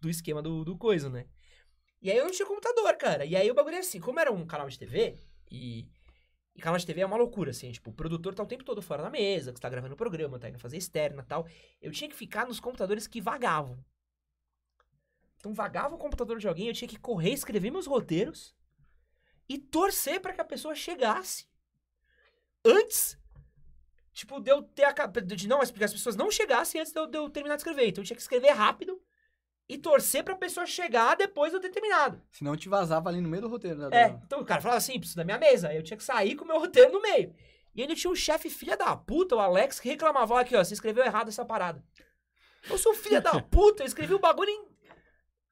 [0.00, 1.26] do esquema do, do coisa, né?
[2.00, 3.24] E aí eu não tinha computador, cara.
[3.24, 5.16] E aí o bagulho é assim, como era um canal de TV,
[5.50, 5.88] e,
[6.54, 8.80] e canal de TV é uma loucura, assim, tipo, o produtor tá o tempo todo
[8.80, 11.46] fora da mesa, que você tá gravando o programa, tá indo fazer externa tal.
[11.82, 13.84] Eu tinha que ficar nos computadores que vagavam.
[15.36, 18.54] Então vagava o computador de alguém, eu tinha que correr, escrever meus roteiros
[19.48, 21.46] e torcer pra que a pessoa chegasse
[22.64, 23.18] antes,
[24.12, 26.98] tipo, de eu ter a de não, mas porque as pessoas não chegassem antes de
[26.98, 27.88] eu, de eu terminar de escrever.
[27.88, 29.02] Então eu tinha que escrever rápido
[29.68, 32.20] e torcer pra pessoa chegar depois de eu ter terminado.
[32.30, 33.78] Senão te vazava ali no meio do roteiro.
[33.78, 35.68] Da, É, da- então o cara falava assim, preciso da minha mesa.
[35.68, 37.34] Aí eu tinha que sair com o meu roteiro no meio.
[37.74, 40.62] E ainda tinha um chefe filha da puta, o Alex, que reclamava, "Ó, aqui, ó,
[40.62, 41.82] você escreveu errado essa parada.
[42.70, 44.64] Eu sou filha da puta, eu escrevi o bagulho em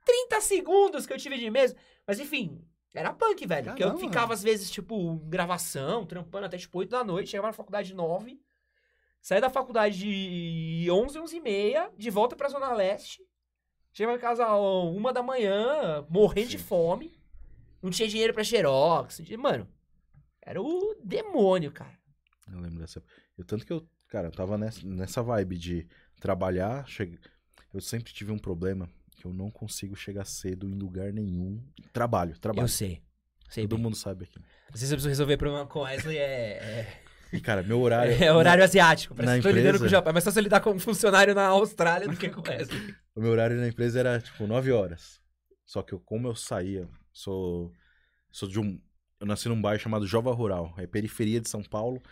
[0.05, 1.77] 30 segundos que eu tive de mesa.
[2.07, 2.63] Mas enfim,
[2.95, 3.65] era punk, velho.
[3.67, 4.07] Porque eu Caramba.
[4.07, 7.89] ficava, às vezes, tipo, em gravação, trampando até tipo 8 da noite, chegava na faculdade
[7.89, 8.39] de 9,
[9.21, 13.23] saía da faculdade de 11, 11 e meia, de volta pra Zona Leste.
[13.93, 16.65] Chegava em casa ó, uma da manhã, morrendo de Sim.
[16.65, 17.13] fome.
[17.83, 19.19] Não tinha dinheiro pra xerox.
[19.25, 19.69] tinha- Mano,
[20.41, 21.99] era o demônio, cara.
[22.51, 23.03] Eu lembro dessa.
[23.37, 25.87] Eu, tanto que eu, cara, eu tava nessa, nessa vibe de
[26.21, 26.87] trabalhar.
[26.87, 27.19] Che...
[27.73, 31.63] Eu sempre tive um problema que eu não consigo chegar cedo em lugar nenhum.
[31.93, 32.65] Trabalho, trabalho.
[32.65, 33.03] Eu sei.
[33.49, 33.85] Sei Todo bem.
[33.85, 34.39] mundo sabe aqui.
[34.73, 37.02] Às vezes eu preciso resolver problema com Wesley, é...
[37.33, 38.13] E, cara, meu horário.
[38.23, 39.15] É, horário asiático.
[39.15, 40.13] Parece na que tô lidando empresa- com o Japão.
[40.13, 42.95] Mais fácil eu lidar com um funcionário na Austrália do que com o Wesley.
[43.15, 45.21] O meu horário na empresa era, tipo, 9 horas.
[45.65, 47.73] Só que eu, como eu saía, sou.
[48.31, 48.79] Sou de um.
[49.19, 52.03] Eu nasci num bairro chamado Jova Rural, é periferia de São Paulo.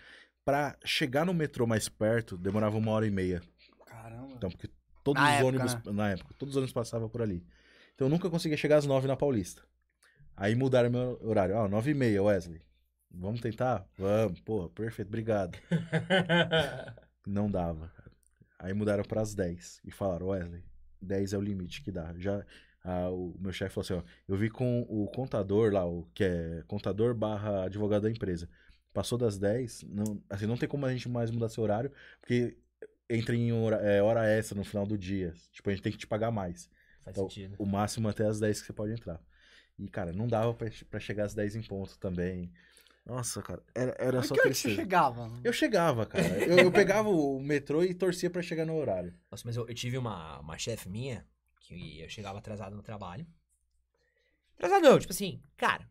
[0.45, 3.43] Pra chegar no metrô mais perto, demorava uma hora e meia.
[3.87, 4.33] Caramba.
[4.37, 4.71] Então, porque
[5.05, 5.95] todos Na os época, ônibus.
[5.95, 7.45] Na época, todos os ônibus passavam por ali.
[7.95, 9.63] Então eu nunca conseguia chegar às nove na Paulista.
[10.37, 11.59] Aí mudaram meu horário.
[11.59, 12.63] Ah, nove e meia, Wesley.
[13.11, 13.87] Vamos tentar?
[13.97, 14.41] Vamos.
[14.41, 15.59] Pô, perfeito, obrigado.
[17.27, 18.11] Não dava, cara.
[18.59, 20.63] Aí mudaram para as 10 e falaram, Wesley,
[21.01, 22.15] 10 é o limite que dá.
[22.19, 22.45] Já
[22.85, 26.25] ah, o meu chefe falou assim, ó, eu vi com o contador lá, o que
[26.25, 28.49] é contador barra advogado da empresa.
[28.93, 32.59] Passou das 10, não, assim, não tem como a gente mais mudar seu horário, porque
[33.09, 35.33] entra em hora, é, hora extra no final do dia.
[35.53, 36.69] Tipo, a gente tem que te pagar mais.
[37.05, 37.57] Faz Então, sentido.
[37.59, 39.21] O máximo até as 10 que você pode entrar.
[39.79, 42.53] E, cara, não dava pra chegar às 10 em ponto também.
[43.05, 44.75] Nossa, cara, era, era Mas só que que você tristeza.
[44.77, 45.31] chegava?
[45.43, 46.25] Eu chegava, cara.
[46.45, 49.15] Eu, eu pegava o metrô e torcia pra chegar no horário.
[49.31, 51.27] Nossa, mas eu, eu tive uma, uma chefe minha
[51.61, 53.27] que eu chegava atrasado no trabalho.
[54.55, 55.89] Atrasado não, tipo assim, cara,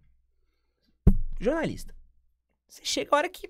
[1.39, 1.95] jornalista.
[2.67, 3.49] Você chega a hora que,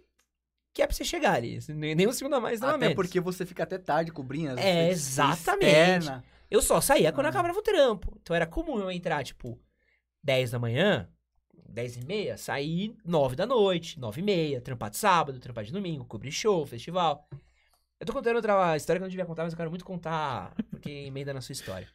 [0.73, 1.59] que é pra você chegar ali.
[1.69, 2.95] Nem nem um segundo a mais, não Até menos.
[2.95, 4.53] porque você fica até tarde cobrindo.
[4.53, 5.65] às É, exatamente.
[5.65, 6.23] externa.
[6.49, 7.29] Eu só saía quando Ah.
[7.29, 8.17] acabava o trampo.
[8.21, 9.59] Então era comum eu entrar, tipo,
[10.23, 11.07] 10 da manhã,
[11.69, 15.71] 10 e meia, sair 9 da noite, 9 e meia, trampar de sábado, trampar de
[15.71, 17.27] domingo, cobrir show, festival.
[17.99, 20.53] Eu tô contando outra história que eu não devia contar, mas eu quero muito contar,
[20.69, 21.87] porque emenda na sua história.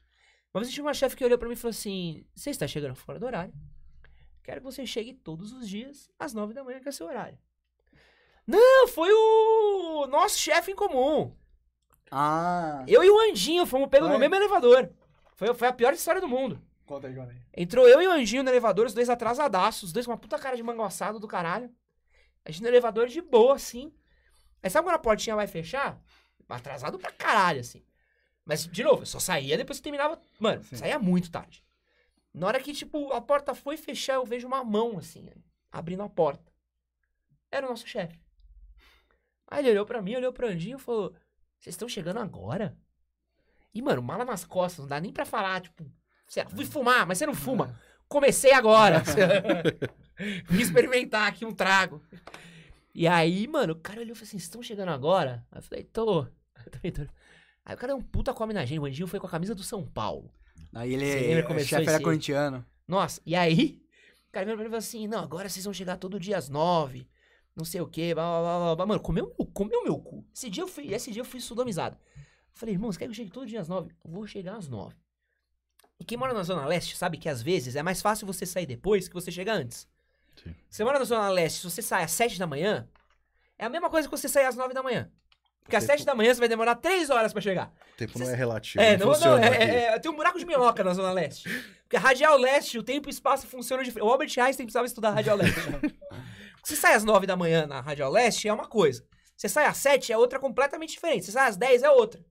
[0.52, 2.94] Uma vez tive uma chefe que olhou pra mim e falou assim: Você está chegando
[2.94, 3.52] fora do horário.
[4.42, 7.38] Quero que você chegue todos os dias às 9 da manhã, que é seu horário.
[8.46, 11.34] Não, foi o nosso chefe em comum.
[12.10, 12.84] Ah.
[12.86, 14.90] Eu e o Anjinho fomos pegos no mesmo elevador.
[15.34, 16.60] Foi, foi a pior história do mundo.
[16.86, 17.38] Conta aí, conta aí.
[17.56, 20.38] Entrou eu e o Anjinho no elevador, os dois atrasadaços, os dois com uma puta
[20.38, 21.74] cara de mango assado do caralho.
[22.44, 23.92] A gente no elevador de boa, assim.
[24.62, 25.98] Aí sabe quando a portinha vai fechar?
[26.48, 27.82] Atrasado pra caralho, assim.
[28.44, 30.20] Mas, de novo, eu só saía depois que terminava.
[30.38, 30.76] Mano, Sim.
[30.76, 31.64] saía muito tarde.
[32.32, 35.30] Na hora que, tipo, a porta foi fechar, eu vejo uma mão, assim,
[35.72, 36.52] abrindo a porta.
[37.50, 38.20] Era o nosso chefe.
[39.46, 41.14] Aí ele olhou pra mim, olhou pro Anjinho e falou:
[41.58, 42.76] Vocês estão chegando agora?
[43.72, 45.90] E, mano, mala nas costas, não dá nem pra falar, tipo,
[46.34, 47.78] "Cê- fui fumar, mas você não fuma.
[48.08, 49.02] Comecei agora.
[50.48, 52.02] Vim experimentar aqui um trago.
[52.94, 55.44] E aí, mano, o cara olhou e falou assim: Vocês estão chegando agora?
[55.50, 56.26] Aí eu falei: Tô.
[57.64, 58.78] Aí o cara é um puta come na gente.
[58.78, 60.30] O Anjinho foi com a camisa do São Paulo.
[60.74, 62.64] Aí ele, o começou chefe era corintiano.
[62.86, 63.80] Nossa, e aí,
[64.28, 66.36] o cara veio pra mim e falou assim: Não, agora vocês vão chegar todo dia
[66.36, 67.08] às nove.
[67.56, 68.86] Não sei o quê, blá blá blá blá.
[68.86, 70.26] Mano, comeu, meu- comeu meu cu.
[70.34, 71.96] Esse dia eu fui, esse dia eu fui sodomizado.
[72.16, 73.92] Eu falei, irmão, você quer que eu chegue todo dia às nove?
[74.04, 74.96] Eu vou chegar às nove.
[76.04, 78.66] E quem mora na Zona Leste sabe que às vezes é mais fácil você sair
[78.66, 79.88] depois que você chega antes.
[80.42, 80.54] Sim.
[80.68, 82.86] Você mora na Zona Leste, se você sai às sete da manhã,
[83.58, 85.10] é a mesma coisa que você sair às nove da manhã.
[85.62, 87.72] Porque às Tempo- sete da manhã você vai demorar três horas pra chegar.
[87.94, 88.84] O tempo não é relativo.
[88.84, 91.48] É, não, não, não, é, é- é- tem um buraco de minhoca na Zona Leste.
[91.84, 94.06] Porque a Radial Leste, o tempo e o espaço funcionam diferente.
[94.06, 95.58] O Albert Einstein precisava estudar a Radial Leste.
[96.62, 99.02] Você sai às 9 da manhã na Radial Leste é uma coisa.
[99.34, 101.24] Você sai às 7 é outra completamente diferente.
[101.24, 102.22] Você sai às 10 é outra.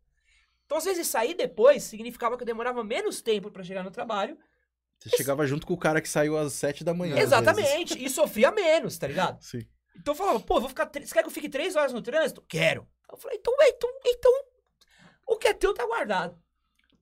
[0.73, 4.35] Então, às vezes, sair depois significava que eu demorava menos tempo pra chegar no trabalho.
[4.97, 7.15] Você chegava junto com o cara que saiu às sete da manhã.
[7.15, 8.03] Exatamente.
[8.03, 9.39] E sofria menos, tá ligado?
[9.39, 9.59] Sim.
[9.95, 10.87] Então eu falava, pô, vou ficar.
[10.87, 12.41] tre- Você quer que eu fique 3 horas no trânsito?
[12.49, 12.87] Quero.
[13.11, 14.31] Eu falei, então, então, então.
[15.27, 16.41] O que é teu tá guardado.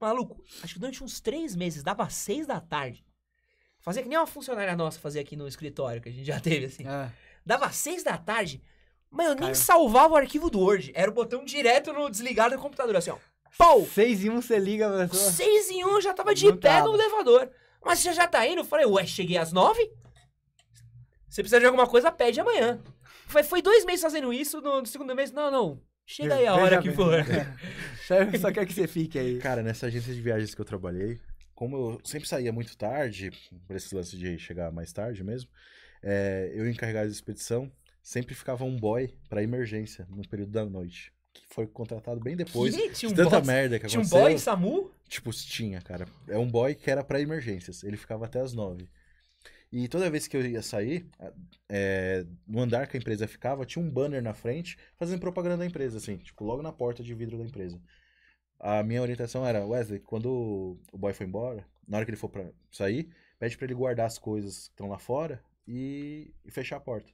[0.02, 3.06] Maluco, acho que durante uns 3 meses, dava 6 da tarde.
[3.80, 6.65] Fazia que nem uma funcionária nossa fazia aqui no escritório, que a gente já teve,
[6.65, 6.85] assim.
[6.85, 7.10] É.
[7.45, 8.61] Dava 6 da tarde,
[9.10, 10.91] mas eu nem salvava o arquivo do Word.
[10.93, 13.18] Era o botão direto no desligar do computador, assim, ó.
[13.57, 13.86] Pau!
[13.86, 15.32] Seis e um você liga pra pessoa.
[15.32, 16.88] 6 em 1 eu já tava de Não pé tava.
[16.88, 17.49] no elevador.
[17.84, 18.61] Mas você já tá indo?
[18.61, 19.80] Eu falei, ué, cheguei às 9?
[21.30, 22.80] Você precisa de alguma coisa, pede amanhã.
[23.28, 25.82] Foi, foi dois meses fazendo isso, no, no segundo mês, não, não.
[26.06, 26.95] Chega aí a Veja hora que bem.
[26.95, 27.14] for.
[28.06, 29.40] Chefe só quer que você fique aí.
[29.40, 31.19] Cara, nessa agência de viagens que eu trabalhei,
[31.56, 33.32] como eu sempre saía muito tarde,
[33.65, 35.49] por esse lance de chegar mais tarde mesmo,
[36.03, 37.72] é, eu encarregado de expedição,
[38.03, 41.14] sempre ficava um boy pra emergência no período da noite.
[41.33, 42.75] Que foi contratado bem depois.
[42.75, 42.89] Que?
[42.91, 44.21] Tinha um tanta boss- merda que Tinha um aconteceu.
[44.21, 44.91] boy SAMU?
[45.07, 46.05] Tipo, tinha, cara.
[46.27, 47.83] É um boy que era pra emergências.
[47.83, 48.89] Ele ficava até as nove.
[49.71, 51.07] E toda vez que eu ia sair,
[51.69, 55.65] é, no andar que a empresa ficava, tinha um banner na frente fazendo propaganda da
[55.65, 57.81] empresa, assim, tipo, logo na porta de vidro da empresa.
[58.59, 62.27] A minha orientação era, Wesley, quando o boy for embora, na hora que ele for
[62.29, 63.09] pra sair,
[63.39, 67.09] pede pra ele guardar as coisas que estão lá fora e, e fechar a porta.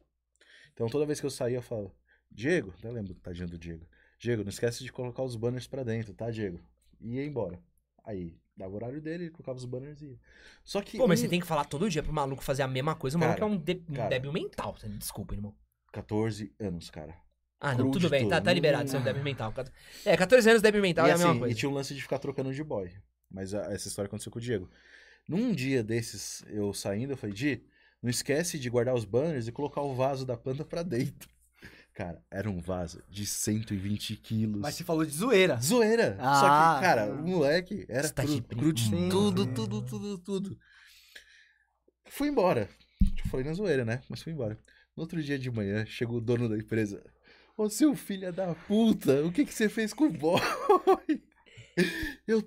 [0.73, 1.91] Então toda vez que eu saía, eu falava,
[2.31, 3.85] Diego, até lembro, tadinho do Diego.
[4.19, 6.59] Diego, não esquece de colocar os banners pra dentro, tá, Diego?
[6.99, 7.59] E ia embora.
[8.03, 10.19] Aí, dava o horário dele, ele colocava os banners e ia.
[10.63, 10.97] Só que.
[10.97, 13.17] Pô, mas um- você tem que falar todo dia pro maluco fazer a mesma coisa.
[13.17, 14.09] O maluco Cara, é um, de- cara.
[14.09, 14.75] débil mental.
[14.97, 15.53] Desculpa, irmão.
[15.91, 17.15] 14 anos, cara.
[17.59, 18.27] Ah, não, tudo bem.
[18.27, 19.53] Tá, tá liberado, você é um débil mental.
[20.05, 21.53] É, 14 anos débil mental e, é a mesma assim, coisa.
[21.53, 22.91] e tinha um lance de ficar trocando de boy.
[23.29, 24.69] Mas a- essa história aconteceu com o Diego.
[25.27, 27.63] Num dia desses, eu saindo, eu falei, Di,
[28.01, 31.29] não esquece de guardar os banners e colocar o vaso da planta pra dentro.
[31.97, 34.61] Cara, era um vaso de 120 quilos.
[34.61, 35.57] Mas você falou de zoeira.
[35.59, 36.15] Zoeira.
[36.19, 36.75] Só Ah.
[36.77, 39.09] que, cara, o moleque era tá de cru, cru de brincadeira.
[39.11, 40.59] tudo, tudo, tudo, tudo.
[42.05, 42.69] Fui embora.
[43.01, 44.01] Eu falei na zoeira, né?
[44.07, 44.59] Mas fui embora.
[44.95, 47.03] No outro dia de manhã, chegou o dono da empresa.
[47.57, 50.39] Ô, seu filho da puta, o que que você fez com o boy?
[52.27, 52.43] Eu,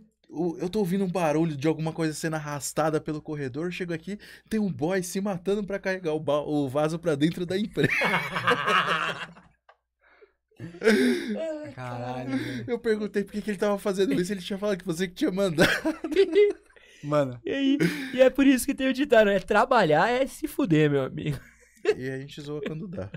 [0.60, 3.72] eu tô ouvindo um barulho de alguma coisa sendo arrastada pelo corredor.
[3.72, 4.16] Chego aqui,
[4.48, 7.90] tem um boy se matando pra carregar o, o vaso pra dentro da empresa.
[11.74, 12.30] Caralho.
[12.66, 14.32] Eu perguntei por que, que ele tava fazendo isso.
[14.32, 15.70] Ele tinha falado que você que tinha mandado.
[17.02, 17.78] Mano, E aí,
[18.12, 21.38] e é por isso que tem o ditado, é trabalhar é se fuder, meu amigo.
[21.96, 23.08] E a gente zoa quando dá.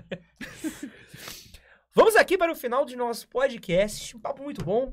[1.94, 4.16] Vamos aqui para o final de nosso podcast.
[4.16, 4.92] Um papo muito bom.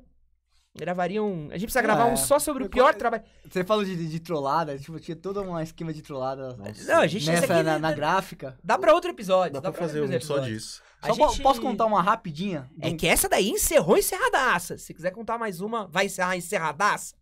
[0.78, 1.48] Gravaria um.
[1.50, 2.12] A gente precisa gravar É.
[2.14, 3.24] um só sobre o pior trabalho.
[3.50, 6.56] você falou de, de trollada, tipo, tinha todo um esquema de trollada
[6.86, 8.58] Não, a gente nessa, aqui na, dá- na gráfica.
[8.64, 9.54] Dá pra outro episódio.
[9.54, 10.54] Dá pra fazer um outro só episódio.
[10.54, 10.82] disso.
[11.02, 12.70] A Só gente- posso contar uma rapidinha?
[12.80, 14.78] É Um- que essa daí encerrou encerradaça.
[14.78, 17.16] Se quiser contar mais uma, vai encerrar encerradaça.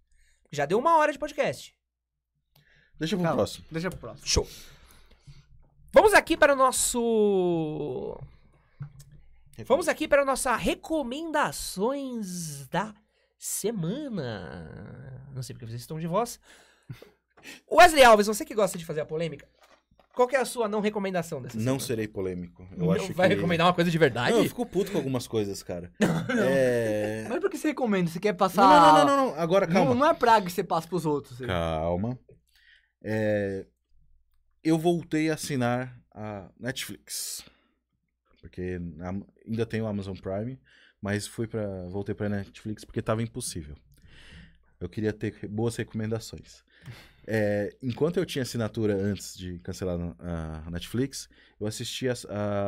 [0.52, 1.74] Já deu uma hora de podcast.
[3.00, 3.66] Deixa pro Calma, próximo.
[3.72, 4.28] Deixa pro próximo.
[4.28, 4.48] Show.
[5.94, 8.20] Vamos aqui para o nosso.
[9.66, 12.94] Vamos aqui para a nossa recomendações da
[13.38, 15.26] semana.
[15.34, 16.40] Não sei porque vocês estão de voz.
[17.72, 19.48] Wesley Alves, você que gosta de fazer a polêmica,
[20.20, 21.80] Qual que é a sua não recomendação dessa Não semana?
[21.80, 22.68] serei polêmico.
[22.74, 23.36] Eu Não acho vai que...
[23.36, 24.34] recomendar uma coisa de verdade?
[24.34, 25.94] Não, eu fico puto com algumas coisas, cara.
[26.38, 27.26] É...
[27.30, 28.12] Mas por que você recomenda?
[28.12, 28.64] Você quer passar.
[28.64, 29.96] Não, não, não, não, não, Agora, Não, calma.
[29.96, 31.40] não é praga que você passa pros outros.
[31.40, 32.20] Calma.
[33.02, 33.66] É,
[34.62, 37.42] Eu voltei a assinar a Netflix.
[38.42, 38.78] Porque
[39.48, 40.60] ainda tenho o Amazon Prime,
[41.02, 43.78] mas fui para voltei para Netflix porque estava impossível.
[44.82, 46.62] Eu queria ter boas recomendações.
[47.32, 51.30] É, enquanto eu tinha assinatura antes de cancelar a Netflix,
[51.60, 52.14] eu assisti a,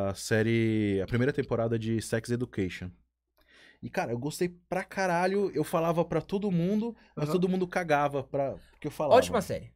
[0.10, 2.92] a série, a primeira temporada de Sex Education.
[3.82, 5.50] E, cara, eu gostei pra caralho.
[5.56, 7.32] Eu falava pra todo mundo, mas Aham.
[7.34, 9.16] todo mundo cagava pra porque eu falava.
[9.18, 9.72] Ótima série.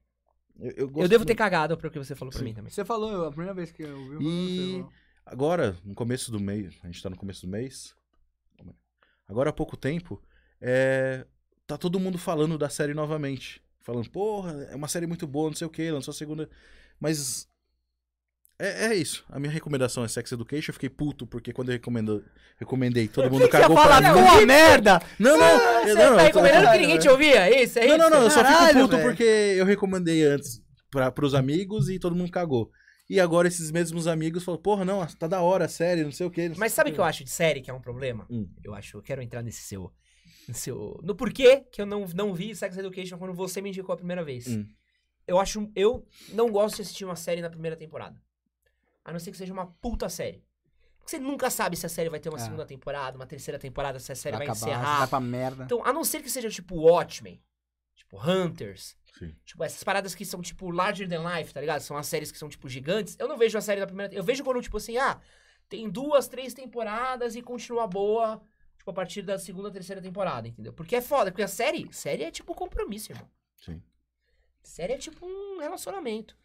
[0.59, 1.37] Eu, eu Eu devo ter muito.
[1.39, 2.45] cagado pro que você falou pra Sim.
[2.45, 2.71] mim também.
[2.71, 4.25] Você falou, a primeira vez que eu vi.
[4.25, 4.93] E- você falou.
[5.25, 7.95] Agora, no começo do mês, a gente tá no começo do mês.
[9.27, 10.21] Agora há pouco tempo,
[10.61, 11.25] é,
[11.65, 13.64] tá todo mundo falando da série novamente.
[13.85, 16.49] Falando, porra, é uma série muito boa, não sei o que, lançou a segunda.
[16.99, 17.47] Mas.
[18.57, 19.23] É, é isso.
[19.29, 20.71] A minha recomendação é Sex Education.
[20.71, 22.23] Eu fiquei puto porque quando eu recomendo,
[22.57, 24.01] recomendei, todo mundo que que cagou falar?
[24.01, 24.19] pra mim.
[24.19, 25.01] Ficou uma merda!
[25.19, 27.47] Não, não, Você eu- não, tá recomendando que ninguém te ouvia?
[27.49, 27.77] É isso?
[27.77, 27.97] É Não, isso?
[28.03, 32.15] não, não, eu só fico puto porque eu recomendei antes pra, pros amigos e todo
[32.15, 32.71] mundo cagou.
[33.07, 36.25] E agora esses mesmos amigos falam, porra, não, tá da hora a série, não sei
[36.25, 36.51] o quê.
[36.57, 38.25] Mas sabe o quê." que eu acho de série que é um problema?
[38.31, 38.49] Hum.
[38.63, 39.91] Eu acho, eu quero entrar nesse seu.
[40.47, 43.93] No, seu, no porquê que eu não, não vi Sex Education quando você me indicou
[43.93, 44.47] a primeira vez.
[44.47, 44.67] Hum.
[45.27, 45.71] Eu acho.
[45.75, 48.21] Eu não gosto de assistir uma série na primeira temporada.
[49.03, 50.43] A não ser que seja uma puta série.
[50.99, 52.41] Porque você nunca sabe se a série vai ter uma É.
[52.41, 54.97] segunda temporada, uma terceira temporada, se a série vai, acabar, encerrar.
[54.99, 55.63] vai pra merda.
[55.63, 57.39] Então, a não ser que seja tipo Watchmen,
[57.95, 59.35] tipo Hunters, Sim.
[59.45, 61.81] tipo essas paradas que são tipo larger than life, tá ligado?
[61.81, 63.15] São as séries que são tipo gigantes.
[63.19, 64.13] Eu não vejo a série da primeira.
[64.13, 65.19] Eu vejo quando tipo assim, ah,
[65.69, 68.41] tem duas, três temporadas e continua boa,
[68.85, 70.71] tipo a partir da segunda, terceira temporada, entendeu?
[70.71, 73.27] Porque é foda, porque a série, série é tipo compromisso, irmão.
[73.57, 73.81] Sim.
[74.61, 76.37] Série é tipo um relacionamento.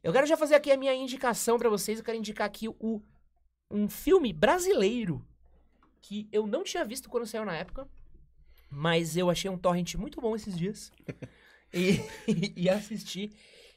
[0.00, 1.98] Eu quero já fazer aqui a minha indicação pra vocês.
[1.98, 3.02] Eu quero indicar aqui o,
[3.68, 5.26] um filme brasileiro
[6.00, 7.88] que eu não tinha visto quando saiu na época,
[8.70, 10.92] mas eu achei um torrent muito bom esses dias
[11.74, 12.00] e,
[12.56, 13.32] e assisti,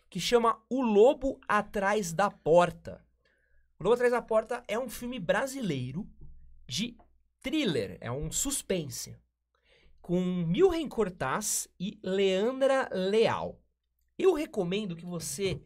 [0.10, 3.04] que chama O Lobo Atrás da Porta.
[3.80, 6.08] O Lobo Atrás da Porta é um filme brasileiro
[6.68, 6.98] de
[7.50, 9.16] thriller, é um suspense,
[10.02, 13.60] com Milren Cortaz e Leandra Leal.
[14.18, 15.62] Eu recomendo que você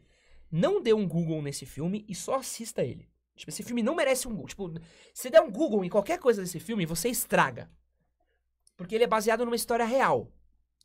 [0.51, 3.07] não dê um Google nesse filme e só assista ele.
[3.35, 4.47] Tipo, esse filme não merece um Google.
[4.47, 4.73] Tipo,
[5.13, 7.71] se der um Google em qualquer coisa desse filme, você estraga.
[8.75, 10.29] Porque ele é baseado numa história real.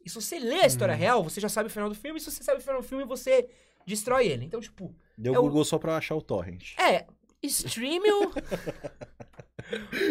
[0.04, 2.18] E se você lê a história real, você já sabe o final do filme.
[2.18, 3.48] E se você sabe o final do filme, você
[3.84, 4.44] destrói ele.
[4.44, 6.74] Então, tipo, Deu É o- Google só pra achar o torrent.
[6.78, 7.06] é,
[7.42, 8.32] streame o...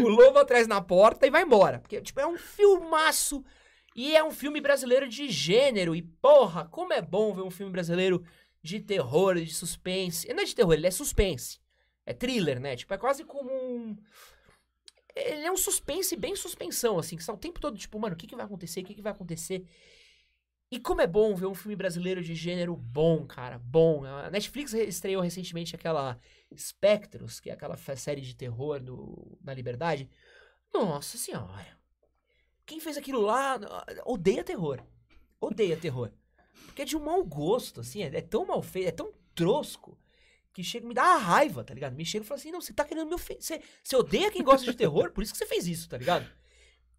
[0.01, 1.79] o lobo atrás na porta e vai embora.
[1.79, 3.43] Porque, tipo, é um filmaço.
[3.95, 5.95] E é um filme brasileiro de gênero.
[5.95, 8.23] E, porra, como é bom ver um filme brasileiro
[8.61, 10.31] de terror, de suspense.
[10.33, 11.59] Não é de terror, ele é suspense.
[12.05, 12.75] É thriller, né?
[12.75, 13.95] Tipo, é quase como um...
[15.15, 17.15] Ele é um suspense bem suspensão, assim.
[17.15, 18.81] Que está o tempo todo, tipo, mano, o que, que vai acontecer?
[18.81, 19.63] O que, que vai acontecer?
[20.73, 23.59] E como é bom ver um filme brasileiro de gênero bom, cara.
[23.59, 24.05] Bom.
[24.05, 26.19] A Netflix re- estreou recentemente aquela
[26.57, 30.09] Spectros, que é aquela série de terror do, na Liberdade.
[30.73, 31.77] Nossa senhora.
[32.65, 33.59] Quem fez aquilo lá
[34.03, 34.81] odeia terror.
[35.39, 36.11] Odeia terror.
[36.65, 38.01] Porque é de um mau gosto, assim.
[38.01, 39.95] É, é tão mal feito, é tão trosco.
[40.51, 41.95] Que chega, me dá uma raiva, tá ligado?
[41.95, 43.43] Me chega e fala assim: não, você tá querendo me ofender.
[43.43, 46.27] Você, você odeia quem gosta de terror, por isso que você fez isso, tá ligado?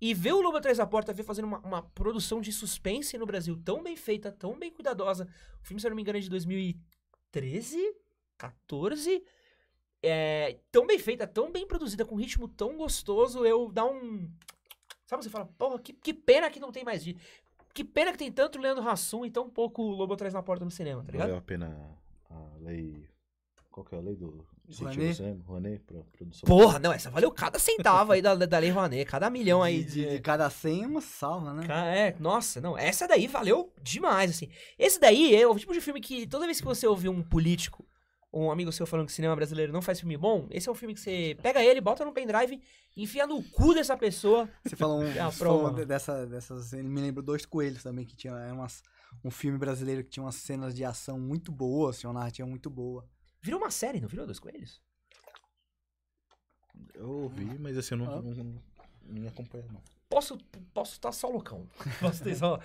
[0.01, 3.27] E ver o Lobo Atrás da Porta, ver fazendo uma, uma produção de suspense no
[3.27, 5.29] Brasil tão bem feita, tão bem cuidadosa.
[5.63, 7.97] O filme, se eu não me engano, é de 2013,
[8.37, 9.25] 14.
[10.03, 14.31] É, tão bem feita, tão bem produzida, com um ritmo tão gostoso, eu dá um.
[15.07, 17.23] Sabe, você fala, porra, que, que pena que não tem mais vídeo.
[17.73, 20.71] Que pena que tem tanto Leandro Hassum e tão pouco Lobo Atrás da Porta no
[20.71, 21.29] cinema, tá ligado?
[21.29, 21.99] Valeu a pena
[22.31, 23.09] a lei.
[23.75, 25.43] Qual que é a lei do incentivo Rouanet?
[25.49, 26.47] Rouanet pra produção.
[26.47, 29.91] Porra, não, essa valeu cada centavo aí da, da Lei Rouanet, cada milhão aí de,
[30.05, 31.67] de- de cada 100 uma salva, né?
[31.67, 32.79] Ca- É, nossa, não.
[32.79, 34.49] Essa daí valeu demais, assim.
[34.79, 37.85] Esse daí é o tipo de filme que toda vez que você ouvir um político,
[38.31, 40.75] ou um amigo seu falando que cinema brasileiro não faz filme bom, esse é um
[40.77, 42.61] filme que você pega ele, bota no pendrive,
[42.97, 44.49] enfia no cu dessa pessoa.
[44.65, 45.81] Você falou, um, É a você falou prova.
[45.81, 46.73] de- dessa, dessas.
[46.73, 48.85] Ele me lembrou dois coelhos também, que tinha era umas,
[49.25, 52.71] um filme brasileiro que tinha umas cenas de ação muito boas, tinha uma narrativa muito
[52.71, 53.05] boa.
[53.45, 54.81] Virou uma série, não virou Dois Coelhos?
[56.95, 58.23] Eu ouvi, mas assim, eu não, Ah.
[58.23, 58.45] não, não,
[59.07, 59.83] não me acompanho, não.
[60.09, 60.39] Posso
[60.73, 61.67] posso estar só loucão.
[62.01, 62.59] Posso ter só...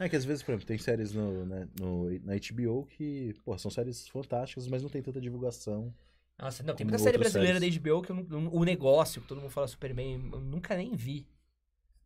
[0.00, 3.56] É que às vezes, por exemplo, tem séries no, né, no, na HBO que, pô,
[3.56, 5.94] são séries fantásticas, mas não tem tanta divulgação.
[6.36, 7.78] Nossa, não, tem muita série brasileira séries.
[7.78, 10.76] da HBO que eu não- o negócio, que todo mundo fala super bem, eu nunca
[10.76, 11.28] nem vi.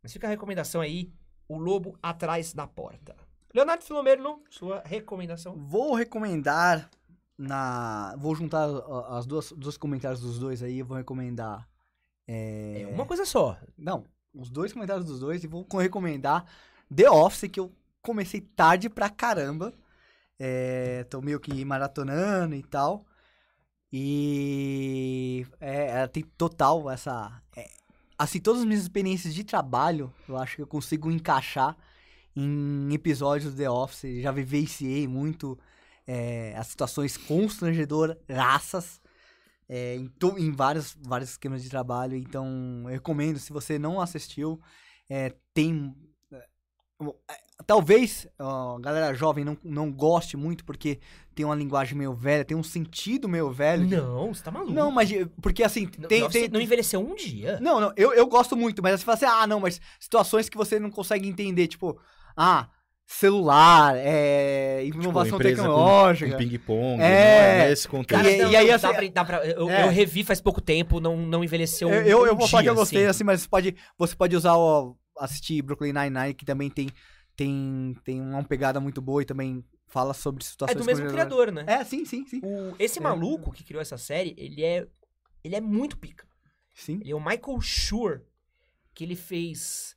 [0.03, 1.11] Mas fica a recomendação aí,
[1.47, 3.15] O Lobo Atrás da Porta.
[3.53, 5.55] Leonardo Filomeno, sua recomendação.
[5.55, 6.89] Vou recomendar
[7.37, 8.15] na.
[8.17, 8.67] Vou juntar
[9.09, 11.67] as duas, os dois comentários dos dois aí, eu vou recomendar.
[12.27, 13.57] É uma coisa só.
[13.77, 16.45] Não, os dois comentários dos dois e vou co- recomendar
[16.93, 19.73] The Office, que eu comecei tarde pra caramba.
[20.39, 23.05] É, tô meio que maratonando e tal.
[23.91, 27.41] E é, ela tem total essa.
[27.55, 27.69] é,
[28.17, 31.77] assim, todas as minhas experiências de trabalho, eu acho que eu consigo encaixar
[32.35, 34.21] em episódios do The Office.
[34.21, 35.57] Já vivenciei muito
[36.07, 38.17] é, as situações constrangedoras,
[39.67, 42.15] é, em, to- em vários, vários esquemas de trabalho.
[42.17, 44.59] Então, eu recomendo, se você não assistiu,
[45.09, 45.95] é, tem.
[46.31, 46.37] é,
[47.31, 50.99] é, talvez ó, a galera jovem não, não goste muito porque
[51.33, 53.87] tem uma linguagem meio velha, tem um sentido meio velho.
[53.87, 54.73] Não, você tá maluco.
[54.73, 55.09] Não, mas
[55.41, 57.59] porque assim, Não, tem, Nossa, tem, não envelheceu um dia.
[57.61, 60.57] não, não, eu, eu gosto muito, mas você fala assim, ah, não, mas situações que
[60.57, 61.99] você não consegue entender, tipo,
[62.35, 62.69] ah,
[63.05, 66.31] celular, é, inovação Tipo, empresa com- tecnológica.
[66.31, 67.57] Com ping-pong, É.
[67.57, 68.23] não é esse contexto.
[68.23, 69.83] Cara, E- não, e aí, assim, dá pra, dá pra- eu, é.
[69.83, 72.63] eu revi faz pouco tempo, não, não envelheceu um Eu, eu, eu um vou falar
[72.63, 73.09] que eu gostei, assim.
[73.09, 74.95] assim, mas você pode, você pode usar o.
[75.19, 76.89] assistir Brooklyn Nine-Nine, que também tem,
[77.35, 80.77] tem, tem uma pegada muito boa e também fala sobre É situações.
[80.79, 81.65] do mesmo criador, né?
[81.67, 82.41] É, sim, sim, sim.
[82.43, 83.01] O- esse É.
[83.01, 84.87] maluco que criou essa série, ele é,
[85.43, 86.25] ele é muito pica.
[86.73, 86.97] Sim.
[87.01, 88.21] Ele é o Michael Schur,
[88.95, 89.95] que ele fez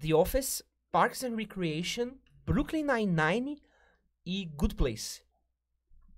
[0.00, 0.62] The Office,
[0.92, 2.12] Parks and Recreation,
[2.44, 3.60] Brooklyn Nine-Nine
[4.24, 5.22] e Good Place.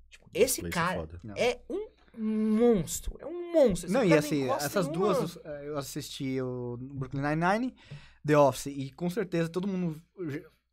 [0.09, 1.20] Tipo, esse Place é cara.
[1.24, 1.35] Não.
[1.36, 1.89] é um
[2.57, 3.16] monstro.
[3.20, 3.86] É um monstro.
[3.86, 7.74] Esse Não, e assim, essas duas uma- eu assisti o Brooklyn Nine-Nine,
[8.27, 10.01] The Office, e com certeza todo mundo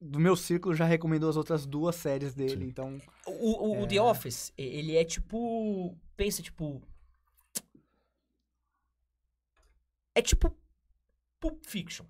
[0.01, 2.69] do meu círculo já recomendou as outras duas séries dele, Sim.
[2.69, 3.01] então.
[3.26, 4.01] O, o- o The É.
[4.01, 5.97] Office, ele é tipo.
[6.17, 6.81] Pensa, tipo.
[10.13, 10.55] É tipo.
[11.39, 12.05] Pulp Fiction.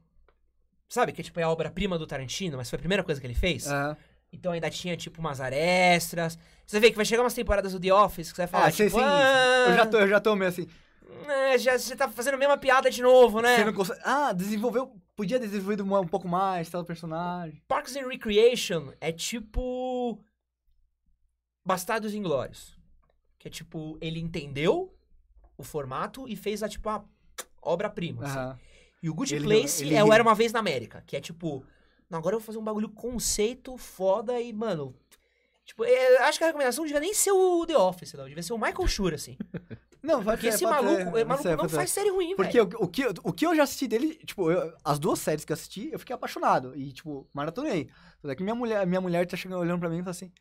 [0.90, 1.12] Sabe?
[1.12, 3.68] Que tipo, é a obra-prima do Tarantino, mas foi a primeira coisa que ele fez.
[3.68, 3.98] aham.
[4.34, 6.38] Então ainda tinha, tipo, umas extras.
[6.68, 8.72] Você vê que vai chegar umas temporadas do The Office que você vai falar, Ah,
[8.72, 9.02] tipo, sim.
[9.02, 10.68] ah, Eu já tô, eu já tô meio assim.
[11.28, 13.58] é, já, você tá fazendo a mesma piada de novo, né?
[13.58, 14.02] Você não consegue.
[14.04, 14.94] Ah, desenvolveu.
[15.16, 17.62] Podia ter desenvolvido um, pouco mais, tal personagem.
[17.68, 20.20] Parks and Recreation é tipo.
[21.66, 22.78] Bastardos Inglórios.
[23.40, 24.94] Que é tipo, ele entendeu
[25.58, 27.04] o formato e fez a, tipo, a
[27.62, 28.26] obra-prima.
[28.26, 28.60] assim.
[29.06, 31.04] E o Good Ele- Place ele- é o Era Uma Vez na América.
[31.06, 31.64] Que é tipo,
[32.10, 34.96] não, agora eu vou fazer um bagulho conceito foda e, mano.
[35.64, 38.26] Tipo, é, acho que a recomendação não devia nem ser o The Office, não.
[38.28, 39.38] Devia ser o Michael Schur, assim.
[40.04, 42.78] Não, vai Porque ser, esse maluco, é, maluco ser, não faz série ruim, Porque velho.
[42.80, 45.52] o, o, que, o que eu já assisti dele, tipo, eu- as duas séries que
[45.52, 46.76] eu assisti, eu fiquei apaixonado.
[46.78, 47.90] E, tipo, maratonei.
[48.22, 50.32] Só que minha mulher, minha mulher tá chegando olhando pra mim e fala assim: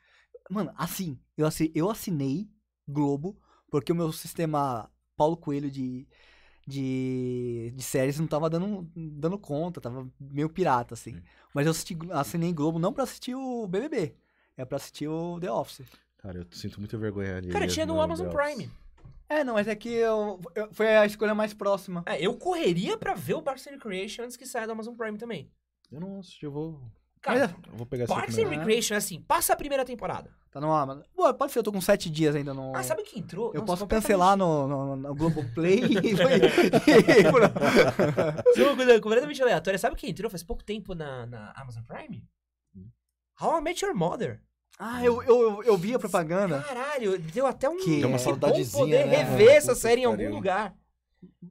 [0.51, 2.47] Mano, assim, eu, assi- eu assinei
[2.87, 6.07] Globo porque o meu sistema Paulo Coelho de,
[6.67, 11.15] de, de séries não tava dando, dando conta, tava meio pirata, assim.
[11.15, 11.23] Sim.
[11.55, 14.15] Mas eu assisti, assinei Globo não pra assistir o BBB,
[14.57, 15.83] é pra assistir o The Office.
[16.19, 17.49] Cara, eu sinto muita vergonha ali.
[17.49, 18.71] Cara, tinha no Amazon Prime.
[19.29, 22.03] É, não, mas é que eu, eu- foi a escolha mais próxima.
[22.07, 25.17] É, eu correria pra ver o Parks and Recreation antes que saia do Amazon Prime
[25.19, 25.51] também.
[25.91, 26.81] Eu não assisti, eu vou.
[27.25, 28.59] Cara, Eu vou pegar Parks and primeira.
[28.65, 30.31] Recreation é assim, passa a primeira temporada.
[30.51, 31.03] Tá no Amazon.
[31.17, 32.77] Pô, pode ser, eu tô com sete dias ainda no.
[32.77, 33.47] Ah, sabe quem entrou?
[33.49, 36.15] Eu Nossa, posso completamente- cancelar no, no, no Globoplay e.
[38.57, 39.79] É uma coisa completamente aleatória.
[39.79, 42.25] Sabe quem entrou faz pouco tempo na, na Amazon Prime?
[43.41, 44.41] How I Met Your Mother.
[44.79, 46.63] ah, eu, eu, eu vi a propaganda.
[46.63, 47.79] Caralho, deu até um.
[47.79, 49.17] Que- Deu uma que saudadezinha, bom poder né?
[49.23, 50.75] rever essa série em que algum lugar.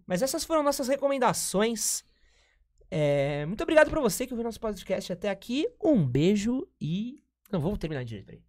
[0.06, 2.04] Mas essas foram nossas recomendações.
[2.95, 5.68] É, muito obrigado pra você que ouviu nosso podcast até aqui.
[5.84, 7.24] Um beijo e.
[7.52, 8.44] Não, vamos terminar direito, peraí.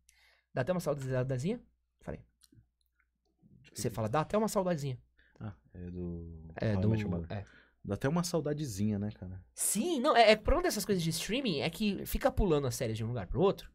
[0.53, 1.59] Dá até uma saudadazinha?
[2.03, 2.21] Falei.
[3.73, 4.99] Você fala, dá até uma saudadezinha.
[5.41, 6.45] Ah, é do.
[6.57, 6.95] É, do.
[7.31, 7.45] É.
[7.83, 9.43] Dá até uma saudadezinha, né, cara?
[9.55, 12.75] Sim, não, é, é por uma dessas coisas de streaming é que fica pulando as
[12.75, 13.71] séries de um lugar pro outro.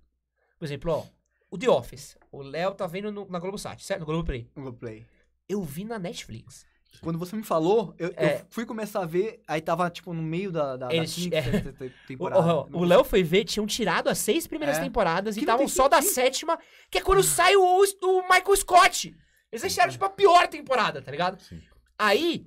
[0.58, 1.06] Por exemplo, ó,
[1.52, 2.16] o The Office.
[2.32, 4.02] O Léo tá vendo no- na Globosat, certo?
[4.02, 4.50] No Globoplay.
[4.56, 5.06] Globoplay.
[5.48, 6.66] Eu vi na Netflix.
[7.02, 8.45] Quando você me falou, eu, eu É.
[8.49, 11.44] fui começar a ver, aí tava, tipo, no meio da, da, da Eles- quinta é.
[11.44, 12.41] sexta te- O- temporada.
[12.56, 14.82] ó, O Léo foi ver, tinham tirado as seis primeiras É.
[14.82, 16.60] temporadas e Que não estavam só da sétima,
[16.91, 19.16] que é quando sai o, o Michael Scott.
[19.52, 21.41] Eles deixaram, tipo, a pior temporada, tá ligado?
[21.41, 21.61] Sim.
[21.98, 22.45] Aí,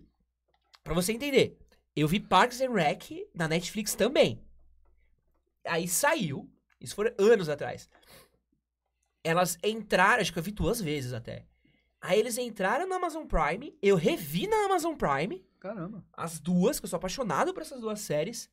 [0.85, 1.59] pra você entender,
[1.97, 4.45] eu vi Parks and Rec na Netflix também.
[5.67, 6.51] Aí saiu,
[6.81, 7.89] isso foram anos atrás.
[9.25, 11.47] Elas entraram, acho que eu vi duas vezes até.
[12.03, 16.05] Aí eles entraram na Amazon Prime, eu revi na Amazon Prime, Caramba.
[16.13, 18.51] as duas, que eu sou apaixonado por essas duas séries.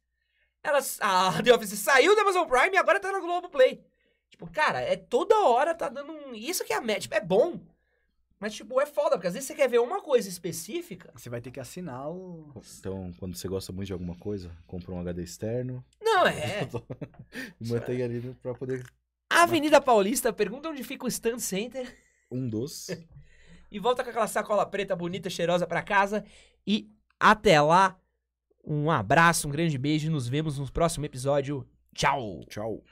[0.61, 0.99] Elas.
[1.01, 3.83] A The Office saiu da Amazon Prime e agora tá na Globoplay.
[4.29, 6.35] Tipo, cara, é toda hora tá dando um.
[6.35, 7.01] Isso que é a média.
[7.01, 7.59] Tipo, é bom.
[8.39, 11.11] Mas, tipo, é foda, porque às vezes você quer ver uma coisa específica.
[11.15, 12.53] Você vai ter que assinar o.
[12.79, 16.69] Então, quando você gosta muito de alguma coisa, compra um HD externo Não, é.
[17.59, 18.85] e mantém ali pra poder.
[19.27, 21.97] Avenida Paulista, pergunta onde fica o Stand Center.
[22.31, 22.87] Um dos.
[23.71, 26.25] E volta com aquela sacola preta bonita, cheirosa pra casa.
[26.65, 26.89] E
[27.19, 27.99] até lá,
[28.65, 31.67] um abraço, um grande beijo e nos vemos no próximo episódio.
[31.93, 32.41] Tchau!
[32.47, 32.83] Tchau.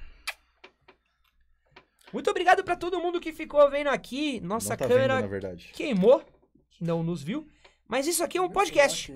[2.12, 4.40] Muito obrigado pra todo mundo que ficou vendo aqui.
[4.42, 5.72] Nossa tá câmera vendo, na verdade.
[5.74, 6.24] queimou,
[6.80, 7.48] não nos viu.
[7.88, 9.12] Mas isso aqui é um podcast.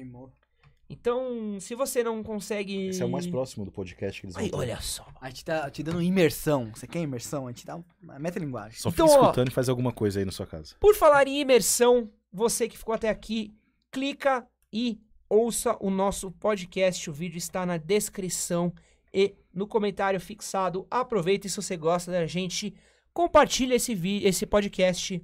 [0.91, 2.87] Então, se você não consegue.
[2.87, 4.55] Esse é o mais próximo do podcast que eles vão Ai, ter.
[4.55, 5.07] olha só.
[5.21, 6.71] A gente tá te dando imersão.
[6.75, 7.47] Você quer imersão?
[7.47, 8.77] A gente dá uma meta-linguagem.
[8.79, 9.23] Só Então, fica ó.
[9.23, 10.75] escutando e faz alguma coisa aí na sua casa.
[10.79, 13.53] Por falar em imersão, você que ficou até aqui,
[13.91, 14.99] clica e
[15.29, 17.09] ouça o nosso podcast.
[17.09, 18.73] O vídeo está na descrição
[19.13, 20.85] e no comentário fixado.
[20.91, 22.73] Aproveita e se você gosta da gente,
[23.13, 25.21] compartilha esse, vi- esse podcast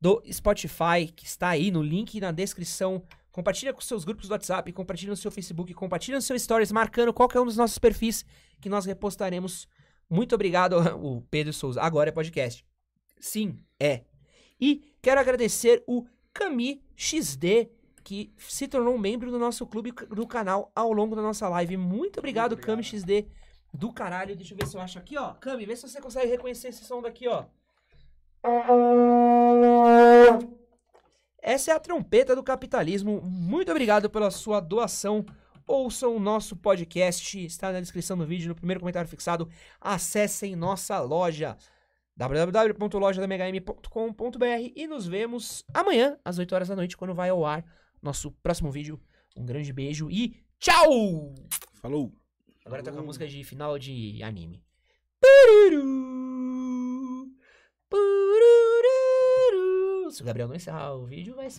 [0.00, 3.02] do Spotify, que está aí no link na descrição.
[3.30, 7.12] Compartilha com seus grupos do WhatsApp, compartilha no seu Facebook, compartilha no seu Stories, marcando
[7.12, 8.24] qualquer um dos nossos perfis
[8.60, 9.68] que nós repostaremos.
[10.08, 11.80] Muito obrigado, o Pedro Souza.
[11.80, 12.64] Agora é podcast.
[13.20, 14.02] Sim, é.
[14.60, 17.70] E quero agradecer o Cami XD,
[18.02, 21.76] que se tornou um membro do nosso clube do canal ao longo da nossa live.
[21.76, 22.82] Muito obrigado, Muito Cami.
[22.82, 23.28] XD
[23.72, 24.34] do caralho.
[24.34, 25.34] Deixa eu ver se eu acho aqui, ó.
[25.34, 27.44] Cami, vê se você consegue reconhecer esse som daqui, ó.
[31.40, 33.20] Essa é a trompeta do capitalismo.
[33.22, 35.24] Muito obrigado pela sua doação.
[35.66, 39.48] Ouçam o nosso podcast, está na descrição do vídeo, no primeiro comentário fixado.
[39.80, 41.56] Acessem nossa loja
[42.16, 47.64] www.lojadamhm.com.br e nos vemos amanhã às 8 horas da noite quando vai ao ar
[48.02, 49.00] nosso próximo vídeo.
[49.36, 51.34] Um grande beijo e tchau!
[51.74, 52.12] Falou!
[52.64, 54.64] Agora toca a música de final de anime.
[55.20, 55.86] Pururu,
[57.88, 58.37] pururu.
[60.10, 61.56] Se o Gabriel não encerrar o vídeo, vai ser.